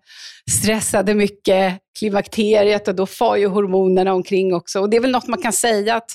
stressade 0.51 1.15
mycket, 1.15 1.79
klimakteriet 1.99 2.89
och 2.89 2.95
då 2.95 3.07
far 3.07 3.37
ju 3.37 3.47
hormonerna 3.47 4.15
omkring 4.15 4.55
också. 4.55 4.81
Och 4.81 4.91
det 4.91 4.97
är 4.97 5.01
väl 5.01 5.11
något 5.11 5.29
man 5.29 5.43
kan 5.43 5.53
säga 5.53 5.97
att 5.97 6.11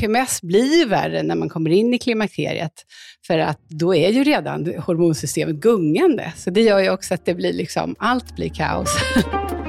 PMS 0.00 0.42
blir 0.42 0.86
värre 0.86 1.22
när 1.22 1.34
man 1.34 1.48
kommer 1.48 1.70
in 1.70 1.94
i 1.94 1.98
klimakteriet, 1.98 2.72
för 3.26 3.38
att 3.38 3.60
då 3.68 3.94
är 3.94 4.10
ju 4.10 4.24
redan 4.24 4.74
hormonsystemet 4.78 5.56
gungande. 5.56 6.32
Så 6.36 6.50
det 6.50 6.62
gör 6.62 6.78
ju 6.78 6.90
också 6.90 7.14
att 7.14 7.24
det 7.24 7.34
blir 7.34 7.52
liksom, 7.52 7.96
allt 7.98 8.36
blir 8.36 8.48
kaos. 8.48 8.96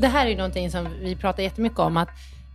Det 0.00 0.06
här 0.06 0.26
är 0.26 0.30
ju 0.30 0.36
någonting 0.36 0.70
som 0.70 0.88
vi 1.00 1.16
pratar 1.16 1.42
jättemycket 1.42 1.78
om, 1.78 1.96
att 1.96 2.08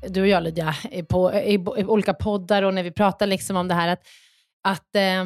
du 0.08 0.22
och 0.22 0.28
jag 0.28 0.44
Lydia, 0.44 0.76
på, 1.10 1.34
i, 1.34 1.54
i 1.54 1.84
olika 1.84 2.14
poddar 2.14 2.64
och 2.64 2.74
när 2.74 2.84
vi 2.84 2.92
pratar 2.92 3.28
liksom 3.28 3.58
om 3.58 3.68
det 3.68 3.74
här, 3.74 3.88
att, 3.88 4.08
att 4.64 4.96
eh, 4.96 5.26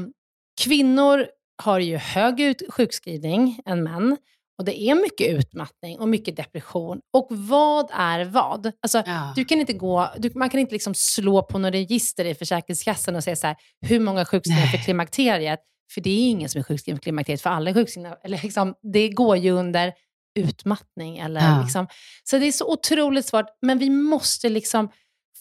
kvinnor 0.62 1.26
har 1.64 1.80
ju 1.80 1.98
högre 1.98 2.56
sjukskrivning 2.70 3.60
än 3.66 3.84
män. 3.84 4.18
Och 4.58 4.66
det 4.66 4.82
är 4.82 4.96
mycket 4.96 5.28
utmattning 5.28 6.00
och 6.00 6.10
mycket 6.10 6.36
depression. 6.36 7.00
Och 7.14 7.28
vad 7.30 7.90
är 7.94 8.26
vad? 8.26 8.72
Alltså, 8.82 9.04
ja. 9.06 9.34
du 9.36 9.46
kan 9.46 9.60
inte 9.60 9.74
gå, 9.74 10.10
du, 10.18 10.32
man 10.36 10.50
kan 10.50 10.60
inte 10.60 10.74
liksom 10.74 10.94
slå 10.94 11.42
på 11.42 11.60
några 11.60 11.72
register 11.72 12.26
i 12.26 12.36
Försäkringskassan 12.36 13.16
och 13.16 13.24
säga 13.24 13.36
så 13.36 13.48
här, 13.48 13.56
hur 13.82 14.00
många 14.00 14.26
sjukskrivna 14.26 14.68
för 14.68 14.78
klimakteriet? 14.78 15.60
För 15.94 16.02
det 16.02 16.10
är 16.10 16.30
ingen 16.30 16.50
som 16.50 16.60
är 16.60 16.64
sjukskriven 16.64 16.98
för 16.98 17.04
klimakteriet, 17.04 17.42
för 17.42 17.50
alla 17.50 17.70
är 17.70 17.74
sjukskrivna. 17.74 18.18
Eller 18.24 18.40
liksom, 18.44 18.74
det 18.94 19.10
går 19.10 19.38
ju 19.38 19.52
under 19.52 19.94
utmattning. 20.40 21.18
Eller 21.18 21.42
ja. 21.42 21.62
liksom. 21.62 21.88
Så 22.24 22.38
det 22.38 22.46
är 22.46 22.52
så 22.52 22.74
otroligt 22.74 23.26
svårt, 23.26 23.46
men 23.62 23.80
vi 23.80 23.90
måste 23.90 24.50
liksom 24.50 24.90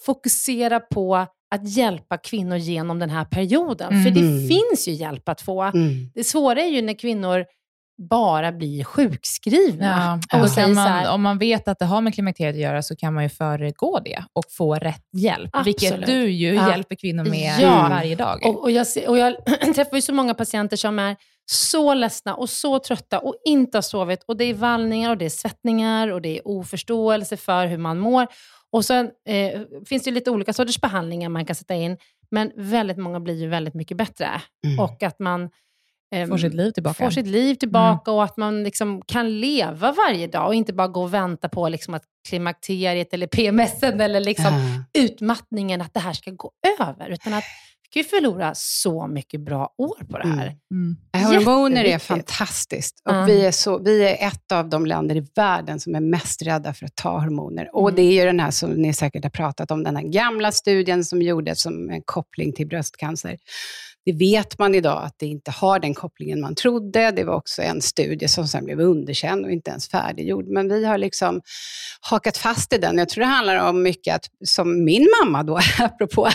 fokusera 0.07 0.81
på 0.81 1.27
att 1.51 1.69
hjälpa 1.69 2.19
kvinnor 2.19 2.57
genom 2.57 2.99
den 2.99 3.11
här 3.11 3.25
perioden. 3.25 3.93
Mm. 3.93 4.05
För 4.05 4.11
det 4.11 4.21
mm. 4.21 4.49
finns 4.49 4.89
ju 4.89 4.93
hjälp 4.93 5.29
att 5.29 5.41
få. 5.41 5.63
Mm. 5.63 6.11
Det 6.15 6.25
svåra 6.25 6.63
är 6.63 6.69
ju 6.69 6.83
när 6.83 6.99
kvinnor 6.99 7.45
bara 7.99 8.53
blir 8.53 8.85
sjukskrivna. 8.85 10.21
Ja, 10.31 10.43
och 10.43 10.55
kan 10.55 10.75
man, 10.75 10.89
här, 10.89 11.15
om 11.15 11.23
man 11.23 11.39
vet 11.39 11.69
att 11.69 11.79
det 11.79 11.85
har 11.85 12.01
med 12.01 12.15
klimakteriet 12.15 12.55
att 12.55 12.61
göra 12.61 12.83
så 12.83 12.97
kan 12.97 13.15
man 13.15 13.23
ju 13.23 13.29
föregå 13.29 14.01
det 14.05 14.25
och 14.33 14.45
få 14.51 14.75
rätt 14.75 15.05
hjälp, 15.13 15.51
absolut. 15.53 15.83
vilket 15.83 16.07
du 16.07 16.31
ju 16.31 16.55
ja. 16.55 16.71
hjälper 16.71 16.95
kvinnor 16.95 17.25
med 17.25 17.61
ja. 17.61 17.87
varje 17.91 18.15
dag. 18.15 18.47
Och, 18.47 18.63
och, 18.63 18.71
jag, 18.71 18.87
och 19.09 19.19
jag 19.19 19.35
träffar 19.75 19.95
ju 19.95 20.03
så 20.03 20.13
många 20.13 20.35
patienter 20.35 20.77
som 20.77 20.99
är 20.99 21.17
så 21.51 21.95
ledsna 21.95 22.35
och 22.35 22.51
så 22.51 22.79
trötta 22.79 23.19
och 23.19 23.35
inte 23.45 23.77
har 23.77 23.83
sovit. 23.83 24.25
Och 24.27 24.37
Det 24.37 24.45
är 24.45 24.55
vallningar, 24.55 25.11
och 25.11 25.19
det 25.19 25.25
är 25.25 25.31
svettningar 25.31 26.09
och 26.09 26.23
det 26.23 26.39
är 26.39 26.49
oförståelse 26.49 27.37
för 27.37 27.67
hur 27.67 27.79
man 27.79 27.99
mår. 27.99 28.27
Och 28.73 28.85
Sen 28.85 29.11
eh, 29.29 29.61
finns 29.87 30.03
det 30.03 30.11
lite 30.11 30.31
olika 30.31 30.53
sorters 30.53 30.81
behandlingar 30.81 31.29
man 31.29 31.47
kan 31.47 31.57
sätta 31.57 31.75
in, 31.75 31.97
men 32.31 32.53
väldigt 32.57 32.97
många 32.97 33.21
blir 33.21 33.35
ju 33.35 33.49
väldigt 33.49 33.75
mycket 33.75 33.97
bättre. 33.97 34.29
Mm. 34.67 34.81
Och 34.81 35.03
att 35.03 35.19
man 35.19 35.51
eh, 36.15 36.29
får 36.29 36.39
sitt 36.39 36.55
liv 36.55 36.71
tillbaka, 36.71 37.05
får 37.05 37.11
sitt 37.11 37.27
liv 37.27 37.55
tillbaka 37.55 38.11
mm. 38.11 38.17
och 38.17 38.25
att 38.25 38.37
man 38.37 38.65
liksom 38.65 39.03
kan 39.07 39.41
leva 39.41 39.93
varje 39.93 40.27
dag 40.27 40.47
och 40.47 40.55
inte 40.55 40.73
bara 40.73 40.89
gå 40.89 41.03
och 41.03 41.15
vänta 41.15 41.49
på 41.49 41.69
liksom 41.69 41.95
att 41.95 42.05
klimakteriet 42.29 43.15
eller 43.15 43.27
PMSen 43.27 44.01
eller 44.01 44.21
liksom 44.21 44.55
mm. 44.55 44.85
utmattningen, 44.99 45.81
att 45.81 45.95
det 45.95 46.01
här 46.01 46.13
ska 46.13 46.31
gå 46.31 46.51
över. 46.81 47.09
Utan 47.11 47.35
att 47.35 47.45
vi 47.83 47.89
kan 47.91 48.03
ju 48.03 48.09
förlora 48.09 48.53
så 48.55 49.07
mycket 49.07 49.41
bra 49.41 49.75
år 49.79 50.05
på 50.11 50.19
det 50.19 50.29
här. 50.29 50.57
Mm. 50.71 50.97
Mm. 51.17 51.27
Hormoner 51.27 51.85
är 51.85 51.99
fantastiskt. 51.99 53.03
Och 53.05 53.15
mm. 53.15 53.27
vi, 53.27 53.47
är 53.47 53.53
så, 53.53 53.79
vi 53.79 54.05
är 54.05 54.29
ett 54.29 54.53
av 54.53 54.69
de 54.69 54.87
länder 54.87 55.17
i 55.17 55.27
världen 55.37 55.81
som 55.81 55.95
är 55.95 56.01
mest 56.01 56.43
rädda 56.43 56.75
för 56.75 56.87
att 56.87 56.95
ta 56.95 57.19
hormoner. 57.19 57.71
Och 57.73 57.89
mm. 57.89 57.95
det 57.97 58.03
är 58.03 58.13
ju 58.13 58.25
den 58.25 58.41
här 58.41 58.51
som 58.51 58.71
ni 58.71 58.95
säkert 58.95 59.25
har 59.25 59.31
pratat 59.31 59.71
om, 59.71 59.85
den 59.85 59.97
här 59.97 60.03
gamla 60.03 60.53
studien 60.53 61.05
som 61.05 61.23
gjordes 61.23 61.63
som 61.63 61.91
en 61.91 62.03
koppling 62.05 62.53
till 62.53 62.67
bröstcancer. 62.67 63.37
Det 64.07 64.13
vet 64.13 64.59
man 64.59 64.75
idag 64.75 65.05
att 65.05 65.15
det 65.19 65.27
inte 65.27 65.51
har 65.51 65.79
den 65.79 65.95
kopplingen 65.95 66.41
man 66.41 66.55
trodde. 66.55 67.11
Det 67.11 67.25
var 67.25 67.35
också 67.35 67.63
en 67.63 67.83
studie 67.83 68.29
som 68.29 68.49
sen 68.49 68.65
blev 68.65 68.81
underkänd 68.81 69.45
och 69.45 69.51
inte 69.51 69.71
ens 69.71 69.89
färdiggjord. 69.89 70.49
Men 70.49 70.69
vi 70.69 70.85
har 70.85 70.99
liksom 70.99 71.41
hakat 72.01 72.37
fast 72.37 72.73
i 72.73 72.79
den. 72.79 72.99
Jag 72.99 73.09
tror 73.09 73.25
det 73.25 73.31
handlar 73.31 73.69
om 73.69 73.83
mycket 73.83 74.17
att, 74.17 74.25
som 74.45 74.85
min 74.85 75.09
mamma 75.21 75.43
då, 75.43 75.61
apropå, 75.79 76.29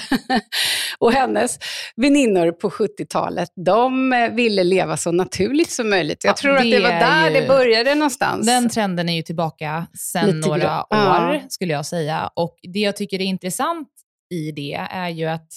och 1.00 1.14
hennes 1.14 1.60
väninnor 1.96 2.52
på 2.52 2.70
70-talet, 2.70 3.50
de 3.66 4.14
eh, 4.14 4.32
ville 4.32 4.64
leva 4.64 4.98
så 4.98 5.12
naturligt 5.12 5.72
som 5.72 5.90
möjligt. 5.90 6.24
Jag 6.24 6.32
ja, 6.32 6.36
tror 6.36 6.56
att 6.58 6.64
det 6.64 6.80
var 6.80 6.90
där 6.90 7.30
ju, 7.30 7.42
det 7.42 7.48
började 7.48 7.96
någonstans. 7.96 8.46
Den 8.46 8.70
trenden 8.70 9.10
är 9.10 9.16
ju 9.16 9.22
tillbaka 9.22 9.88
sedan 9.98 10.40
några 10.40 10.80
år, 10.80 10.86
ja. 10.90 11.40
skulle 11.50 11.74
jag 11.74 11.86
säga. 11.86 12.30
Och 12.36 12.58
det 12.74 12.80
jag 12.80 12.96
tycker 12.96 13.22
är 13.22 13.26
intressant 13.26 13.88
i 14.34 14.52
det 14.52 14.74
är 14.92 15.10
ju 15.10 15.26
att 15.26 15.48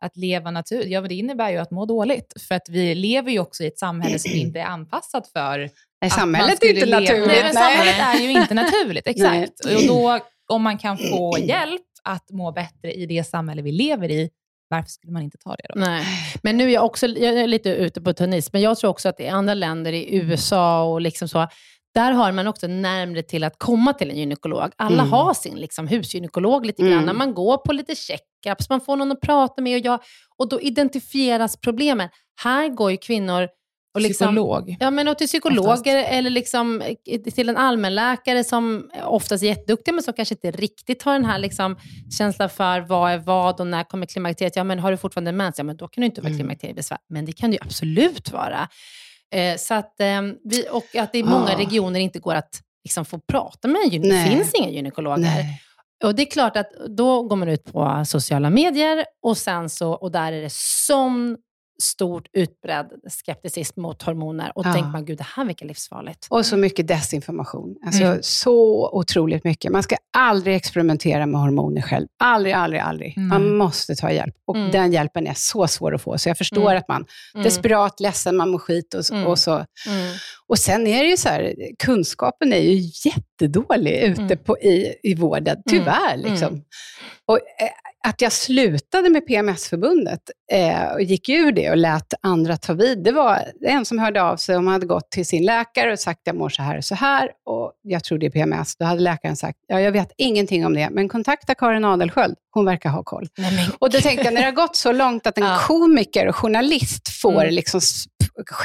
att 0.00 0.16
leva 0.16 0.50
naturligt, 0.50 0.90
ja, 0.90 1.00
men 1.00 1.08
det 1.08 1.14
innebär 1.14 1.50
ju 1.50 1.58
att 1.58 1.70
må 1.70 1.86
dåligt. 1.86 2.32
För 2.48 2.54
att 2.54 2.68
vi 2.68 2.94
lever 2.94 3.30
ju 3.30 3.38
också 3.38 3.62
i 3.62 3.66
ett 3.66 3.78
samhälle 3.78 4.18
som 4.18 4.32
inte 4.32 4.60
är 4.60 4.64
anpassat 4.64 5.28
för 5.28 5.70
Nej, 6.00 6.10
samhället 6.10 6.62
är 6.62 6.68
inte 6.68 6.86
leva. 6.86 7.00
naturligt. 7.00 7.26
Nej, 7.26 7.42
men 7.42 7.52
samhället 7.54 7.94
är 7.98 8.20
ju 8.20 8.30
inte 8.30 8.54
naturligt, 8.54 9.06
exakt. 9.08 9.64
Och 9.64 9.86
då, 9.88 10.18
om 10.48 10.62
man 10.62 10.78
kan 10.78 10.98
få 10.98 11.38
hjälp 11.42 11.82
att 12.02 12.30
må 12.30 12.52
bättre 12.52 12.92
i 12.92 13.06
det 13.06 13.24
samhälle 13.24 13.62
vi 13.62 13.72
lever 13.72 14.10
i, 14.10 14.30
varför 14.68 14.88
skulle 14.90 15.12
man 15.12 15.22
inte 15.22 15.38
ta 15.38 15.56
det 15.56 15.66
då? 15.74 15.80
Nej. 15.80 16.04
Men 16.42 16.56
nu 16.56 16.64
är 16.64 16.74
jag 16.74 16.84
också 16.84 17.06
jag 17.06 17.38
är 17.38 17.46
lite 17.46 17.70
ute 17.70 18.00
på 18.00 18.12
tennis, 18.12 18.52
men 18.52 18.62
jag 18.62 18.78
tror 18.78 18.90
också 18.90 19.08
att 19.08 19.20
i 19.20 19.28
andra 19.28 19.54
länder, 19.54 19.92
i 19.92 20.14
USA 20.16 20.84
och 20.84 21.00
liksom 21.00 21.28
så, 21.28 21.48
där 21.94 22.12
har 22.12 22.32
man 22.32 22.46
också 22.46 22.66
närmre 22.66 23.22
till 23.22 23.44
att 23.44 23.58
komma 23.58 23.92
till 23.92 24.10
en 24.10 24.16
gynekolog. 24.16 24.70
Alla 24.76 25.02
mm. 25.02 25.12
har 25.12 25.34
sin 25.34 25.56
liksom, 25.56 25.88
husgynekolog 25.88 26.66
lite 26.66 26.82
grann. 26.82 27.02
Mm. 27.02 27.18
Man 27.18 27.34
går 27.34 27.56
på 27.56 27.72
lite 27.72 27.94
checkups, 27.94 28.70
man 28.70 28.80
får 28.80 28.96
någon 28.96 29.12
att 29.12 29.20
prata 29.20 29.62
med 29.62 29.80
och, 29.80 29.86
jag, 29.86 30.00
och 30.36 30.48
då 30.48 30.60
identifieras 30.60 31.56
problemen. 31.56 32.08
Här 32.42 32.68
går 32.68 32.90
ju 32.90 32.96
kvinnor 32.96 33.48
och 33.94 34.00
liksom, 34.00 34.26
psykolog? 34.26 34.76
Ja, 34.80 34.90
men 34.90 35.08
och 35.08 35.18
till 35.18 35.26
psykologer 35.26 35.72
oftast. 35.72 35.86
eller 35.86 36.30
liksom 36.30 36.82
till 37.34 37.48
en 37.48 37.56
allmänläkare 37.56 38.44
som 38.44 38.90
oftast 39.04 39.42
är 39.42 39.46
jätteduktig, 39.46 39.94
men 39.94 40.02
som 40.02 40.14
kanske 40.14 40.34
inte 40.34 40.50
riktigt 40.50 41.02
har 41.02 41.12
den 41.12 41.24
här 41.24 41.38
liksom 41.38 41.76
känslan 42.18 42.50
för 42.50 42.80
vad 42.80 43.12
är 43.12 43.18
vad 43.18 43.60
och 43.60 43.66
när 43.66 43.84
kommer 43.84 44.06
klimakteriet? 44.06 44.56
Ja, 44.56 44.64
men 44.64 44.78
har 44.78 44.90
du 44.90 44.96
fortfarande 44.96 45.32
mens? 45.32 45.58
Ja, 45.58 45.64
men 45.64 45.76
då 45.76 45.88
kan 45.88 46.00
du 46.00 46.06
inte 46.06 46.20
vara 46.20 46.28
mm. 46.28 46.38
klimakteriebesvär. 46.38 46.98
Men 47.08 47.24
det 47.24 47.32
kan 47.32 47.50
det 47.50 47.56
ju 47.56 47.62
absolut 47.62 48.32
vara. 48.32 48.68
Eh, 49.34 49.56
så 49.56 49.74
att, 49.74 50.00
eh, 50.00 50.22
vi, 50.44 50.66
och 50.70 50.96
att 50.96 51.12
det 51.12 51.18
i 51.18 51.22
många 51.22 51.52
ah. 51.52 51.58
regioner 51.58 52.00
inte 52.00 52.18
går 52.18 52.34
att 52.34 52.60
liksom, 52.84 53.04
få 53.04 53.18
prata 53.18 53.68
med 53.68 53.80
en 53.84 53.90
gynekolog. 53.90 54.24
Det 54.24 54.30
finns 54.30 54.54
inga 54.54 54.68
gynekologer. 54.70 55.18
Nej. 55.18 55.60
Och 56.04 56.14
det 56.14 56.22
är 56.22 56.30
klart 56.30 56.56
att 56.56 56.70
då 56.88 57.22
går 57.22 57.36
man 57.36 57.48
ut 57.48 57.64
på 57.64 58.04
sociala 58.06 58.50
medier 58.50 59.04
och, 59.22 59.36
sen 59.36 59.70
så, 59.70 59.92
och 59.92 60.10
där 60.10 60.32
är 60.32 60.42
det 60.42 60.52
sån 60.52 61.36
stort 61.82 62.28
utbredd 62.32 62.86
skepticism 63.10 63.80
mot 63.80 64.02
hormoner 64.02 64.52
och 64.54 64.66
ja. 64.66 64.72
tänker 64.72 64.90
man, 64.90 65.04
gud 65.04 65.18
det 65.18 65.26
här 65.36 65.44
verkar 65.44 65.66
livsfarligt. 65.66 66.26
Och 66.30 66.46
så 66.46 66.56
mycket 66.56 66.88
desinformation. 66.88 67.76
Alltså 67.86 68.02
mm. 68.02 68.18
så 68.22 68.90
otroligt 68.92 69.44
mycket. 69.44 69.72
Man 69.72 69.82
ska 69.82 69.96
aldrig 70.16 70.56
experimentera 70.56 71.26
med 71.26 71.40
hormoner 71.40 71.82
själv. 71.82 72.06
Aldrig, 72.18 72.54
aldrig, 72.54 72.80
aldrig. 72.80 73.16
Mm. 73.16 73.28
Man 73.28 73.56
måste 73.56 73.94
ta 73.94 74.12
hjälp. 74.12 74.34
Och 74.46 74.56
mm. 74.56 74.70
den 74.70 74.92
hjälpen 74.92 75.26
är 75.26 75.34
så 75.36 75.66
svår 75.66 75.94
att 75.94 76.02
få, 76.02 76.18
så 76.18 76.28
jag 76.28 76.38
förstår 76.38 76.70
mm. 76.70 76.76
att 76.76 76.88
man 76.88 77.06
mm. 77.34 77.44
desperat, 77.44 78.00
ledsen, 78.00 78.36
man 78.36 78.50
mår 78.50 78.58
skit 78.58 78.94
och, 78.94 79.10
mm. 79.10 79.26
och 79.26 79.38
så. 79.38 79.64
Och 80.46 80.58
sen 80.58 80.86
är 80.86 81.02
det 81.02 81.10
ju 81.10 81.16
så 81.16 81.28
här, 81.28 81.54
kunskapen 81.78 82.52
är 82.52 82.60
ju 82.60 82.90
jättedålig 83.04 84.02
ute 84.02 84.36
på, 84.36 84.58
i, 84.58 84.94
i 85.02 85.14
vården, 85.14 85.62
tyvärr. 85.70 86.16
Liksom. 86.16 86.64
Och, 87.26 87.36
eh, 87.36 87.68
att 88.06 88.20
jag 88.20 88.32
slutade 88.32 89.10
med 89.10 89.26
PMS-förbundet 89.26 90.20
eh, 90.52 90.92
och 90.92 91.02
gick 91.02 91.28
ur 91.28 91.52
det 91.52 91.70
och 91.70 91.76
lät 91.76 92.14
andra 92.22 92.56
ta 92.56 92.72
vid, 92.72 93.04
det 93.04 93.12
var 93.12 93.38
en 93.66 93.84
som 93.84 93.98
hörde 93.98 94.22
av 94.22 94.36
sig, 94.36 94.56
om 94.56 94.66
hade 94.66 94.86
gått 94.86 95.10
till 95.10 95.26
sin 95.26 95.44
läkare 95.44 95.92
och 95.92 95.98
sagt 95.98 96.20
jag 96.24 96.36
mår 96.36 96.48
så 96.48 96.62
här 96.62 96.76
och 96.76 96.84
så 96.84 96.94
här 96.94 97.30
och 97.46 97.72
jag 97.82 98.04
tror 98.04 98.18
det 98.18 98.26
är 98.26 98.30
PMS. 98.30 98.76
Då 98.76 98.84
hade 98.84 99.00
läkaren 99.00 99.36
sagt, 99.36 99.58
ja 99.66 99.80
jag 99.80 99.92
vet 99.92 100.12
ingenting 100.16 100.66
om 100.66 100.74
det, 100.74 100.88
men 100.90 101.08
kontakta 101.08 101.54
Karin 101.54 101.84
Adelsköld, 101.84 102.34
hon 102.50 102.64
verkar 102.64 102.90
ha 102.90 103.02
koll. 103.02 103.28
Nej, 103.38 103.68
och 103.78 103.90
då 103.90 104.00
tänkte 104.00 104.24
jag, 104.24 104.34
när 104.34 104.40
det 104.40 104.46
har 104.46 104.52
gått 104.52 104.76
så 104.76 104.92
långt 104.92 105.26
att 105.26 105.38
en 105.38 105.44
ja. 105.46 105.58
komiker 105.66 106.28
och 106.28 106.36
journalist 106.36 107.08
får 107.08 107.42
mm. 107.42 107.54
liksom 107.54 107.80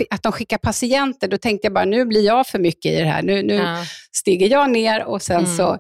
att 0.10 0.24
de 0.24 0.32
skickar 0.32 0.58
patienter, 0.58 1.28
då 1.28 1.38
tänkte 1.38 1.66
jag 1.66 1.74
bara, 1.74 1.86
nu 1.86 2.06
blir 2.06 2.26
jag 2.26 2.48
för 2.48 2.60
mycket 2.60 2.92
i 2.92 2.96
det 2.96 3.06
här. 3.06 3.22
Nu, 3.22 3.44
nu 3.44 3.54
ja. 3.54 3.84
stiger 4.12 4.48
jag 4.48 4.70
ner 4.70 5.04
och 5.04 5.22
sen 5.22 5.46
mm. 5.46 5.58
så 5.58 5.80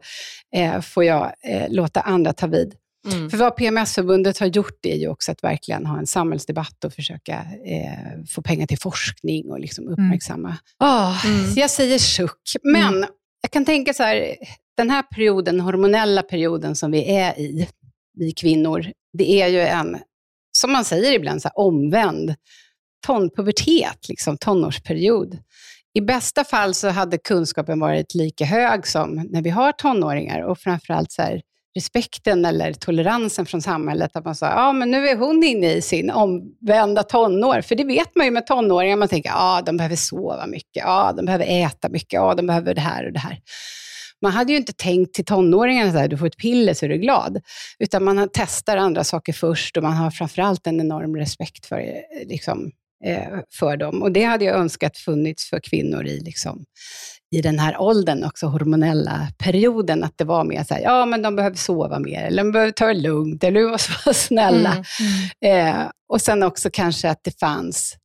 eh, 0.55 0.81
får 0.81 1.03
jag 1.03 1.31
eh, 1.43 1.65
låta 1.69 2.01
andra 2.01 2.33
ta 2.33 2.47
vid. 2.47 2.75
Mm. 3.07 3.29
För 3.29 3.37
vad 3.37 3.55
PMS-förbundet 3.55 4.37
har 4.39 4.47
gjort 4.47 4.85
är 4.85 4.95
ju 4.95 5.07
också 5.07 5.31
att 5.31 5.43
verkligen 5.43 5.85
ha 5.85 5.99
en 5.99 6.07
samhällsdebatt 6.07 6.83
och 6.83 6.93
försöka 6.93 7.33
eh, 7.65 8.23
få 8.29 8.41
pengar 8.41 8.67
till 8.67 8.79
forskning 8.79 9.51
och 9.51 9.59
liksom 9.59 9.87
mm. 9.87 9.93
uppmärksamma. 9.93 10.57
Mm. 10.81 10.93
Oh, 10.93 11.25
mm. 11.25 11.53
Jag 11.55 11.69
säger 11.69 11.97
suck, 11.99 12.41
men 12.63 12.95
mm. 12.95 13.09
jag 13.41 13.51
kan 13.51 13.65
tänka 13.65 13.93
så 13.93 14.03
här, 14.03 14.35
den 14.77 14.89
här 14.89 15.03
perioden, 15.03 15.59
hormonella 15.59 16.23
perioden 16.23 16.75
som 16.75 16.91
vi 16.91 17.15
är 17.15 17.39
i, 17.39 17.67
vi 18.13 18.31
kvinnor, 18.31 18.91
det 19.17 19.41
är 19.41 19.47
ju 19.47 19.59
en, 19.59 19.97
som 20.51 20.71
man 20.71 20.85
säger 20.85 21.13
ibland, 21.13 21.41
så 21.41 21.47
här, 21.47 21.59
omvänd 21.59 22.35
tonpubertet, 23.07 24.09
liksom, 24.09 24.37
tonårsperiod. 24.37 25.37
I 25.93 26.01
bästa 26.01 26.43
fall 26.43 26.73
så 26.73 26.89
hade 26.89 27.17
kunskapen 27.17 27.79
varit 27.79 28.15
lika 28.15 28.45
hög 28.45 28.87
som 28.87 29.27
när 29.29 29.41
vi 29.41 29.49
har 29.49 29.71
tonåringar 29.71 30.41
och 30.41 30.59
framförallt 30.59 31.11
så 31.11 31.21
här, 31.21 31.41
respekten 31.79 32.45
eller 32.45 32.73
toleransen 32.73 33.45
från 33.45 33.61
samhället. 33.61 34.15
Att 34.15 34.25
man 34.25 34.35
sa, 34.35 34.45
ja 34.45 34.73
men 34.73 34.91
nu 34.91 35.07
är 35.07 35.15
hon 35.15 35.43
inne 35.43 35.73
i 35.73 35.81
sin 35.81 36.11
omvända 36.11 37.03
tonår. 37.03 37.61
För 37.61 37.75
det 37.75 37.83
vet 37.83 38.15
man 38.15 38.25
ju 38.25 38.31
med 38.31 38.47
tonåringar, 38.47 38.97
man 38.97 39.07
tänker, 39.07 39.29
ja 39.29 39.61
de 39.65 39.77
behöver 39.77 39.95
sova 39.95 40.47
mycket, 40.47 40.83
ja 40.85 41.13
de 41.17 41.25
behöver 41.25 41.45
äta 41.45 41.89
mycket, 41.89 42.13
ja 42.13 42.33
de 42.35 42.47
behöver 42.47 42.73
det 42.73 42.81
här 42.81 43.05
och 43.05 43.13
det 43.13 43.19
här. 43.19 43.39
Man 44.21 44.31
hade 44.31 44.51
ju 44.51 44.57
inte 44.57 44.73
tänkt 44.73 45.13
till 45.13 45.25
tonåringarna 45.25 45.99
att 45.99 46.09
du 46.09 46.17
får 46.17 46.27
ett 46.27 46.37
piller 46.37 46.73
så 46.73 46.85
är 46.85 46.89
du 46.89 46.97
glad. 46.97 47.41
Utan 47.79 48.03
man 48.03 48.29
testar 48.33 48.77
andra 48.77 49.03
saker 49.03 49.33
först 49.33 49.77
och 49.77 49.83
man 49.83 49.93
har 49.93 50.11
framförallt 50.11 50.67
en 50.67 50.79
enorm 50.79 51.15
respekt 51.15 51.65
för, 51.65 51.79
eh, 51.79 52.27
liksom, 52.27 52.71
eh, 53.05 53.39
för 53.59 53.77
dem. 53.77 54.03
Och 54.03 54.11
det 54.11 54.23
hade 54.23 54.45
jag 54.45 54.55
önskat 54.55 54.97
funnits 54.97 55.49
för 55.49 55.59
kvinnor 55.59 56.05
i, 56.05 56.19
liksom, 56.19 56.65
i 57.31 57.41
den 57.41 57.59
här 57.59 57.81
åldern, 57.81 58.23
också 58.23 58.47
hormonella 58.47 59.27
perioden, 59.37 60.03
att 60.03 60.17
det 60.17 60.23
var 60.23 60.43
mer 60.43 60.63
så 60.63 60.73
här, 60.73 60.81
ja 60.81 61.05
men 61.05 61.21
de 61.21 61.35
behöver 61.35 61.55
sova 61.55 61.99
mer, 61.99 62.23
eller 62.23 62.43
de 62.43 62.51
behöver 62.51 62.71
ta 62.71 62.87
det 62.87 62.93
lugnt, 62.93 63.43
eller 63.43 63.59
du 63.59 63.67
måste 63.69 63.91
vara 64.05 64.13
snälla. 64.13 64.71
Mm, 64.71 64.83
mm. 65.41 65.77
Eh, 65.77 65.91
och 66.09 66.21
sen 66.21 66.43
också 66.43 66.69
kanske 66.73 67.09
att 67.09 67.23
det 67.23 67.39
fanns, 67.39 67.97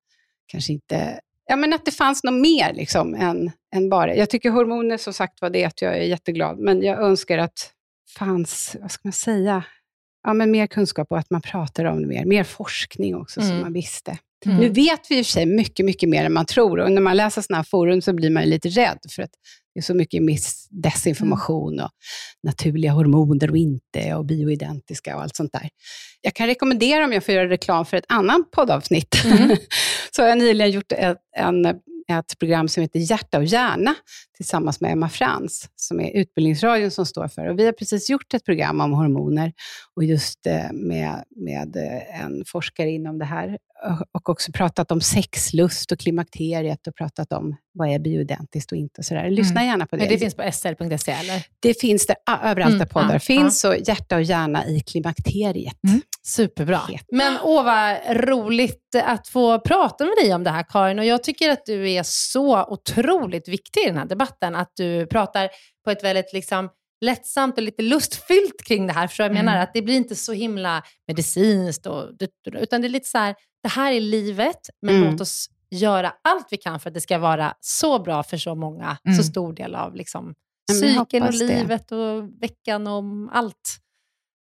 kanske 0.47 0.73
inte, 0.73 1.21
ja 1.49 1.57
men 1.57 1.73
att 1.73 1.85
det 1.85 1.91
fanns 1.91 2.25
något 2.25 2.41
mer 2.41 2.73
liksom 2.73 3.15
än, 3.15 3.51
än 3.75 3.91
bara, 3.91 4.15
jag 4.15 4.31
tycker 4.31 4.51
hormoner 4.51 4.97
som 4.97 5.13
sagt 5.13 5.41
var 5.41 5.51
det 5.51 5.65
att 5.65 5.83
jag 5.83 5.99
är 5.99 6.03
jätteglad, 6.03 6.59
men 6.59 6.83
jag 6.83 6.99
önskar 7.03 7.39
att 7.39 7.71
fanns, 8.19 8.77
vad 8.81 8.91
ska 8.91 9.01
man 9.05 9.13
säga, 9.13 9.65
ja, 10.25 10.33
men 10.33 10.51
mer 10.51 10.67
kunskap 10.67 11.13
och 11.13 11.19
att 11.19 11.31
man 11.31 11.41
pratar 11.41 11.85
om 11.85 12.03
det 12.03 12.09
mer. 12.09 12.25
Mer 12.25 12.45
forskning 12.45 13.17
också, 13.17 13.41
mm. 13.41 13.51
så 13.51 13.63
man 13.63 13.73
visste. 13.73 14.19
Mm. 14.47 14.57
Nu 14.57 14.69
vet 14.69 15.01
vi 15.11 15.19
i 15.19 15.23
och 15.23 15.27
för 15.27 15.33
sig 15.33 15.47
mycket, 15.47 15.87
mycket 15.87 16.09
mer 16.09 16.25
än 16.25 16.33
man 16.33 16.47
tror. 16.47 16.81
Och 16.81 16.93
när 16.93 17.03
man 17.03 17.17
läser 17.17 17.43
sådana 17.43 17.59
här 17.59 17.65
forum 17.65 18.03
så 18.03 18.13
blir 18.13 18.31
man 18.31 18.45
lite 18.45 18.69
rädd, 18.69 18.99
för 19.11 19.23
att 19.23 19.31
det 19.75 19.81
är 19.81 19.83
så 19.83 19.95
mycket 19.95 20.23
miss, 20.23 20.69
desinformation 20.71 21.81
och 21.81 21.91
naturliga 22.43 22.93
hormoner 22.93 23.51
och 23.51 23.57
inte, 23.57 24.15
och 24.15 24.25
bioidentiska 24.25 25.17
och 25.17 25.23
allt 25.23 25.37
sånt 25.37 25.53
där. 25.53 25.69
Jag 26.21 26.35
kan 26.35 26.47
rekommendera, 26.47 27.05
om 27.05 27.13
jag 27.13 27.25
får 27.25 27.35
göra 27.35 27.49
reklam 27.49 27.87
för 27.87 27.97
ett 27.97 28.05
annat 28.09 28.51
poddavsnitt, 28.51 29.25
mm. 29.25 29.57
så 30.17 30.23
har 30.23 30.29
jag 30.29 30.39
nyligen 30.39 30.71
gjort 30.71 30.93
ett, 30.93 31.19
en 31.37 31.67
ett 32.09 32.39
program 32.39 32.69
som 32.69 32.81
heter 32.81 32.99
Hjärta 32.99 33.39
och 33.39 33.45
hjärna 33.45 33.95
tillsammans 34.37 34.81
med 34.81 34.93
Emma 34.93 35.09
Frans, 35.09 35.69
som 35.77 36.01
är 36.01 36.17
Utbildningsradion 36.17 36.91
som 36.91 37.07
står 37.07 37.29
för. 37.29 37.47
Och 37.47 37.59
vi 37.59 37.65
har 37.65 37.73
precis 37.73 38.11
gjort 38.11 38.35
ett 38.35 38.45
program 38.45 38.81
om 38.81 38.93
hormoner 38.93 39.53
och 39.97 40.05
just 40.05 40.47
eh, 40.47 40.73
med, 40.73 41.25
med 41.37 41.77
eh, 41.77 42.25
en 42.25 42.45
forskare 42.47 42.91
inom 42.91 43.19
det 43.19 43.25
här 43.25 43.59
och 44.13 44.29
också 44.29 44.53
pratat 44.53 44.91
om 44.91 45.01
sexlust 45.01 45.93
och 45.93 45.99
klimakteriet 45.99 46.87
och 46.87 46.97
pratat 46.97 47.33
om 47.33 47.57
vad 47.73 47.89
är 47.89 47.99
bioidentiskt 47.99 48.73
och 48.73 48.79
inte. 48.79 49.01
Och 49.01 49.05
sådär. 49.05 49.31
Lyssna 49.31 49.61
mm. 49.61 49.67
gärna 49.67 49.87
på 49.87 49.97
det. 49.97 50.03
Men 50.03 50.13
det 50.13 50.19
finns 50.19 50.35
på 50.35 50.53
sl.se 50.53 51.13
eller? 51.13 51.47
Det 51.61 51.81
finns 51.81 52.07
det 52.07 52.15
överallt 52.29 52.69
mm. 52.69 52.79
där 52.79 52.87
poddar 52.87 53.13
ja, 53.13 53.19
finns 53.19 53.65
och 53.65 53.77
Hjärta 53.87 54.17
och 54.17 54.23
hjärna 54.23 54.67
i 54.67 54.81
klimakteriet. 54.81 55.85
Mm. 55.89 56.01
Superbra. 56.23 56.81
Men 57.13 57.39
åh 57.43 57.65
vad 57.65 57.97
roligt 58.17 58.95
att 59.05 59.29
få 59.29 59.61
prata 59.61 60.05
med 60.05 60.15
dig 60.23 60.35
om 60.35 60.45
det 60.45 60.51
här 60.51 60.65
Karin. 60.69 60.99
Och 60.99 61.05
jag 61.05 61.23
tycker 61.23 61.51
att 61.51 61.67
du 61.67 61.91
är 61.91 62.03
så 62.03 62.65
otroligt 62.65 63.49
viktig 63.49 63.81
i 63.81 63.87
den 63.87 63.97
här 63.97 64.07
debatten. 64.07 64.55
Att 64.55 64.73
du 64.77 65.07
pratar 65.07 65.49
på 65.85 65.91
ett 65.91 66.05
väldigt 66.05 66.33
liksom, 66.33 66.69
lättsamt 67.01 67.57
och 67.57 67.63
lite 67.63 67.83
lustfyllt 67.83 68.65
kring 68.67 68.87
det 68.87 68.93
här. 68.93 69.07
För 69.07 69.23
jag 69.23 69.31
mm. 69.31 69.45
menar 69.45 69.63
att 69.63 69.75
det 69.75 69.83
blir 69.83 69.97
inte 69.97 70.15
så 70.15 70.33
himla 70.33 70.83
medicinskt, 71.07 71.87
och, 71.87 72.09
utan 72.53 72.81
det 72.81 72.87
är 72.87 72.89
lite 72.89 73.09
så 73.09 73.19
här, 73.19 73.35
det 73.63 73.69
här 73.69 73.93
är 73.93 74.01
livet, 74.01 74.61
men 74.83 74.97
mm. 74.97 75.11
låt 75.11 75.21
oss 75.21 75.51
göra 75.71 76.13
allt 76.23 76.47
vi 76.51 76.57
kan 76.57 76.81
för 76.81 76.91
att 76.91 76.95
det 76.95 77.01
ska 77.01 77.19
vara 77.19 77.55
så 77.61 77.99
bra 77.99 78.23
för 78.23 78.37
så 78.37 78.55
många, 78.55 78.99
mm. 79.05 79.17
så 79.17 79.23
stor 79.23 79.53
del 79.53 79.75
av 79.75 79.95
liksom, 79.95 80.35
psyken 80.73 81.23
och 81.23 81.35
livet 81.35 81.89
det. 81.89 81.97
och 81.97 82.25
veckan 82.43 82.87
och 82.87 83.05
allt. 83.33 83.79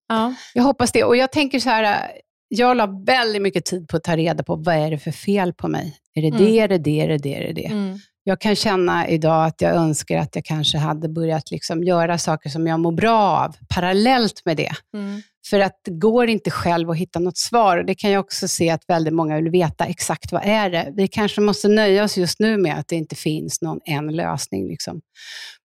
Ja. 0.07 0.35
Jag 0.53 0.63
hoppas 0.63 0.91
det. 0.91 1.03
Och 1.03 1.17
jag 1.17 1.31
tänker 1.31 1.59
så 1.59 1.69
här, 1.69 2.11
jag 2.47 2.77
la 2.77 2.85
väldigt 3.05 3.41
mycket 3.41 3.65
tid 3.65 3.87
på 3.87 3.97
att 3.97 4.03
ta 4.03 4.17
reda 4.17 4.43
på 4.43 4.55
vad 4.55 4.75
är 4.75 4.91
det 4.91 4.99
för 4.99 5.11
fel 5.11 5.53
på 5.53 5.67
mig. 5.67 5.97
Är 6.13 6.21
det 6.21 6.27
mm. 6.27 6.45
det, 6.45 6.59
är 6.59 6.67
det 6.67 6.77
det, 6.77 7.01
är 7.01 7.07
det 7.07 7.17
det, 7.17 7.35
är 7.35 7.47
det 7.47 7.53
det? 7.53 7.65
Mm. 7.65 7.99
Jag 8.24 8.41
kan 8.41 8.55
känna 8.55 9.07
idag 9.07 9.45
att 9.45 9.61
jag 9.61 9.76
önskar 9.76 10.17
att 10.17 10.36
jag 10.36 10.45
kanske 10.45 10.78
hade 10.78 11.09
börjat 11.09 11.51
liksom 11.51 11.84
göra 11.84 12.17
saker 12.17 12.49
som 12.49 12.67
jag 12.67 12.80
mår 12.80 12.91
bra 12.91 13.20
av, 13.20 13.55
parallellt 13.70 14.41
med 14.45 14.57
det. 14.57 14.72
Mm. 14.93 15.22
För 15.49 15.59
att 15.59 15.82
det 15.86 15.91
går 15.91 16.28
inte 16.30 16.51
själv 16.51 16.89
att 16.89 16.97
hitta 16.97 17.20
något 17.20 17.38
svar. 17.38 17.78
Och 17.78 17.86
det 17.86 17.95
kan 17.95 18.11
jag 18.11 18.20
också 18.20 18.47
se 18.47 18.70
att 18.70 18.84
väldigt 18.88 19.13
många 19.13 19.36
vill 19.36 19.49
veta 19.49 19.86
exakt 19.86 20.32
vad 20.32 20.41
är 20.45 20.70
det. 20.70 20.93
Vi 20.95 21.07
kanske 21.07 21.41
måste 21.41 21.67
nöja 21.67 22.03
oss 22.03 22.17
just 22.17 22.39
nu 22.39 22.57
med 22.57 22.80
att 22.80 22.88
det 22.88 22.95
inte 22.95 23.15
finns 23.15 23.61
någon 23.61 23.80
en 23.86 24.15
lösning. 24.15 24.67
Liksom. 24.67 25.01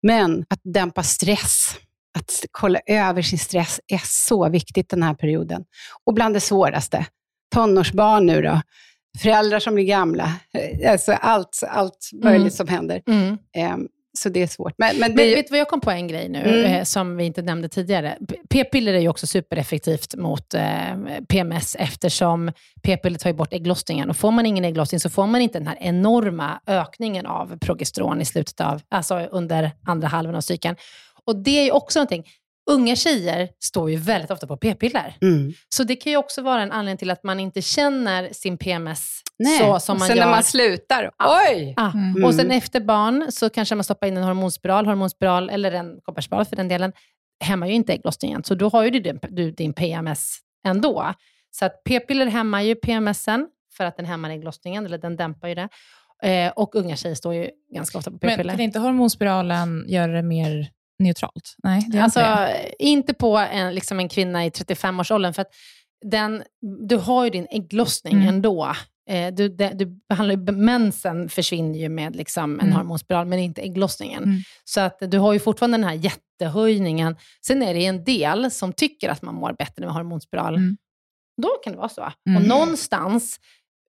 Men 0.01 0.45
att 0.49 0.59
dämpa 0.63 1.03
stress, 1.03 1.75
att 2.17 2.45
kolla 2.51 2.79
över 2.85 3.21
sin 3.21 3.39
stress 3.39 3.79
är 3.87 4.01
så 4.05 4.49
viktigt 4.49 4.89
den 4.89 5.03
här 5.03 5.13
perioden. 5.13 5.63
Och 6.05 6.13
bland 6.13 6.35
det 6.35 6.39
svåraste, 6.39 7.05
tonårsbarn 7.55 8.25
nu 8.25 8.41
då, 8.41 8.61
föräldrar 9.19 9.59
som 9.59 9.75
blir 9.75 9.85
gamla, 9.85 10.33
alltså 10.87 11.11
allt, 11.11 11.63
allt 11.67 12.09
möjligt 12.13 12.41
mm. 12.41 12.51
som 12.51 12.67
händer. 12.67 13.01
Mm. 13.07 13.37
Um, 13.73 13.87
så 14.17 14.29
det 14.29 14.41
är 14.41 14.47
svårt. 14.47 14.73
Men, 14.77 14.99
men, 14.99 15.15
det... 15.15 15.15
men 15.15 15.35
vet 15.35 15.47
du 15.47 15.51
vad 15.51 15.59
jag 15.59 15.67
kom 15.67 15.81
på 15.81 15.91
en 15.91 16.07
grej 16.07 16.29
nu, 16.29 16.39
mm. 16.39 16.65
eh, 16.65 16.83
som 16.83 17.17
vi 17.17 17.23
inte 17.23 17.41
nämnde 17.41 17.69
tidigare? 17.69 18.17
P-piller 18.49 18.93
är 18.93 18.99
ju 18.99 19.07
också 19.07 19.27
supereffektivt 19.27 20.15
mot 20.15 20.53
eh, 20.53 20.63
PMS, 21.27 21.75
eftersom 21.79 22.51
p-piller 22.83 23.17
tar 23.17 23.29
ju 23.29 23.35
bort 23.35 23.53
ägglossningen. 23.53 24.09
Och 24.09 24.17
får 24.17 24.31
man 24.31 24.45
ingen 24.45 24.65
ägglossning 24.65 24.99
så 24.99 25.09
får 25.09 25.27
man 25.27 25.41
inte 25.41 25.59
den 25.59 25.67
här 25.67 25.77
enorma 25.79 26.59
ökningen 26.67 27.25
av 27.25 27.57
progesteron 27.57 28.21
i 28.21 28.25
slutet 28.25 28.61
av, 28.61 28.81
alltså 28.89 29.19
under 29.19 29.71
andra 29.85 30.07
halvan 30.07 30.35
av 30.35 30.41
cykeln. 30.41 30.75
Och 31.25 31.35
det 31.35 31.59
är 31.59 31.63
ju 31.63 31.71
också 31.71 31.99
någonting, 31.99 32.25
unga 32.71 32.95
tjejer 32.95 33.49
står 33.63 33.89
ju 33.89 33.97
väldigt 33.97 34.31
ofta 34.31 34.47
på 34.47 34.57
p-piller. 34.57 35.17
Mm. 35.21 35.53
Så 35.69 35.83
det 35.83 35.95
kan 35.95 36.11
ju 36.11 36.17
också 36.17 36.41
vara 36.41 36.61
en 36.61 36.71
anledning 36.71 36.97
till 36.97 37.11
att 37.11 37.23
man 37.23 37.39
inte 37.39 37.61
känner 37.61 38.29
sin 38.33 38.57
PMS 38.57 39.21
Nej. 39.39 39.59
så 39.59 39.79
som 39.79 39.99
man 39.99 40.07
sen 40.07 40.17
gör. 40.17 40.25
när 40.25 40.31
man 40.31 40.43
slutar, 40.43 41.11
oj! 41.49 41.73
Ja. 41.77 41.91
Mm. 41.91 42.25
Och 42.25 42.35
sen 42.35 42.51
efter 42.51 42.79
barn 42.79 43.25
så 43.29 43.49
kanske 43.49 43.75
man 43.75 43.83
stoppar 43.83 44.07
in 44.07 44.17
en 44.17 44.23
hormonspiral, 44.23 44.85
hormonspiral 44.85 45.49
eller 45.49 45.71
en 45.71 46.01
kopparspiral 46.01 46.45
för 46.45 46.55
den 46.55 46.67
delen, 46.67 46.91
hämmar 47.43 47.67
ju 47.67 47.73
inte 47.73 47.93
ägglossningen. 47.93 48.43
Så 48.43 48.55
då 48.55 48.69
har 48.69 48.83
ju 48.83 48.89
du 48.89 48.99
din, 48.99 49.19
du 49.29 49.51
din 49.51 49.73
PMS 49.73 50.37
ändå. 50.67 51.13
Så 51.51 51.65
att 51.65 51.83
p-piller 51.83 52.25
hämmar 52.25 52.61
ju 52.61 52.75
PMSen 52.75 53.47
för 53.77 53.85
att 53.85 53.97
den 53.97 54.05
hämmar 54.05 54.29
ägglossningen, 54.29 54.85
eller 54.85 54.97
den 54.97 55.15
dämpar 55.15 55.47
ju 55.47 55.55
det. 55.55 55.69
Eh, 56.23 56.51
och 56.55 56.75
unga 56.75 56.95
tjejer 56.95 57.15
står 57.15 57.33
ju 57.33 57.49
ganska 57.75 57.97
ofta 57.97 58.11
på 58.11 58.17
p-piller. 58.17 58.43
Men 58.43 58.55
kan 58.55 58.63
inte 58.63 58.79
hormonspiralen 58.79 59.85
göra 59.87 60.11
det 60.11 60.23
mer 60.23 60.69
neutralt? 60.99 61.55
Nej, 61.63 61.87
det 61.91 61.97
är 61.97 62.03
alltså, 62.03 62.19
inte, 62.19 62.83
inte 62.83 63.13
på 63.13 63.37
en, 63.37 63.75
liksom 63.75 63.99
en 63.99 64.09
kvinna 64.09 64.45
i 64.45 64.49
35-årsåldern. 64.49 65.33
För 65.33 65.41
att 65.41 65.51
den, 66.05 66.43
du 66.87 66.95
har 66.95 67.23
ju 67.23 67.29
din 67.29 67.47
ägglossning 67.49 68.13
mm. 68.13 68.27
ändå. 68.27 68.75
Eh, 69.09 69.33
du, 69.33 69.49
du 69.49 69.85
behandlar 70.09 70.51
mensen 70.51 71.29
försvinner 71.29 71.79
ju 71.79 71.89
med 71.89 72.15
liksom 72.15 72.59
en 72.59 72.65
mm. 72.65 72.77
hormonspiral, 72.77 73.25
men 73.27 73.39
inte 73.39 73.61
ägglossningen. 73.61 74.23
Mm. 74.23 74.41
Så 74.63 74.81
att 74.81 74.97
du 75.01 75.19
har 75.19 75.33
ju 75.33 75.39
fortfarande 75.39 75.77
den 75.77 75.83
här 75.83 75.95
jättehöjningen. 75.95 77.15
Sen 77.45 77.63
är 77.63 77.73
det 77.73 77.85
en 77.85 78.03
del 78.03 78.51
som 78.51 78.73
tycker 78.73 79.09
att 79.09 79.21
man 79.21 79.35
mår 79.35 79.53
bättre 79.53 79.85
med 79.85 79.93
hormonspiral. 79.93 80.55
Mm. 80.55 80.77
Då 81.41 81.49
kan 81.63 81.73
det 81.73 81.79
vara 81.79 81.89
så. 81.89 82.01
Och 82.01 82.11
mm. 82.27 82.43
någonstans 82.43 83.39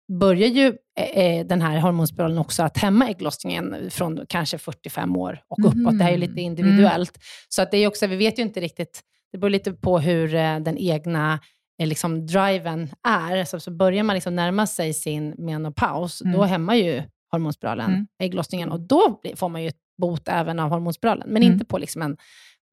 börjar 0.09 0.49
ju 0.49 0.77
eh, 0.99 1.25
eh, 1.25 1.47
den 1.47 1.63
här 1.63 1.79
hormonspiralen 1.79 2.39
också 2.39 2.63
att 2.63 2.79
hämma 2.79 3.09
ägglossningen 3.09 3.91
från 3.91 4.27
kanske 4.29 4.59
45 4.59 5.17
år 5.17 5.41
och 5.49 5.59
uppåt. 5.59 5.75
Mm. 5.75 5.99
Det 5.99 6.05
här 6.05 6.13
är 6.13 6.19
lite 6.19 6.33
mm. 6.33 6.45
individuellt. 6.45 7.17
Mm. 7.17 7.23
Så 7.49 7.63
att 7.63 7.71
det 7.71 7.79
är 7.79 7.87
också, 7.87 8.07
vi 8.07 8.17
vet 8.17 8.39
ju 8.39 8.43
inte 8.43 8.61
riktigt, 8.61 9.01
det 9.33 9.39
beror 9.39 9.51
lite 9.51 9.73
på 9.73 9.99
hur 9.99 10.35
eh, 10.35 10.59
den 10.59 10.79
egna 10.79 11.41
eh, 11.81 11.87
liksom, 11.87 12.27
driven 12.27 12.89
är. 13.09 13.45
Så, 13.45 13.61
så 13.61 13.71
börjar 13.71 14.03
man 14.03 14.15
liksom 14.15 14.37
närma 14.37 14.67
sig 14.67 14.95
sin 14.95 15.35
menopaus, 15.39 16.23
mm. 16.23 16.33
då 16.33 16.45
hämmar 16.45 16.75
ju 16.75 17.03
hormonspiralen 17.31 17.91
mm. 17.91 18.07
ägglossningen 18.23 18.73
och 18.73 18.81
då 18.81 19.21
får 19.37 19.49
man 19.49 19.63
ju 19.63 19.69
ett 19.69 19.81
bot 20.01 20.29
även 20.29 20.59
av 20.59 20.71
hormonspiralen, 20.71 21.29
men 21.29 21.43
mm. 21.43 21.53
inte 21.53 21.65
på 21.65 21.79
liksom 21.79 22.03
en, 22.03 22.17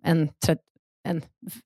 en, 0.04 0.30
en 1.08 1.22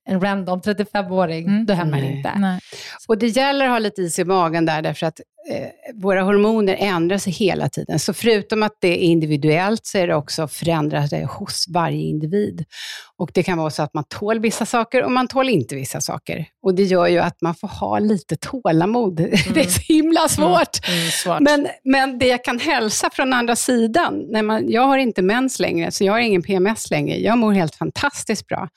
en 0.06 0.22
random 0.22 0.62
35-åring, 0.62 1.48
mm. 1.48 1.66
då 1.66 1.74
händer 1.74 2.02
det 2.02 2.08
inte. 2.08 2.32
Nej. 2.38 2.60
Och 3.08 3.18
det 3.18 3.28
gäller 3.28 3.66
att 3.66 3.72
ha 3.72 3.80
lite 3.80 4.02
is 4.02 4.20
i 4.20 4.24
magen 4.24 4.66
där, 4.66 4.82
därför 4.82 5.06
att 5.06 5.20
eh, 5.52 5.68
våra 5.94 6.22
hormoner 6.22 6.76
ändrar 6.80 7.18
sig 7.18 7.34
hela 7.34 7.70
tiden. 7.70 8.00
Så 8.00 8.14
förutom 8.14 8.64
att 8.64 8.78
det 8.82 8.88
är 8.88 8.98
individuellt 8.98 9.86
så 9.86 9.98
är 9.98 10.08
det 10.08 10.16
också 10.16 10.48
förändrat 10.48 11.12
hos 11.30 11.66
varje 11.68 12.02
individ. 12.02 12.66
Och 13.18 13.32
det 13.34 13.44
kan 13.44 13.58
vara 13.58 13.70
så 13.70 13.84
att 13.84 13.94
man 13.94 14.04
tål 14.04 14.40
vissa 14.40 14.66
saker 14.66 15.04
och 15.04 15.12
man 15.12 15.28
tål 15.28 15.50
inte 15.50 15.76
vissa 15.76 16.02
saker. 16.02 16.46
Och 16.64 16.76
det 16.76 16.84
gör 16.84 17.08
ju 17.08 17.20
att 17.20 17.42
man 17.42 17.56
får 17.56 17.68
ha 17.68 18.00
lite 18.00 18.36
tålamod. 18.36 19.20
Mm. 19.20 19.32
det 19.54 19.60
är 19.60 19.70
så 19.70 19.82
himla 19.82 20.20
mm. 20.20 20.30
svårt. 20.30 20.88
Mm. 20.88 21.12
svårt. 21.12 21.40
Men, 21.40 21.68
men 21.84 22.20
det 22.20 22.28
jag 22.28 22.44
kan 22.44 22.60
hälsa 22.60 23.10
från 23.14 23.34
andra 23.34 23.56
sidan, 23.56 24.26
när 24.30 24.42
man, 24.42 24.72
jag 24.72 24.82
har 24.82 24.98
inte 24.98 25.22
mens 25.22 25.60
längre, 25.60 25.92
så 25.92 26.04
jag 26.04 26.14
har 26.14 26.20
ingen 26.20 26.42
PMS 26.42 26.92
längre. 26.92 27.18
Jag 27.18 27.38
mår 27.38 27.52
helt 27.52 27.76
fantastiskt 27.76 28.48
bra. 28.48 28.70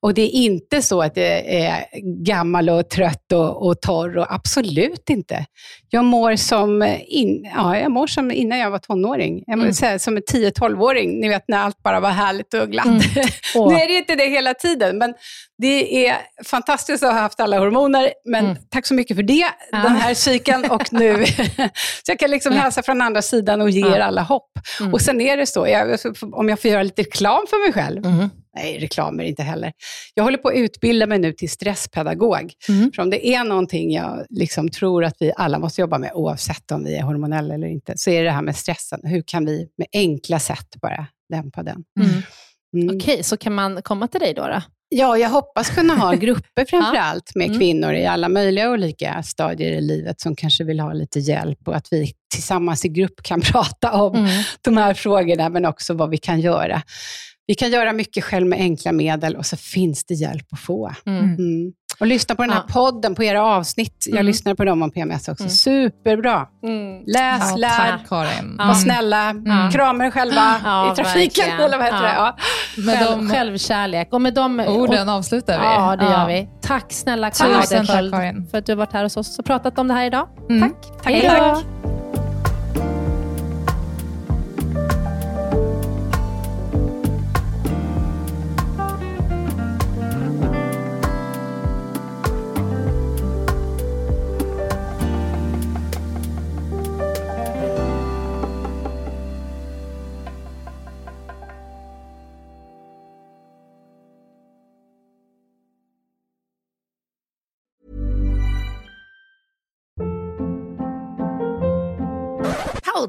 Och 0.00 0.14
det 0.14 0.36
är 0.36 0.41
inte 0.44 0.82
så 0.82 1.02
att 1.02 1.16
jag 1.16 1.26
är 1.46 1.86
gammal 2.24 2.70
och 2.70 2.90
trött 2.90 3.32
och, 3.32 3.66
och 3.66 3.80
torr, 3.80 4.18
och 4.18 4.34
absolut 4.34 5.10
inte. 5.10 5.46
Jag 5.90 6.04
mår 6.04 6.36
som, 6.36 6.96
in, 7.06 7.50
ja, 7.54 7.78
jag 7.78 7.90
mår 7.90 8.06
som 8.06 8.30
innan 8.30 8.58
jag 8.58 8.70
var 8.70 8.78
tonåring. 8.78 9.44
Jag 9.46 9.58
mm. 9.58 9.72
säga, 9.72 9.98
som 9.98 10.16
en 10.16 10.22
10-12-åring, 10.22 11.20
ni 11.20 11.28
vet 11.28 11.44
när 11.48 11.58
allt 11.58 11.82
bara 11.82 12.00
var 12.00 12.10
härligt 12.10 12.54
och 12.54 12.70
glatt. 12.70 12.86
Mm. 12.86 12.98
nu 13.68 13.74
är 13.74 13.88
det 13.88 13.98
inte 13.98 14.14
det 14.16 14.28
hela 14.28 14.54
tiden, 14.54 14.98
men 14.98 15.14
det 15.58 16.06
är 16.06 16.16
fantastiskt 16.44 17.02
att 17.02 17.12
ha 17.12 17.20
haft 17.20 17.40
alla 17.40 17.58
hormoner, 17.58 18.12
men 18.24 18.44
mm. 18.44 18.56
tack 18.70 18.86
så 18.86 18.94
mycket 18.94 19.16
för 19.16 19.22
det, 19.22 19.46
ja. 19.72 19.78
den 19.78 19.96
här 19.96 20.14
cykeln 20.14 20.70
och 20.70 20.92
nu. 20.92 21.26
så 22.04 22.06
jag 22.06 22.18
kan 22.18 22.30
liksom 22.30 22.52
hälsa 22.52 22.82
från 22.82 23.00
andra 23.00 23.22
sidan 23.22 23.60
och 23.60 23.70
ge 23.70 23.80
ja. 23.80 23.96
er 23.96 24.00
alla 24.00 24.22
hopp. 24.22 24.50
Mm. 24.80 24.92
Och 24.92 25.00
sen 25.00 25.20
är 25.20 25.36
det 25.36 25.46
så, 25.46 25.68
jag, 25.68 25.98
om 26.32 26.48
jag 26.48 26.60
får 26.60 26.70
göra 26.70 26.82
lite 26.82 27.02
reklam 27.02 27.44
för 27.50 27.66
mig 27.66 27.72
själv, 27.72 28.06
mm. 28.06 28.30
Nej, 28.56 28.78
reklam 28.78 29.20
är 29.20 29.24
det 29.24 29.28
inte 29.28 29.42
heller. 29.42 29.72
Jag 30.14 30.24
håller 30.24 30.38
på 30.38 30.48
att 30.48 30.54
utbilda 30.54 31.06
mig 31.06 31.18
nu 31.18 31.32
till 31.32 31.50
stresspedagog. 31.50 32.52
Mm. 32.68 32.92
För 32.92 33.02
om 33.02 33.10
det 33.10 33.26
är 33.26 33.44
någonting 33.44 33.92
jag 33.92 34.26
liksom 34.30 34.68
tror 34.68 35.04
att 35.04 35.16
vi 35.20 35.32
alla 35.36 35.58
måste 35.58 35.80
jobba 35.80 35.98
med, 35.98 36.10
oavsett 36.14 36.70
om 36.70 36.84
vi 36.84 36.96
är 36.96 37.02
hormonella 37.02 37.54
eller 37.54 37.66
inte, 37.66 37.92
så 37.96 38.10
är 38.10 38.18
det 38.18 38.28
det 38.28 38.34
här 38.34 38.42
med 38.42 38.56
stressen. 38.56 39.00
Hur 39.04 39.22
kan 39.26 39.44
vi 39.44 39.68
med 39.78 39.86
enkla 39.92 40.38
sätt 40.38 40.76
bara 40.82 41.06
dämpa 41.32 41.62
den? 41.62 41.84
Mm. 42.00 42.10
Mm. 42.76 42.96
Okej, 42.96 43.12
okay, 43.12 43.22
så 43.22 43.36
kan 43.36 43.54
man 43.54 43.82
komma 43.82 44.08
till 44.08 44.20
dig 44.20 44.34
då? 44.34 44.46
då? 44.46 44.62
Ja, 44.94 45.18
jag 45.18 45.28
hoppas 45.28 45.70
kunna 45.70 45.94
ha 45.94 46.12
grupper 46.20 46.64
framför 46.64 46.96
allt 46.96 47.34
med 47.34 47.46
mm. 47.46 47.58
kvinnor 47.58 47.92
i 47.92 48.06
alla 48.06 48.28
möjliga 48.28 48.70
olika 48.70 49.22
stadier 49.22 49.72
i 49.72 49.80
livet 49.80 50.20
som 50.20 50.36
kanske 50.36 50.64
vill 50.64 50.80
ha 50.80 50.92
lite 50.92 51.18
hjälp 51.18 51.68
och 51.68 51.76
att 51.76 51.88
vi 51.90 52.12
tillsammans 52.34 52.84
i 52.84 52.88
grupp 52.88 53.22
kan 53.22 53.40
prata 53.52 53.92
om 53.92 54.14
mm. 54.14 54.42
de 54.62 54.76
här 54.76 54.94
frågorna, 54.94 55.48
men 55.48 55.64
också 55.64 55.94
vad 55.94 56.10
vi 56.10 56.16
kan 56.16 56.40
göra. 56.40 56.82
Vi 57.46 57.54
kan 57.54 57.70
göra 57.70 57.92
mycket 57.92 58.24
själv 58.24 58.46
med 58.46 58.58
enkla 58.58 58.92
medel 58.92 59.36
och 59.36 59.46
så 59.46 59.56
finns 59.56 60.04
det 60.04 60.14
hjälp 60.14 60.46
att 60.52 60.60
få. 60.60 60.92
Mm. 61.06 61.24
Mm. 61.24 61.72
Och 62.00 62.06
lyssna 62.06 62.34
på 62.34 62.42
den 62.42 62.50
här 62.50 62.62
ja. 62.68 62.72
podden, 62.72 63.14
på 63.14 63.24
era 63.24 63.42
avsnitt. 63.42 64.04
Jag 64.06 64.14
mm. 64.14 64.26
lyssnar 64.26 64.54
på 64.54 64.64
dem 64.64 64.82
om 64.82 64.90
PMS 64.90 65.28
också. 65.28 65.42
Mm. 65.42 65.50
Superbra. 65.50 66.46
Mm. 66.62 67.02
Läs, 67.06 67.50
ja, 67.50 67.56
lär, 67.56 67.68
tack, 67.68 68.08
Karin. 68.08 68.56
var 68.58 68.74
snälla, 68.74 69.30
mm. 69.30 69.70
krama 69.70 70.06
er 70.06 70.10
själva 70.10 70.56
i 70.92 70.96
trafiken. 70.96 71.60
Eller 71.60 71.78
vad 71.78 71.86
heter 71.86 72.14
ja. 72.14 72.36
det? 72.76 72.82
Med 72.82 72.98
Själv, 72.98 73.18
de, 73.18 73.30
självkärlek. 73.30 74.08
Och 74.12 74.20
med 74.20 74.34
de 74.34 74.60
orden 74.60 75.08
och, 75.08 75.14
avslutar 75.14 75.58
vi. 75.58 75.64
Ja, 75.64 75.96
det 75.96 76.04
gör 76.04 76.26
vi. 76.26 76.48
Tack 76.62 76.92
snälla 76.92 77.30
Karin, 77.30 77.60
Tusen 77.60 77.86
tack, 77.86 78.10
Karin 78.10 78.46
för 78.50 78.58
att 78.58 78.66
du 78.66 78.72
har 78.72 78.76
varit 78.76 78.92
här 78.92 79.02
hos 79.02 79.16
oss 79.16 79.38
och 79.38 79.44
pratat 79.44 79.78
om 79.78 79.88
det 79.88 79.94
här 79.94 80.06
idag. 80.06 80.28
Tack. 80.60 80.72
Tack. 81.02 81.12
Hej 81.12 82.01